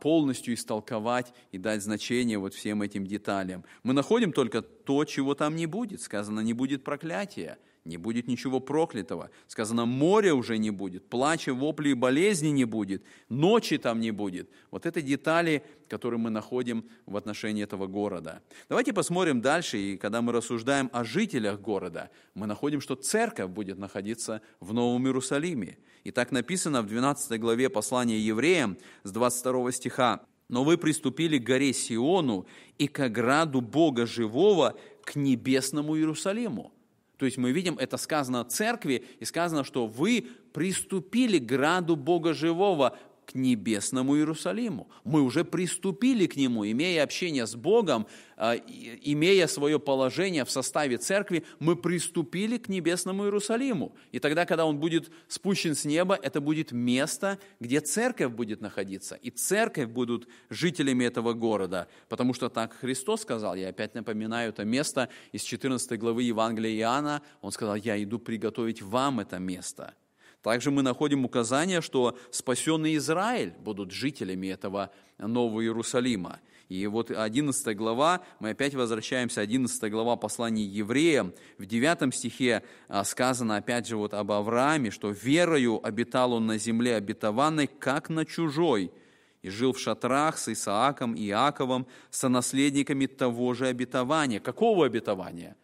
полностью 0.00 0.54
истолковать 0.54 1.32
и 1.52 1.58
дать 1.58 1.82
значение 1.82 2.38
вот 2.38 2.54
всем 2.54 2.82
этим 2.82 3.06
деталям. 3.06 3.64
Мы 3.82 3.92
находим 3.94 4.32
только 4.32 4.62
то, 4.62 5.04
чего 5.04 5.34
там 5.34 5.56
не 5.56 5.66
будет. 5.66 6.02
Сказано, 6.02 6.40
не 6.40 6.52
будет 6.52 6.84
проклятия, 6.84 7.58
не 7.84 7.96
будет 7.96 8.26
ничего 8.26 8.60
проклятого. 8.60 9.30
Сказано, 9.46 9.84
моря 9.84 10.34
уже 10.34 10.58
не 10.58 10.70
будет, 10.70 11.08
плача, 11.08 11.52
вопли 11.52 11.90
и 11.90 11.94
болезни 11.94 12.48
не 12.48 12.64
будет, 12.64 13.02
ночи 13.28 13.78
там 13.78 14.00
не 14.00 14.10
будет. 14.10 14.50
Вот 14.70 14.86
это 14.86 15.02
детали, 15.02 15.62
которые 15.88 16.18
мы 16.18 16.30
находим 16.30 16.84
в 17.06 17.16
отношении 17.16 17.62
этого 17.62 17.86
города. 17.86 18.42
Давайте 18.68 18.92
посмотрим 18.92 19.40
дальше, 19.40 19.78
и 19.78 19.96
когда 19.96 20.22
мы 20.22 20.32
рассуждаем 20.32 20.90
о 20.92 21.04
жителях 21.04 21.60
города, 21.60 22.10
мы 22.34 22.46
находим, 22.46 22.80
что 22.80 22.94
церковь 22.94 23.50
будет 23.50 23.78
находиться 23.78 24.40
в 24.60 24.72
Новом 24.72 25.06
Иерусалиме. 25.06 25.78
И 26.04 26.10
так 26.10 26.32
написано 26.32 26.82
в 26.82 26.86
12 26.86 27.40
главе 27.40 27.70
послания 27.70 28.18
евреям 28.18 28.76
с 29.02 29.10
22 29.10 29.72
стиха. 29.72 30.20
«Но 30.50 30.62
вы 30.62 30.76
приступили 30.76 31.38
к 31.38 31.44
горе 31.44 31.72
Сиону 31.72 32.46
и 32.76 32.86
к 32.86 33.00
ограду 33.00 33.62
Бога 33.62 34.04
живого, 34.04 34.76
к 35.02 35.16
небесному 35.16 35.96
Иерусалиму». 35.96 36.72
То 37.16 37.24
есть 37.24 37.38
мы 37.38 37.52
видим, 37.52 37.78
это 37.78 37.96
сказано 37.96 38.40
о 38.40 38.44
церкви, 38.44 39.04
и 39.18 39.24
сказано, 39.24 39.64
что 39.64 39.86
вы 39.86 40.26
приступили 40.52 41.38
к 41.38 41.46
граду 41.46 41.96
Бога 41.96 42.34
живого, 42.34 42.98
к 43.26 43.34
небесному 43.34 44.16
Иерусалиму. 44.16 44.88
Мы 45.04 45.22
уже 45.22 45.44
приступили 45.44 46.26
к 46.26 46.36
нему, 46.36 46.66
имея 46.66 47.02
общение 47.02 47.46
с 47.46 47.54
Богом, 47.54 48.06
а, 48.36 48.54
имея 48.54 49.46
свое 49.46 49.78
положение 49.78 50.44
в 50.44 50.50
составе 50.50 50.98
церкви, 50.98 51.44
мы 51.58 51.76
приступили 51.76 52.58
к 52.58 52.68
небесному 52.68 53.24
Иерусалиму. 53.24 53.94
И 54.12 54.18
тогда, 54.18 54.44
когда 54.44 54.66
он 54.66 54.78
будет 54.78 55.10
спущен 55.28 55.74
с 55.74 55.84
неба, 55.84 56.18
это 56.20 56.40
будет 56.40 56.72
место, 56.72 57.38
где 57.60 57.80
церковь 57.80 58.32
будет 58.32 58.60
находиться. 58.60 59.14
И 59.16 59.30
церковь 59.30 59.88
будут 59.88 60.28
жителями 60.50 61.04
этого 61.04 61.32
города, 61.32 61.88
потому 62.08 62.34
что 62.34 62.48
так 62.48 62.74
Христос 62.74 63.22
сказал, 63.22 63.54
я 63.54 63.68
опять 63.68 63.94
напоминаю 63.94 64.50
это 64.50 64.64
место 64.64 65.08
из 65.32 65.42
14 65.42 65.98
главы 65.98 66.24
Евангелия 66.24 66.74
Иоанна, 66.78 67.22
он 67.40 67.52
сказал, 67.52 67.76
я 67.76 68.02
иду 68.02 68.18
приготовить 68.18 68.82
вам 68.82 69.20
это 69.20 69.38
место– 69.38 69.94
также 70.44 70.70
мы 70.70 70.82
находим 70.82 71.24
указание, 71.24 71.80
что 71.80 72.18
спасенный 72.30 72.96
Израиль 72.96 73.54
будут 73.60 73.92
жителями 73.92 74.48
этого 74.48 74.90
Нового 75.16 75.62
Иерусалима. 75.62 76.38
И 76.68 76.86
вот 76.86 77.10
11 77.10 77.74
глава, 77.74 78.20
мы 78.40 78.50
опять 78.50 78.74
возвращаемся, 78.74 79.40
11 79.40 79.90
глава 79.90 80.16
послания 80.16 80.66
евреям, 80.66 81.32
в 81.56 81.64
9 81.64 82.14
стихе 82.14 82.62
а, 82.88 83.04
сказано 83.04 83.56
опять 83.56 83.86
же 83.86 83.96
вот 83.96 84.12
об 84.12 84.32
Аврааме, 84.32 84.90
что 84.90 85.10
«верою 85.10 85.80
обитал 85.82 86.34
он 86.34 86.46
на 86.46 86.58
земле 86.58 86.96
обетованной, 86.96 87.66
как 87.66 88.10
на 88.10 88.26
чужой, 88.26 88.92
и 89.40 89.48
жил 89.48 89.72
в 89.72 89.80
шатрах 89.80 90.36
с 90.36 90.48
Исааком 90.48 91.14
и 91.14 91.26
Иаковом, 91.26 91.86
сонаследниками 92.10 93.06
того 93.06 93.54
же 93.54 93.66
обетования». 93.66 94.40
Какого 94.40 94.84
обетования? 94.84 95.56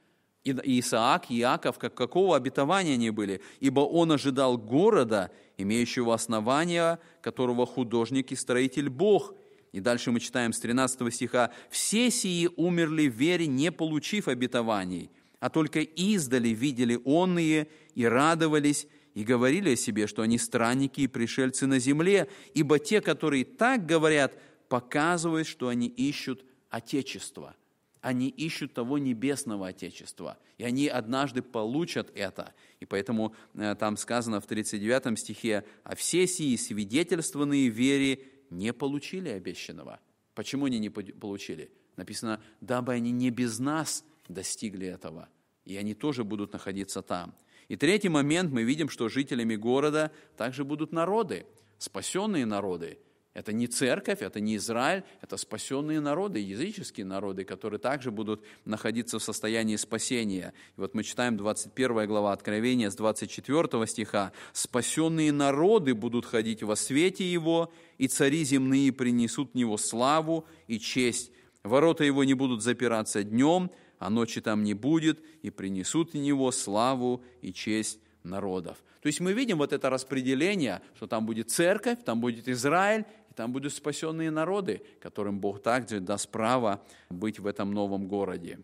Исаак, 0.44 1.26
Иаков, 1.30 1.78
как 1.78 1.94
какого 1.94 2.36
обетования 2.36 2.94
они 2.94 3.10
были? 3.10 3.42
Ибо 3.60 3.80
он 3.80 4.12
ожидал 4.12 4.56
города, 4.56 5.30
имеющего 5.58 6.14
основания, 6.14 6.98
которого 7.20 7.66
художник 7.66 8.32
и 8.32 8.36
строитель 8.36 8.88
Бог. 8.88 9.34
И 9.72 9.80
дальше 9.80 10.10
мы 10.10 10.20
читаем 10.20 10.52
с 10.52 10.60
13 10.60 11.12
стиха. 11.14 11.52
«Все 11.68 12.10
сии 12.10 12.48
умерли 12.56 13.08
в 13.08 13.14
вере, 13.14 13.46
не 13.46 13.70
получив 13.70 14.28
обетований, 14.28 15.10
а 15.40 15.50
только 15.50 15.80
издали 15.80 16.48
видели 16.48 16.98
онные 17.04 17.68
и 17.94 18.04
радовались, 18.04 18.86
и 19.14 19.24
говорили 19.24 19.70
о 19.70 19.76
себе, 19.76 20.06
что 20.06 20.22
они 20.22 20.38
странники 20.38 21.02
и 21.02 21.06
пришельцы 21.06 21.66
на 21.66 21.78
земле, 21.78 22.28
ибо 22.54 22.78
те, 22.78 23.00
которые 23.00 23.44
так 23.44 23.84
говорят, 23.84 24.34
показывают, 24.68 25.46
что 25.46 25.68
они 25.68 25.88
ищут 25.88 26.44
Отечество 26.70 27.56
они 28.00 28.28
ищут 28.28 28.72
того 28.74 28.98
небесного 28.98 29.68
Отечества, 29.68 30.38
и 30.58 30.64
они 30.64 30.88
однажды 30.88 31.42
получат 31.42 32.10
это. 32.14 32.54
И 32.80 32.86
поэтому 32.86 33.34
э, 33.54 33.74
там 33.78 33.96
сказано 33.96 34.40
в 34.40 34.46
39 34.46 35.18
стихе, 35.18 35.64
«А 35.84 35.94
все 35.94 36.26
сии 36.26 36.56
свидетельствованные 36.56 37.68
вере 37.68 38.24
не 38.50 38.72
получили 38.72 39.28
обещанного». 39.28 40.00
Почему 40.34 40.66
они 40.66 40.78
не 40.78 40.88
получили? 40.88 41.70
Написано, 41.96 42.42
дабы 42.60 42.94
они 42.94 43.10
не 43.10 43.30
без 43.30 43.58
нас 43.58 44.04
достигли 44.28 44.86
этого, 44.86 45.28
и 45.64 45.76
они 45.76 45.94
тоже 45.94 46.24
будут 46.24 46.52
находиться 46.52 47.02
там. 47.02 47.34
И 47.68 47.76
третий 47.76 48.08
момент, 48.08 48.50
мы 48.50 48.62
видим, 48.62 48.88
что 48.88 49.08
жителями 49.08 49.56
города 49.56 50.10
также 50.36 50.64
будут 50.64 50.92
народы, 50.92 51.46
спасенные 51.78 52.46
народы– 52.46 52.98
это 53.32 53.52
не 53.52 53.68
церковь, 53.68 54.22
это 54.22 54.40
не 54.40 54.56
Израиль, 54.56 55.04
это 55.20 55.36
спасенные 55.36 56.00
народы, 56.00 56.40
языческие 56.40 57.06
народы, 57.06 57.44
которые 57.44 57.78
также 57.78 58.10
будут 58.10 58.42
находиться 58.64 59.20
в 59.20 59.22
состоянии 59.22 59.76
спасения. 59.76 60.52
И 60.76 60.80
вот 60.80 60.94
мы 60.94 61.04
читаем 61.04 61.36
21 61.36 62.08
глава 62.08 62.32
Откровения 62.32 62.90
с 62.90 62.96
24 62.96 63.86
стиха. 63.86 64.32
«Спасенные 64.52 65.30
народы 65.30 65.94
будут 65.94 66.26
ходить 66.26 66.64
во 66.64 66.74
свете 66.74 67.30
Его, 67.30 67.72
и 67.98 68.08
цари 68.08 68.42
земные 68.42 68.92
принесут 68.92 69.52
в 69.52 69.54
Него 69.54 69.76
славу 69.76 70.46
и 70.66 70.80
честь. 70.80 71.30
Ворота 71.62 72.02
Его 72.02 72.24
не 72.24 72.34
будут 72.34 72.62
запираться 72.62 73.22
днем, 73.22 73.70
а 74.00 74.10
ночи 74.10 74.40
там 74.40 74.64
не 74.64 74.74
будет, 74.74 75.20
и 75.42 75.50
принесут 75.50 76.14
в 76.14 76.16
Него 76.16 76.50
славу 76.50 77.22
и 77.42 77.52
честь 77.52 78.00
народов. 78.24 78.78
То 79.02 79.06
есть 79.06 79.20
мы 79.20 79.32
видим 79.32 79.58
вот 79.58 79.72
это 79.72 79.88
распределение, 79.88 80.82
что 80.94 81.06
там 81.06 81.24
будет 81.24 81.50
церковь, 81.50 81.98
там 82.04 82.20
будет 82.20 82.48
Израиль, 82.48 83.06
там 83.40 83.52
будут 83.52 83.72
спасенные 83.72 84.30
народы, 84.30 84.82
которым 85.00 85.40
Бог 85.40 85.62
также 85.62 85.98
даст 85.98 86.28
право 86.28 86.84
быть 87.08 87.38
в 87.38 87.46
этом 87.46 87.72
новом 87.72 88.06
городе. 88.06 88.58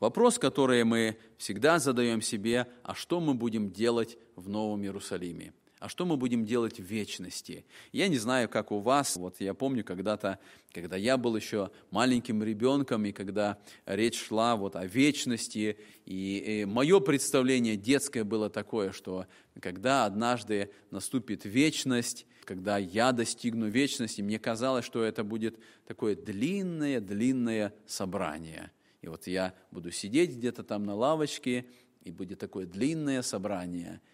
Вопрос, 0.00 0.38
который 0.38 0.84
мы 0.84 1.16
всегда 1.38 1.78
задаем 1.78 2.20
себе, 2.20 2.66
а 2.82 2.94
что 2.94 3.20
мы 3.20 3.32
будем 3.32 3.70
делать 3.72 4.18
в 4.36 4.50
Новом 4.50 4.82
Иерусалиме? 4.82 5.54
А 5.80 5.88
что 5.88 6.04
мы 6.06 6.16
будем 6.16 6.44
делать 6.44 6.80
в 6.80 6.82
вечности? 6.82 7.64
Я 7.92 8.08
не 8.08 8.18
знаю, 8.18 8.48
как 8.48 8.72
у 8.72 8.80
вас. 8.80 9.16
Вот 9.16 9.40
я 9.40 9.54
помню 9.54 9.84
когда-то, 9.84 10.40
когда 10.72 10.96
я 10.96 11.16
был 11.16 11.36
еще 11.36 11.70
маленьким 11.90 12.42
ребенком, 12.42 13.04
и 13.04 13.12
когда 13.12 13.58
речь 13.86 14.20
шла 14.20 14.56
вот 14.56 14.74
о 14.74 14.86
вечности, 14.86 15.78
и, 16.04 16.62
и 16.62 16.64
мое 16.64 16.98
представление 16.98 17.76
детское 17.76 18.24
было 18.24 18.50
такое, 18.50 18.90
что 18.90 19.26
когда 19.60 20.04
однажды 20.04 20.70
наступит 20.90 21.44
вечность, 21.44 22.26
когда 22.44 22.76
я 22.76 23.12
достигну 23.12 23.68
вечности, 23.68 24.20
мне 24.20 24.38
казалось, 24.40 24.84
что 24.84 25.04
это 25.04 25.22
будет 25.22 25.60
такое 25.86 26.16
длинное-длинное 26.16 27.72
собрание. 27.86 28.72
И 29.00 29.06
вот 29.06 29.28
я 29.28 29.54
буду 29.70 29.92
сидеть 29.92 30.30
где-то 30.30 30.64
там 30.64 30.84
на 30.84 30.96
лавочке, 30.96 31.66
и 32.02 32.10
будет 32.10 32.40
такое 32.40 32.66
длинное 32.66 33.22
собрание– 33.22 34.00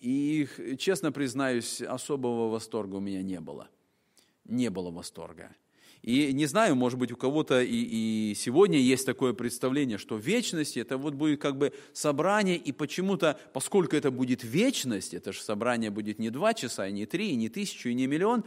и, 0.00 0.48
честно 0.78 1.12
признаюсь, 1.12 1.82
особого 1.82 2.50
восторга 2.50 2.96
у 2.96 3.00
меня 3.00 3.22
не 3.22 3.40
было. 3.40 3.68
Не 4.44 4.70
было 4.70 4.90
восторга. 4.90 5.54
И 6.02 6.32
не 6.32 6.46
знаю, 6.46 6.76
может 6.76 6.98
быть, 6.98 7.10
у 7.10 7.16
кого-то 7.16 7.60
и, 7.60 8.30
и 8.30 8.34
сегодня 8.36 8.78
есть 8.78 9.04
такое 9.04 9.32
представление, 9.32 9.98
что 9.98 10.16
вечность 10.16 10.76
это 10.76 10.96
вот 10.96 11.14
будет 11.14 11.40
как 11.40 11.58
бы 11.58 11.72
собрание, 11.92 12.56
и 12.56 12.70
почему-то, 12.70 13.38
поскольку 13.52 13.96
это 13.96 14.10
будет 14.10 14.44
вечность, 14.44 15.12
это 15.12 15.32
же 15.32 15.40
собрание 15.40 15.90
будет 15.90 16.18
не 16.18 16.30
два 16.30 16.54
часа, 16.54 16.86
и 16.86 16.92
не 16.92 17.04
три, 17.04 17.30
и 17.30 17.36
не 17.36 17.48
тысячу, 17.48 17.88
и 17.88 17.94
не 17.94 18.06
миллион, 18.06 18.44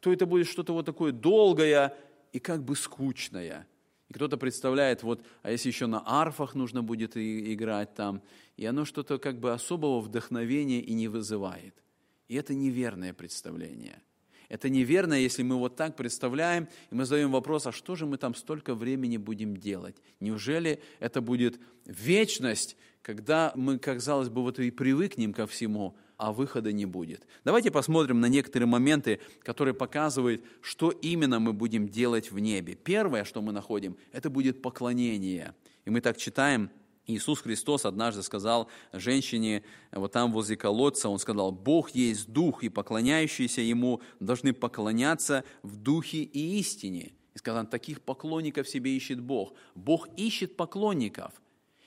то 0.00 0.12
это 0.12 0.26
будет 0.26 0.46
что-то 0.46 0.72
вот 0.72 0.86
такое 0.86 1.12
долгое 1.12 1.96
и 2.32 2.38
как 2.38 2.62
бы 2.64 2.76
скучное. 2.76 3.66
И 4.12 4.14
кто-то 4.14 4.36
представляет, 4.36 5.02
вот, 5.02 5.24
а 5.42 5.50
если 5.50 5.70
еще 5.70 5.86
на 5.86 6.02
арфах 6.04 6.54
нужно 6.54 6.82
будет 6.82 7.16
и, 7.16 7.54
играть 7.54 7.94
там, 7.94 8.20
и 8.58 8.66
оно 8.66 8.84
что-то 8.84 9.16
как 9.16 9.40
бы 9.40 9.54
особого 9.54 10.00
вдохновения 10.00 10.82
и 10.82 10.92
не 10.92 11.08
вызывает. 11.08 11.74
И 12.28 12.34
это 12.34 12.52
неверное 12.52 13.14
представление. 13.14 14.02
Это 14.50 14.68
неверно, 14.68 15.14
если 15.14 15.42
мы 15.42 15.56
вот 15.56 15.76
так 15.76 15.96
представляем, 15.96 16.68
и 16.90 16.94
мы 16.94 17.06
задаем 17.06 17.32
вопрос, 17.32 17.66
а 17.66 17.72
что 17.72 17.94
же 17.94 18.04
мы 18.04 18.18
там 18.18 18.34
столько 18.34 18.74
времени 18.74 19.16
будем 19.16 19.56
делать? 19.56 19.96
Неужели 20.20 20.82
это 21.00 21.22
будет 21.22 21.58
вечность, 21.86 22.76
когда 23.00 23.54
мы, 23.56 23.78
казалось 23.78 24.28
бы, 24.28 24.42
вот 24.42 24.58
и 24.58 24.70
привыкнем 24.70 25.32
ко 25.32 25.46
всему, 25.46 25.96
а 26.22 26.32
выхода 26.32 26.70
не 26.70 26.86
будет. 26.86 27.26
Давайте 27.44 27.72
посмотрим 27.72 28.20
на 28.20 28.26
некоторые 28.26 28.68
моменты, 28.68 29.18
которые 29.42 29.74
показывают, 29.74 30.44
что 30.60 30.90
именно 30.90 31.40
мы 31.40 31.52
будем 31.52 31.88
делать 31.88 32.30
в 32.30 32.38
небе. 32.38 32.76
Первое, 32.76 33.24
что 33.24 33.42
мы 33.42 33.50
находим, 33.50 33.96
это 34.12 34.30
будет 34.30 34.62
поклонение. 34.62 35.56
И 35.84 35.90
мы 35.90 36.00
так 36.00 36.16
читаем, 36.16 36.70
Иисус 37.08 37.40
Христос 37.40 37.84
однажды 37.84 38.22
сказал 38.22 38.68
женщине, 38.92 39.64
вот 39.90 40.12
там 40.12 40.30
возле 40.30 40.56
колодца, 40.56 41.08
Он 41.08 41.18
сказал, 41.18 41.50
«Бог 41.50 41.90
есть 41.90 42.30
Дух, 42.30 42.62
и 42.62 42.68
поклоняющиеся 42.68 43.60
Ему 43.60 44.00
должны 44.20 44.52
поклоняться 44.52 45.42
в 45.64 45.76
Духе 45.76 46.18
и 46.18 46.60
истине». 46.60 47.14
И 47.34 47.38
сказал, 47.38 47.66
таких 47.66 48.00
поклонников 48.00 48.68
себе 48.68 48.96
ищет 48.96 49.20
Бог. 49.20 49.54
Бог 49.74 50.06
ищет 50.16 50.56
поклонников. 50.56 51.32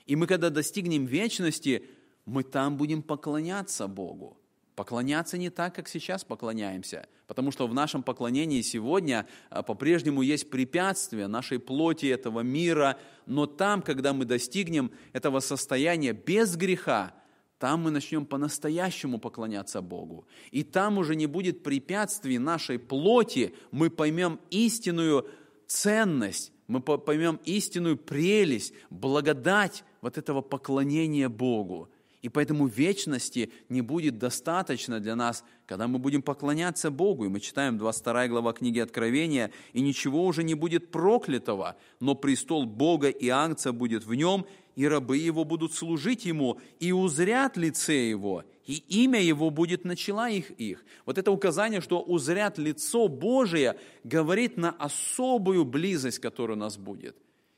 И 0.04 0.14
мы, 0.14 0.26
когда 0.26 0.50
достигнем 0.50 1.06
вечности, 1.06 1.88
мы 2.26 2.42
там 2.42 2.76
будем 2.76 3.02
поклоняться 3.02 3.86
Богу. 3.86 4.36
Поклоняться 4.74 5.38
не 5.38 5.48
так, 5.48 5.74
как 5.74 5.88
сейчас 5.88 6.22
поклоняемся, 6.22 7.06
потому 7.26 7.50
что 7.50 7.66
в 7.66 7.72
нашем 7.72 8.02
поклонении 8.02 8.60
сегодня 8.60 9.26
а, 9.48 9.62
по-прежнему 9.62 10.20
есть 10.20 10.50
препятствия 10.50 11.28
нашей 11.28 11.58
плоти 11.58 12.04
этого 12.06 12.40
мира, 12.40 12.98
но 13.24 13.46
там, 13.46 13.80
когда 13.80 14.12
мы 14.12 14.26
достигнем 14.26 14.92
этого 15.14 15.40
состояния 15.40 16.12
без 16.12 16.56
греха, 16.56 17.14
там 17.58 17.84
мы 17.84 17.90
начнем 17.90 18.26
по-настоящему 18.26 19.18
поклоняться 19.18 19.80
Богу. 19.80 20.26
И 20.50 20.62
там 20.62 20.98
уже 20.98 21.16
не 21.16 21.26
будет 21.26 21.62
препятствий 21.62 22.38
нашей 22.38 22.78
плоти, 22.78 23.54
мы 23.70 23.88
поймем 23.88 24.38
истинную 24.50 25.26
ценность, 25.66 26.52
мы 26.66 26.82
поймем 26.82 27.40
истинную 27.44 27.96
прелесть, 27.96 28.74
благодать 28.90 29.84
вот 30.02 30.18
этого 30.18 30.42
поклонения 30.42 31.30
Богу. 31.30 31.88
И 32.22 32.28
поэтому 32.28 32.66
вечности 32.66 33.52
не 33.68 33.82
будет 33.82 34.18
достаточно 34.18 35.00
для 35.00 35.16
нас, 35.16 35.44
когда 35.66 35.86
мы 35.88 35.98
будем 35.98 36.22
поклоняться 36.22 36.90
Богу. 36.90 37.26
И 37.26 37.28
мы 37.28 37.40
читаем 37.40 37.78
22 37.78 38.28
глава 38.28 38.52
книги 38.52 38.78
Откровения, 38.78 39.50
и 39.72 39.80
ничего 39.80 40.24
уже 40.24 40.42
не 40.42 40.54
будет 40.54 40.90
проклятого, 40.90 41.76
но 42.00 42.14
престол 42.14 42.64
Бога 42.66 43.08
и 43.08 43.28
Ангца 43.28 43.72
будет 43.72 44.04
в 44.04 44.14
нем, 44.14 44.46
и 44.76 44.86
рабы 44.86 45.16
его 45.16 45.44
будут 45.44 45.74
служить 45.74 46.24
ему, 46.24 46.60
и 46.80 46.92
узрят 46.92 47.56
лице 47.56 48.08
его, 48.08 48.44
и 48.66 48.82
имя 48.88 49.20
его 49.20 49.50
будет 49.50 49.84
начала 49.84 50.28
их 50.28 50.50
их. 50.52 50.84
Вот 51.06 51.18
это 51.18 51.30
указание, 51.30 51.80
что 51.80 52.00
узрят 52.00 52.58
лицо 52.58 53.08
Божие, 53.08 53.78
говорит 54.04 54.56
на 54.56 54.70
особую 54.70 55.64
близость, 55.64 56.18
которая 56.18 56.56
у 56.56 56.60
нас 56.60 56.76
будет. 56.76 57.16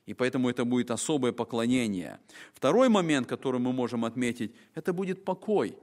И 0.08 0.14
поэтому 0.14 0.48
это 0.48 0.64
будет 0.64 0.90
особое 0.90 1.32
поклонение. 1.32 2.18
Второй 2.54 2.88
момент, 2.88 3.28
который 3.28 3.60
мы 3.60 3.74
можем 3.74 4.06
отметить, 4.06 4.54
это 4.74 4.94
будет 4.94 5.22
покой. 5.22 5.76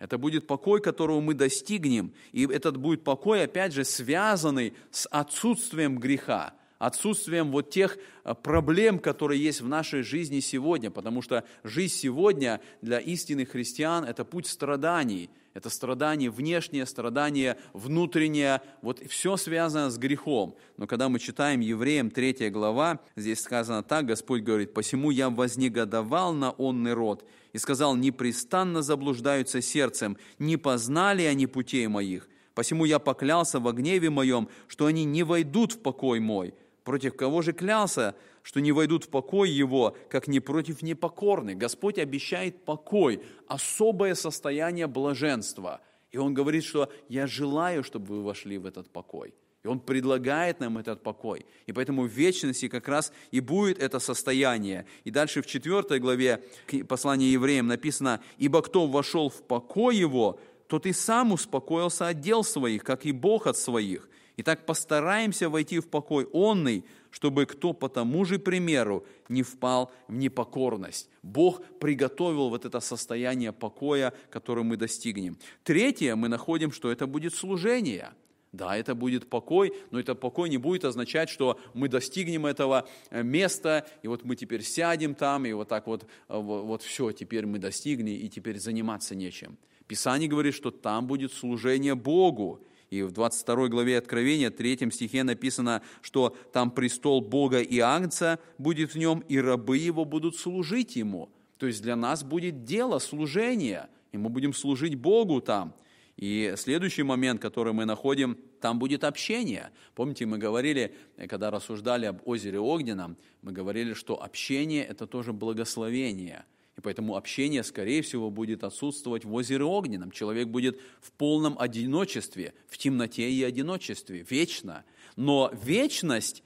Это 0.00 0.18
будет 0.18 0.48
покой, 0.48 0.80
которого 0.80 1.20
мы 1.20 1.34
достигнем. 1.34 2.12
И 2.32 2.44
этот 2.44 2.76
будет 2.76 3.04
покой, 3.04 3.44
опять 3.44 3.72
же, 3.72 3.84
связанный 3.84 4.74
с 4.90 5.06
отсутствием 5.06 5.98
греха 5.98 6.54
отсутствием 6.80 7.52
вот 7.52 7.70
тех 7.70 7.96
э, 8.24 8.34
проблем, 8.34 8.98
которые 8.98 9.40
есть 9.40 9.60
в 9.60 9.68
нашей 9.68 10.02
жизни 10.02 10.40
сегодня, 10.40 10.90
потому 10.90 11.22
что 11.22 11.44
жизнь 11.62 11.94
сегодня 11.94 12.60
для 12.80 12.98
истинных 12.98 13.50
христиан– 13.50 14.04
это 14.08 14.24
путь 14.24 14.48
страданий, 14.48 15.30
это 15.54 15.70
страдание 15.70 16.30
внешнее, 16.30 16.86
страдание 16.86 17.58
внутреннее, 17.72 18.62
вот 18.80 19.00
все 19.08 19.36
связано 19.36 19.90
с 19.90 19.98
грехом. 19.98 20.56
Но 20.76 20.86
когда 20.86 21.08
мы 21.08 21.18
читаем 21.18 21.60
Евреям 21.60 22.10
3 22.10 22.50
глава, 22.50 23.00
здесь 23.16 23.40
сказано 23.40 23.82
так, 23.82 24.06
Господь 24.06 24.42
говорит, 24.42 24.74
«Посему 24.74 25.10
я 25.10 25.30
вознегодовал 25.30 26.32
на 26.32 26.50
онный 26.52 26.94
род, 26.94 27.24
и 27.52 27.58
сказал, 27.58 27.96
непрестанно 27.96 28.82
заблуждаются 28.82 29.60
сердцем, 29.60 30.16
не 30.38 30.56
познали 30.56 31.22
они 31.22 31.46
путей 31.46 31.86
моих, 31.86 32.28
Посему 32.54 32.84
я 32.84 32.98
поклялся 32.98 33.60
во 33.60 33.72
гневе 33.72 34.10
моем, 34.10 34.48
что 34.66 34.86
они 34.86 35.04
не 35.04 35.22
войдут 35.22 35.72
в 35.72 35.78
покой 35.78 36.20
мой. 36.20 36.54
Против 36.84 37.16
кого 37.16 37.42
же 37.42 37.52
клялся, 37.52 38.14
что 38.42 38.60
не 38.60 38.72
войдут 38.72 39.04
в 39.04 39.08
покой 39.08 39.50
его, 39.50 39.96
как 40.08 40.26
не 40.28 40.40
против 40.40 40.82
непокорных? 40.82 41.56
Господь 41.56 41.98
обещает 41.98 42.64
покой, 42.64 43.22
особое 43.46 44.14
состояние 44.14 44.86
блаженства. 44.86 45.80
И 46.10 46.18
Он 46.18 46.34
говорит, 46.34 46.64
что 46.64 46.90
я 47.08 47.26
желаю, 47.26 47.84
чтобы 47.84 48.06
вы 48.06 48.22
вошли 48.22 48.58
в 48.58 48.66
этот 48.66 48.90
покой. 48.90 49.34
И 49.62 49.68
Он 49.68 49.78
предлагает 49.78 50.58
нам 50.58 50.76
этот 50.78 51.02
покой. 51.02 51.46
И 51.66 51.72
поэтому 51.72 52.02
в 52.02 52.10
вечности 52.10 52.68
как 52.68 52.88
раз 52.88 53.12
и 53.30 53.38
будет 53.38 53.78
это 53.78 54.00
состояние. 54.00 54.86
И 55.04 55.10
дальше 55.10 55.40
в 55.40 55.46
4 55.46 56.00
главе 56.00 56.42
послания 56.88 57.30
евреям 57.30 57.68
написано, 57.68 58.20
«Ибо 58.38 58.60
кто 58.62 58.88
вошел 58.88 59.28
в 59.28 59.42
покой 59.42 59.96
его, 59.96 60.40
тот 60.66 60.86
и 60.86 60.92
сам 60.92 61.32
успокоился 61.32 62.08
от 62.08 62.20
дел 62.20 62.42
своих, 62.42 62.82
как 62.82 63.06
и 63.06 63.12
Бог 63.12 63.46
от 63.46 63.56
своих. 63.56 64.08
Итак, 64.36 64.64
постараемся 64.64 65.48
войти 65.48 65.78
в 65.78 65.88
покой 65.88 66.26
онный, 66.32 66.84
чтобы 67.10 67.44
кто 67.44 67.74
по 67.74 67.88
тому 67.88 68.24
же 68.24 68.38
примеру 68.38 69.04
не 69.28 69.42
впал 69.42 69.92
в 70.08 70.14
непокорность. 70.14 71.10
Бог 71.22 71.62
приготовил 71.78 72.48
вот 72.48 72.64
это 72.64 72.80
состояние 72.80 73.52
покоя, 73.52 74.14
которое 74.30 74.62
мы 74.62 74.76
достигнем. 74.76 75.36
Третье, 75.64 76.14
мы 76.14 76.28
находим, 76.28 76.72
что 76.72 76.90
это 76.90 77.06
будет 77.06 77.34
служение. 77.34 78.12
Да, 78.52 78.76
это 78.76 78.94
будет 78.94 79.30
покой, 79.30 79.72
но 79.90 79.98
это 79.98 80.14
покой 80.14 80.50
не 80.50 80.58
будет 80.58 80.84
означать, 80.84 81.30
что 81.30 81.58
мы 81.72 81.88
достигнем 81.88 82.44
этого 82.44 82.86
э, 83.08 83.22
места, 83.22 83.86
и 84.02 84.08
вот 84.08 84.24
мы 84.24 84.36
теперь 84.36 84.62
сядем 84.62 85.14
там, 85.14 85.46
и 85.46 85.52
вот 85.52 85.68
так 85.68 85.86
вот, 85.86 86.02
э, 86.02 86.38
вот, 86.38 86.82
все, 86.82 87.12
теперь 87.12 87.46
мы 87.46 87.58
достигли, 87.58 88.10
и 88.10 88.28
теперь 88.28 88.58
заниматься 88.58 89.14
нечем. 89.14 89.56
Писание 89.86 90.28
говорит, 90.28 90.54
что 90.54 90.70
там 90.70 91.06
будет 91.06 91.32
служение 91.32 91.94
Богу, 91.94 92.62
и 92.92 93.02
в 93.02 93.10
22 93.10 93.68
главе 93.68 93.96
Откровения, 93.96 94.50
3 94.50 94.90
стихе 94.90 95.22
написано, 95.22 95.80
что 96.02 96.36
там 96.52 96.70
престол 96.70 97.22
Бога 97.22 97.62
и 97.62 97.78
Агнца 97.78 98.38
будет 98.58 98.92
в 98.92 98.98
нем, 98.98 99.20
и 99.30 99.38
рабы 99.38 99.78
его 99.78 100.04
будут 100.04 100.36
служить 100.36 100.94
ему. 100.94 101.30
То 101.56 101.66
есть 101.66 101.80
для 101.80 101.96
нас 101.96 102.22
будет 102.22 102.64
дело 102.64 102.98
служения, 102.98 103.88
и 104.12 104.18
мы 104.18 104.28
будем 104.28 104.52
служить 104.52 104.94
Богу 104.96 105.40
там. 105.40 105.74
И 106.18 106.52
следующий 106.58 107.02
момент, 107.02 107.40
который 107.40 107.72
мы 107.72 107.86
находим, 107.86 108.36
там 108.60 108.78
будет 108.78 109.04
общение. 109.04 109.70
Помните, 109.94 110.26
мы 110.26 110.36
говорили, 110.36 110.94
когда 111.30 111.50
рассуждали 111.50 112.04
об 112.04 112.20
озере 112.28 112.60
Огненном, 112.60 113.16
мы 113.40 113.52
говорили, 113.52 113.94
что 113.94 114.22
общение– 114.22 114.84
это 114.90 115.06
тоже 115.06 115.32
благословение– 115.32 116.44
поэтому 116.82 117.16
общение, 117.16 117.62
скорее 117.62 118.02
всего, 118.02 118.30
будет 118.30 118.64
отсутствовать 118.64 119.24
в 119.24 119.32
озере 119.32 119.64
Огненном. 119.64 120.10
Человек 120.10 120.48
будет 120.48 120.80
в 121.00 121.12
полном 121.12 121.56
одиночестве, 121.58 122.54
в 122.68 122.78
темноте 122.78 123.30
и 123.30 123.42
одиночестве, 123.42 124.26
вечно. 124.28 124.84
Но 125.16 125.50
вечность 125.64 126.42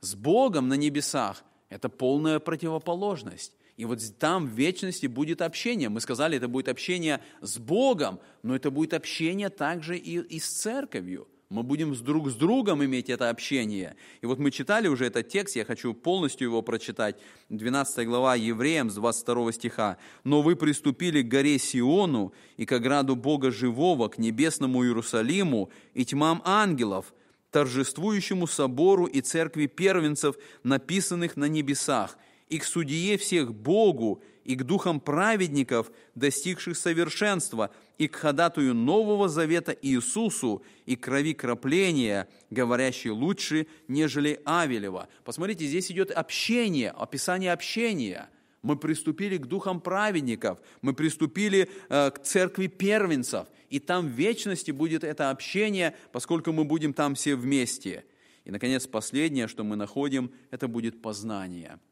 с 0.00 0.14
Богом 0.14 0.68
на 0.68 0.74
небесах– 0.74 1.44
это 1.68 1.88
полная 1.88 2.38
противоположность. 2.38 3.52
И 3.76 3.84
вот 3.84 4.00
там 4.18 4.46
в 4.46 4.50
вечности 4.50 5.06
будет 5.06 5.40
общение. 5.40 5.88
Мы 5.88 6.00
сказали, 6.00 6.36
это 6.36 6.48
будет 6.48 6.68
общение 6.68 7.20
с 7.40 7.58
Богом, 7.58 8.20
но 8.42 8.56
это 8.56 8.70
будет 8.70 8.92
общение 8.92 9.50
также 9.50 9.96
и, 9.96 10.18
и 10.18 10.38
с 10.38 10.48
церковью– 10.48 11.28
мы 11.50 11.62
будем 11.62 11.94
с 11.94 12.00
друг 12.00 12.28
с 12.28 12.34
другом 12.34 12.84
иметь 12.84 13.08
это 13.08 13.30
общение. 13.30 13.96
И 14.20 14.26
вот 14.26 14.38
мы 14.38 14.50
читали 14.50 14.86
уже 14.86 15.06
этот 15.06 15.28
текст, 15.28 15.56
я 15.56 15.64
хочу 15.64 15.94
полностью 15.94 16.48
его 16.48 16.60
прочитать. 16.60 17.16
12 17.48 18.06
глава 18.06 18.34
Евреям 18.34 18.90
с 18.90 18.94
22 18.94 19.52
стиха. 19.52 19.96
«Но 20.24 20.42
вы 20.42 20.56
приступили 20.56 21.22
к 21.22 21.28
горе 21.28 21.58
Сиону 21.58 22.34
и 22.58 22.66
к 22.66 22.72
ограду 22.72 23.16
Бога 23.16 23.50
Живого, 23.50 24.08
к 24.08 24.18
небесному 24.18 24.84
Иерусалиму 24.84 25.70
и 25.94 26.04
тьмам 26.04 26.42
ангелов, 26.44 27.14
торжествующему 27.50 28.46
собору 28.46 29.06
и 29.06 29.22
церкви 29.22 29.66
первенцев, 29.66 30.36
написанных 30.64 31.36
на 31.38 31.46
небесах, 31.46 32.18
и 32.50 32.58
к 32.58 32.64
судье 32.64 33.16
всех 33.16 33.54
Богу, 33.54 34.22
и 34.48 34.56
к 34.56 34.64
духам 34.64 34.98
праведников, 34.98 35.92
достигших 36.14 36.74
совершенства, 36.74 37.70
и 37.98 38.08
к 38.08 38.16
ходатую 38.16 38.74
Нового 38.74 39.28
Завета 39.28 39.76
Иисусу, 39.82 40.62
и 40.86 40.96
крови 40.96 41.34
кропления, 41.34 42.26
говорящей 42.48 43.10
лучше, 43.10 43.66
нежели 43.88 44.40
Авелева. 44.46 45.08
Посмотрите, 45.22 45.66
здесь 45.66 45.92
идет 45.92 46.10
общение, 46.10 46.92
описание 46.92 47.52
общения. 47.52 48.30
Мы 48.62 48.76
приступили 48.76 49.36
к 49.36 49.44
духам 49.44 49.82
праведников, 49.82 50.58
мы 50.80 50.94
приступили 50.94 51.68
э, 51.90 52.10
к 52.10 52.18
церкви 52.20 52.68
первенцев, 52.68 53.46
и 53.68 53.78
там 53.78 54.08
в 54.08 54.12
вечности 54.12 54.70
будет 54.70 55.04
это 55.04 55.28
общение, 55.28 55.94
поскольку 56.10 56.52
мы 56.52 56.64
будем 56.64 56.94
там 56.94 57.16
все 57.16 57.36
вместе. 57.36 58.06
И, 58.46 58.50
наконец, 58.50 58.86
последнее, 58.86 59.46
что 59.46 59.62
мы 59.62 59.76
находим, 59.76 60.32
это 60.50 60.68
будет 60.68 61.02
познание– 61.02 61.78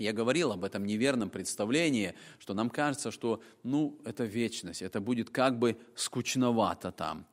я 0.00 0.12
говорил 0.12 0.52
об 0.52 0.64
этом 0.64 0.84
неверном 0.84 1.30
представлении, 1.30 2.14
что 2.38 2.54
нам 2.54 2.70
кажется, 2.70 3.10
что 3.10 3.42
ну, 3.62 3.98
это 4.04 4.24
вечность, 4.24 4.82
это 4.82 5.00
будет 5.00 5.30
как 5.30 5.58
бы 5.58 5.76
скучновато 5.94 6.90
там. 6.90 7.26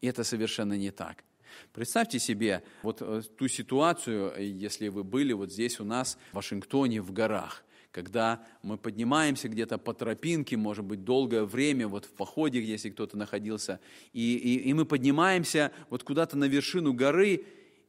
И 0.00 0.06
это 0.06 0.24
совершенно 0.24 0.74
не 0.74 0.90
так. 0.90 1.24
Представьте 1.72 2.18
себе 2.18 2.62
вот 2.82 2.98
э, 3.00 3.22
ту 3.36 3.48
ситуацию, 3.48 4.34
если 4.38 4.88
вы 4.88 5.04
были 5.04 5.32
вот 5.32 5.52
здесь 5.52 5.80
у 5.80 5.84
нас 5.84 6.18
в 6.32 6.36
Вашингтоне 6.36 7.00
в 7.00 7.12
горах, 7.12 7.64
когда 7.90 8.44
мы 8.62 8.78
поднимаемся 8.78 9.48
где-то 9.48 9.78
по 9.78 9.94
тропинке, 9.94 10.56
может 10.56 10.84
быть, 10.84 11.04
долгое 11.04 11.44
время, 11.44 11.88
вот 11.88 12.04
в 12.04 12.12
походе, 12.12 12.62
если 12.62 12.90
кто-то 12.90 13.16
находился, 13.16 13.80
и, 14.12 14.36
и, 14.36 14.68
и 14.68 14.74
мы 14.74 14.84
поднимаемся 14.84 15.72
вот 15.88 16.02
куда-то 16.02 16.36
на 16.36 16.44
вершину 16.44 16.92
горы, 16.92 17.44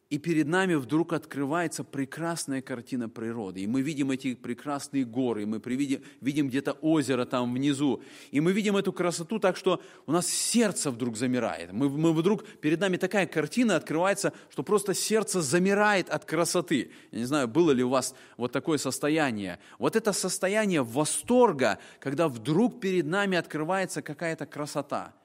и 0.09 0.17
перед 0.17 0.47
нами 0.47 0.73
вдруг 0.73 1.13
открывается 1.13 1.83
прекрасная 1.83 2.63
картина 2.63 3.07
природы. 3.09 3.61
И 3.61 3.67
мы 3.67 3.81
видим 3.81 4.09
эти 4.09 4.33
прекрасные 4.33 5.05
горы, 5.05 5.43
и 5.43 5.45
мы 5.45 5.61
видим, 5.63 6.01
видим 6.19 6.47
где-то 6.47 6.71
озеро 6.81 7.25
там 7.25 7.53
внизу. 7.53 8.01
И 8.31 8.41
мы 8.41 8.51
видим 8.51 8.75
эту 8.75 8.91
красоту 8.91 9.37
так, 9.37 9.55
что 9.55 9.79
у 10.07 10.11
нас 10.11 10.27
сердце 10.27 10.89
вдруг 10.89 11.15
замирает. 11.15 11.71
Мы, 11.71 11.89
мы 11.89 12.11
вдруг, 12.13 12.43
перед 12.59 12.79
нами 12.79 12.97
такая 12.97 13.27
картина 13.27 13.75
открывается, 13.75 14.33
что 14.49 14.63
просто 14.63 14.95
сердце 14.95 15.41
замирает 15.41 16.09
от 16.09 16.25
красоты. 16.25 16.89
Я 17.11 17.19
не 17.19 17.25
знаю, 17.25 17.47
было 17.47 17.69
ли 17.69 17.83
у 17.83 17.89
вас 17.89 18.15
вот 18.35 18.51
такое 18.51 18.79
состояние. 18.79 19.59
Вот 19.77 19.95
это 19.95 20.11
состояние 20.11 20.81
восторга, 20.81 21.77
когда 21.99 22.27
вдруг 22.29 22.79
перед 22.79 23.05
нами 23.05 23.37
открывается 23.37 24.01
какая-то 24.01 24.47
красота– 24.47 25.13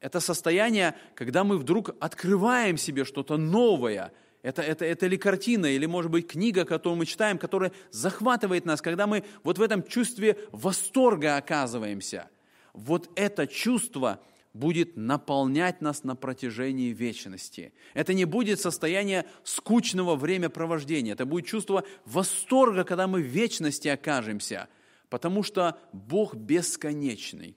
это 0.00 0.20
состояние, 0.20 0.94
когда 1.14 1.44
мы 1.44 1.58
вдруг 1.58 1.96
открываем 2.00 2.76
себе 2.76 3.04
что-то 3.04 3.36
новое. 3.36 4.12
Это, 4.42 4.62
это, 4.62 4.84
это 4.84 5.06
ли 5.06 5.16
картина, 5.16 5.66
или, 5.66 5.86
может 5.86 6.10
быть, 6.10 6.28
книга, 6.28 6.64
которую 6.64 6.98
мы 6.98 7.06
читаем, 7.06 7.38
которая 7.38 7.72
захватывает 7.90 8.64
нас, 8.64 8.80
когда 8.80 9.06
мы 9.06 9.24
вот 9.42 9.58
в 9.58 9.62
этом 9.62 9.82
чувстве 9.82 10.38
восторга 10.52 11.36
оказываемся. 11.36 12.28
Вот 12.72 13.10
это 13.16 13.46
чувство 13.46 14.20
будет 14.52 14.96
наполнять 14.96 15.80
нас 15.80 16.04
на 16.04 16.14
протяжении 16.14 16.92
вечности. 16.92 17.72
Это 17.94 18.14
не 18.14 18.24
будет 18.24 18.60
состояние 18.60 19.26
скучного 19.44 20.14
времяпровождения, 20.14 21.14
это 21.14 21.26
будет 21.26 21.46
чувство 21.46 21.84
восторга, 22.04 22.84
когда 22.84 23.06
мы 23.06 23.20
в 23.20 23.26
вечности 23.26 23.88
окажемся, 23.88 24.68
потому 25.08 25.42
что 25.42 25.78
Бог 25.92 26.34
бесконечный. 26.34 27.56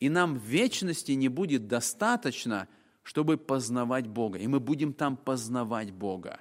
И 0.00 0.08
нам 0.08 0.38
в 0.38 0.42
вечности 0.42 1.12
не 1.12 1.28
будет 1.28 1.68
достаточно– 1.68 2.68
чтобы 3.06 3.36
познавать 3.36 4.08
Бога. 4.08 4.36
И 4.40 4.48
мы 4.48 4.58
будем 4.58 4.92
там 4.92 5.16
познавать 5.16 5.92
Бога. 5.92 6.40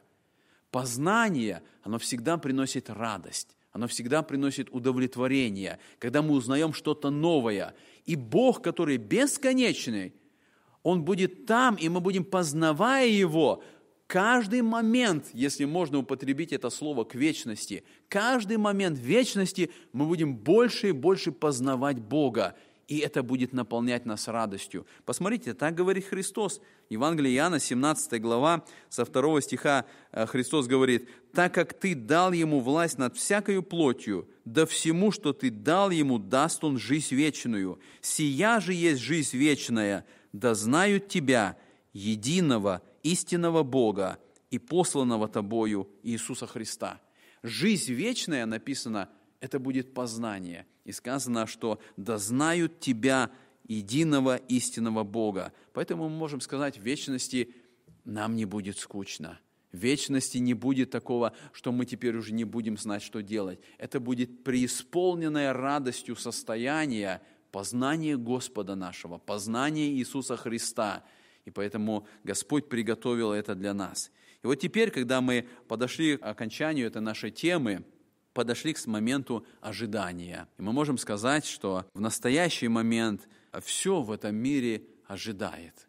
Познание, 0.71 1.61
оно 1.83 1.99
всегда 1.99 2.37
приносит 2.37 2.89
радость, 2.89 3.55
оно 3.71 3.87
всегда 3.87 4.23
приносит 4.23 4.69
удовлетворение, 4.71 5.77
когда 5.99 6.23
мы 6.23 6.33
узнаем 6.33 6.73
что-то 6.73 7.11
новое. 7.11 7.75
И 8.05 8.15
Бог, 8.15 8.63
который 8.63 8.97
бесконечный, 8.97 10.15
Он 10.81 11.05
будет 11.05 11.45
там, 11.45 11.75
и 11.75 11.87
мы 11.87 11.99
будем, 11.99 12.23
познавая 12.23 13.07
Его, 13.07 13.63
каждый 14.07 14.63
момент, 14.63 15.27
если 15.33 15.65
можно 15.65 15.99
употребить 15.99 16.51
это 16.51 16.71
слово 16.71 17.03
к 17.03 17.13
вечности, 17.13 17.83
каждый 18.09 18.57
момент 18.57 18.97
вечности 18.97 19.69
мы 19.93 20.07
будем 20.07 20.35
больше 20.35 20.89
и 20.89 20.93
больше 20.93 21.31
познавать 21.31 21.99
Бога 21.99 22.55
и 22.87 22.99
это 22.99 23.23
будет 23.23 23.51
наполнять 23.51 24.05
нас 24.05 24.27
радостью. 24.27 24.85
Посмотрите, 25.05 25.53
так 25.53 25.73
говорит 25.73 26.05
Христос. 26.05 26.61
Евангелие 26.89 27.35
Иоанна, 27.35 27.59
17 27.59 28.21
глава, 28.21 28.63
со 28.89 29.05
2 29.05 29.41
стиха 29.41 29.85
э, 30.11 30.27
Христос 30.27 30.67
говорит, 30.67 31.09
«Так 31.33 31.53
как 31.53 31.73
ты 31.73 31.95
дал 31.95 32.31
ему 32.31 32.59
власть 32.59 32.99
над 32.99 33.17
всякою 33.17 33.63
плотью, 33.63 34.29
да 34.45 34.67
всему, 34.67 35.11
что 35.11 35.33
ты 35.33 35.49
дал 35.49 35.89
ему, 35.89 36.19
даст 36.19 36.63
он 36.63 36.77
жизнь 36.77 37.15
вечную. 37.15 37.79
Сия 38.01 38.59
же 38.59 38.73
есть 38.73 39.01
жизнь 39.01 39.35
вечная, 39.35 40.05
да 40.31 40.53
знают 40.53 41.07
тебя, 41.07 41.57
единого, 41.91 42.83
истинного 43.01 43.63
Бога 43.63 44.19
и 44.51 44.59
посланного 44.59 45.27
тобою 45.27 45.89
Иисуса 46.03 46.45
Христа». 46.45 47.01
Жизнь 47.41 47.93
вечная, 47.93 48.45
написано, 48.45 49.09
это 49.39 49.59
будет 49.59 49.93
познание– 49.93 50.67
и 50.85 50.91
сказано, 50.91 51.47
что 51.47 51.79
«да 51.97 52.17
знают 52.17 52.79
Тебя, 52.79 53.31
единого 53.67 54.37
истинного 54.37 55.03
Бога». 55.03 55.51
Поэтому 55.73 56.07
мы 56.07 56.15
можем 56.15 56.39
сказать, 56.39 56.77
в 56.77 56.83
вечности 56.83 57.53
нам 58.05 58.35
не 58.35 58.45
будет 58.45 58.77
скучно. 58.77 59.39
В 59.71 59.77
вечности 59.77 60.37
не 60.37 60.53
будет 60.53 60.91
такого, 60.91 61.33
что 61.51 61.73
мы 61.73 61.85
теперь 61.85 62.15
уже 62.15 62.33
не 62.33 62.45
будем 62.45 62.77
знать, 62.77 63.03
что 63.03 63.21
делать. 63.21 63.59
Это 63.77 63.99
будет 63.99 64.43
преисполненное 64.45 65.51
радостью 65.51 66.15
состояние 66.15 67.21
познания 67.51 68.15
Господа 68.15 68.75
нашего, 68.75 69.17
познания 69.17 69.89
Иисуса 69.89 70.37
Христа. 70.37 71.03
И 71.43 71.51
поэтому 71.51 72.07
Господь 72.23 72.69
приготовил 72.69 73.33
это 73.33 73.53
для 73.55 73.73
нас. 73.73 74.11
И 74.43 74.47
вот 74.47 74.55
теперь, 74.55 74.91
когда 74.91 75.21
мы 75.21 75.47
подошли 75.67 76.17
к 76.17 76.25
окончанию 76.25 76.87
этой 76.87 77.01
нашей 77.01 77.31
темы, 77.31 77.83
подошли 78.35 78.73
к 78.73 78.85
моменту 78.85 79.47
ожидания. 79.61 80.47
И 80.57 80.61
мы 80.61 80.73
можем 80.73 80.97
сказать, 80.97 81.45
что 81.45 81.85
в 81.93 82.01
настоящий 82.01 82.67
момент 82.67 83.27
все 83.61 84.01
в 84.01 84.11
этом 84.11 84.35
мире 84.35 84.83
ожидает. 85.07 85.87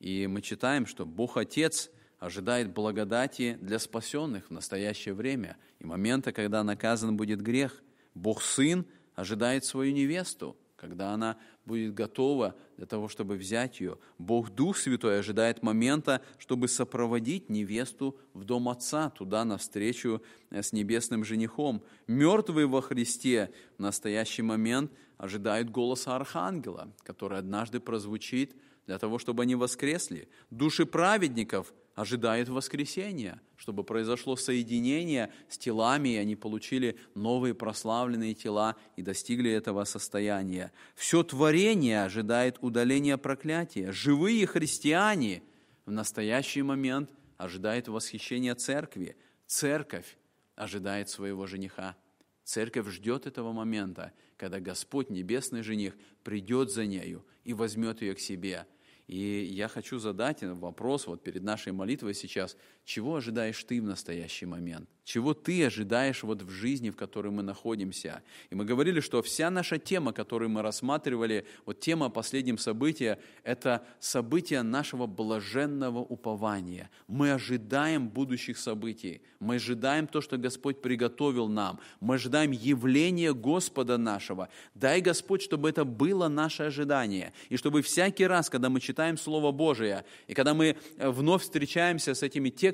И 0.00 0.26
мы 0.26 0.42
читаем, 0.42 0.86
что 0.86 1.06
Бог 1.06 1.36
Отец 1.36 1.90
ожидает 2.18 2.72
благодати 2.72 3.56
для 3.60 3.78
спасенных 3.78 4.48
в 4.48 4.50
настоящее 4.50 5.14
время 5.14 5.56
и 5.78 5.86
момента, 5.86 6.32
когда 6.32 6.64
наказан 6.64 7.16
будет 7.16 7.40
грех. 7.40 7.80
Бог 8.14 8.42
Сын 8.42 8.86
ожидает 9.14 9.64
свою 9.64 9.92
невесту, 9.92 10.56
когда 10.84 11.12
она 11.14 11.38
будет 11.64 11.94
готова 11.94 12.54
для 12.76 12.84
того, 12.84 13.08
чтобы 13.08 13.36
взять 13.36 13.80
ее. 13.80 13.96
Бог 14.18 14.50
Дух 14.50 14.76
Святой 14.76 15.18
ожидает 15.18 15.62
момента, 15.62 16.20
чтобы 16.36 16.68
сопроводить 16.68 17.48
невесту 17.48 18.18
в 18.34 18.44
дом 18.44 18.68
Отца, 18.68 19.08
туда 19.08 19.46
навстречу 19.46 20.20
э, 20.50 20.62
с 20.62 20.74
небесным 20.74 21.24
женихом. 21.24 21.82
Мертвые 22.06 22.66
во 22.66 22.82
Христе 22.82 23.50
в 23.78 23.80
настоящий 23.80 24.42
момент 24.42 24.92
ожидают 25.16 25.70
голоса 25.70 26.16
Архангела, 26.16 26.92
который 27.02 27.38
однажды 27.38 27.80
прозвучит 27.80 28.54
для 28.86 28.98
того, 28.98 29.18
чтобы 29.18 29.44
они 29.44 29.54
воскресли. 29.54 30.28
Души 30.50 30.84
праведников– 30.84 31.72
ожидают 31.94 32.48
воскресения, 32.48 33.40
чтобы 33.56 33.84
произошло 33.84 34.36
соединение 34.36 35.32
с 35.48 35.58
телами, 35.58 36.10
и 36.10 36.16
они 36.16 36.34
получили 36.34 36.98
новые 37.14 37.54
прославленные 37.54 38.34
тела 38.34 38.76
и 38.96 39.02
достигли 39.02 39.50
этого 39.50 39.84
состояния. 39.84 40.72
Все 40.94 41.22
творение 41.22 42.04
ожидает 42.04 42.58
удаления 42.60 43.16
проклятия. 43.16 43.92
Живые 43.92 44.46
христиане 44.46 45.42
в 45.86 45.92
настоящий 45.92 46.62
момент 46.62 47.10
ожидают 47.36 47.88
восхищения 47.88 48.54
церкви. 48.54 49.16
Церковь 49.46 50.16
ожидает 50.56 51.08
своего 51.10 51.46
жениха. 51.46 51.96
Церковь 52.42 52.88
ждет 52.88 53.26
этого 53.26 53.52
момента, 53.52 54.12
когда 54.36 54.60
Господь, 54.60 55.10
небесный 55.10 55.62
жених, 55.62 55.96
придет 56.24 56.70
за 56.70 56.86
нею 56.86 57.24
и 57.44 57.54
возьмет 57.54 58.02
ее 58.02 58.14
к 58.14 58.20
себе– 58.20 58.66
и 59.06 59.44
я 59.44 59.68
хочу 59.68 59.98
задать 59.98 60.42
вопрос 60.42 61.06
вот 61.06 61.22
перед 61.22 61.42
нашей 61.42 61.72
молитвой 61.72 62.14
сейчас, 62.14 62.56
чего 62.84 63.16
ожидаешь 63.16 63.64
ты 63.64 63.80
в 63.80 63.84
настоящий 63.84 64.46
момент? 64.46 64.88
Чего 65.04 65.34
ты 65.34 65.66
ожидаешь 65.66 66.22
вот 66.22 66.40
в 66.42 66.48
жизни, 66.48 66.88
в 66.88 66.96
которой 66.96 67.30
мы 67.30 67.42
находимся? 67.42 68.22
И 68.48 68.54
мы 68.54 68.64
говорили, 68.64 69.00
что 69.00 69.22
вся 69.22 69.50
наша 69.50 69.78
тема, 69.78 70.14
которую 70.14 70.48
мы 70.48 70.62
рассматривали, 70.62 71.46
вот 71.66 71.80
тема 71.80 72.08
последнем 72.08 72.56
события, 72.56 73.18
это 73.42 73.86
событие 74.00 74.62
нашего 74.62 75.06
блаженного 75.06 75.98
упования. 75.98 76.90
Мы 77.06 77.32
ожидаем 77.32 78.08
будущих 78.08 78.56
событий, 78.56 79.20
мы 79.40 79.56
ожидаем 79.56 80.06
то, 80.06 80.22
что 80.22 80.38
Господь 80.38 80.80
приготовил 80.80 81.48
нам, 81.48 81.80
мы 82.00 82.14
ожидаем 82.14 82.50
явления 82.52 83.34
Господа 83.34 83.98
нашего. 83.98 84.48
Дай, 84.74 85.02
Господь, 85.02 85.42
чтобы 85.42 85.68
это 85.68 85.84
было 85.84 86.28
наше 86.28 86.62
ожидание, 86.62 87.34
и 87.50 87.58
чтобы 87.58 87.82
всякий 87.82 88.26
раз, 88.26 88.48
когда 88.48 88.70
мы 88.70 88.80
читаем 88.80 89.18
Слово 89.18 89.52
Божие, 89.52 90.06
и 90.28 90.34
когда 90.34 90.54
мы 90.54 90.78
вновь 90.96 91.42
встречаемся 91.42 92.14
с 92.14 92.22
этими 92.22 92.48
текстами, 92.48 92.73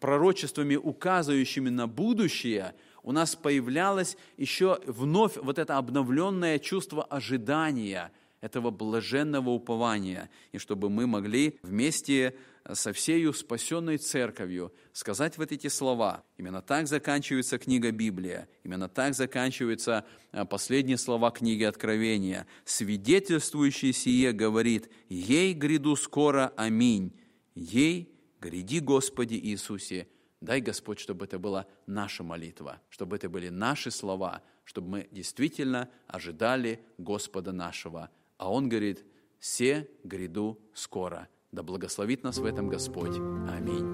пророчествами, 0.00 0.76
указывающими 0.76 1.12
указывающими 1.22 1.70
на 1.70 1.86
будущее, 1.86 2.74
у 3.02 3.12
нас 3.12 3.34
появлялось 3.34 4.16
еще 4.36 4.78
вновь 4.86 5.36
вот 5.36 5.58
это 5.58 5.78
обновленное 5.78 6.58
чувство 6.58 7.04
ожидания, 7.04 8.12
этого 8.40 8.70
блаженного 8.70 9.50
упования, 9.50 10.28
и 10.50 10.58
чтобы 10.58 10.90
мы 10.90 11.06
могли 11.06 11.58
вместе 11.62 12.34
со 12.72 12.92
всею 12.92 13.32
спасенной 13.32 13.98
церковью 13.98 14.72
сказать 14.92 15.38
вот 15.38 15.52
эти 15.52 15.68
слова. 15.68 16.24
Именно 16.38 16.60
так 16.60 16.88
заканчивается 16.88 17.58
книга 17.58 17.92
Библия, 17.92 18.48
именно 18.64 18.88
так 18.88 19.14
заканчиваются 19.14 20.04
а, 20.32 20.44
последние 20.44 20.98
слова 20.98 21.30
книги 21.30 21.62
Откровения. 21.62 22.46
«Свидетельствующий 22.64 23.92
сие 23.92 24.32
говорит, 24.32 24.90
ей 25.08 25.54
гряду 25.54 25.94
скоро, 25.94 26.52
аминь, 26.56 27.12
ей 27.54 28.11
гряди, 28.42 28.80
Господи 28.80 29.34
Иисусе, 29.34 30.08
Дай, 30.40 30.60
Господь, 30.60 30.98
чтобы 30.98 31.26
это 31.26 31.38
была 31.38 31.66
наша 31.86 32.24
молитва, 32.24 32.80
чтобы 32.90 33.14
это 33.14 33.28
были 33.28 33.48
наши 33.48 33.92
слова, 33.92 34.42
чтобы 34.64 34.88
мы 34.88 35.08
действительно 35.12 35.88
ожидали 36.08 36.80
Господа 36.98 37.52
нашего. 37.52 38.10
А 38.38 38.50
Он 38.50 38.68
говорит, 38.68 39.04
«Се 39.38 39.88
гряду 40.02 40.58
скоро». 40.74 41.28
Да 41.52 41.62
благословит 41.62 42.24
нас 42.24 42.38
в 42.38 42.44
этом 42.44 42.68
Господь. 42.68 43.16
Аминь. 43.48 43.86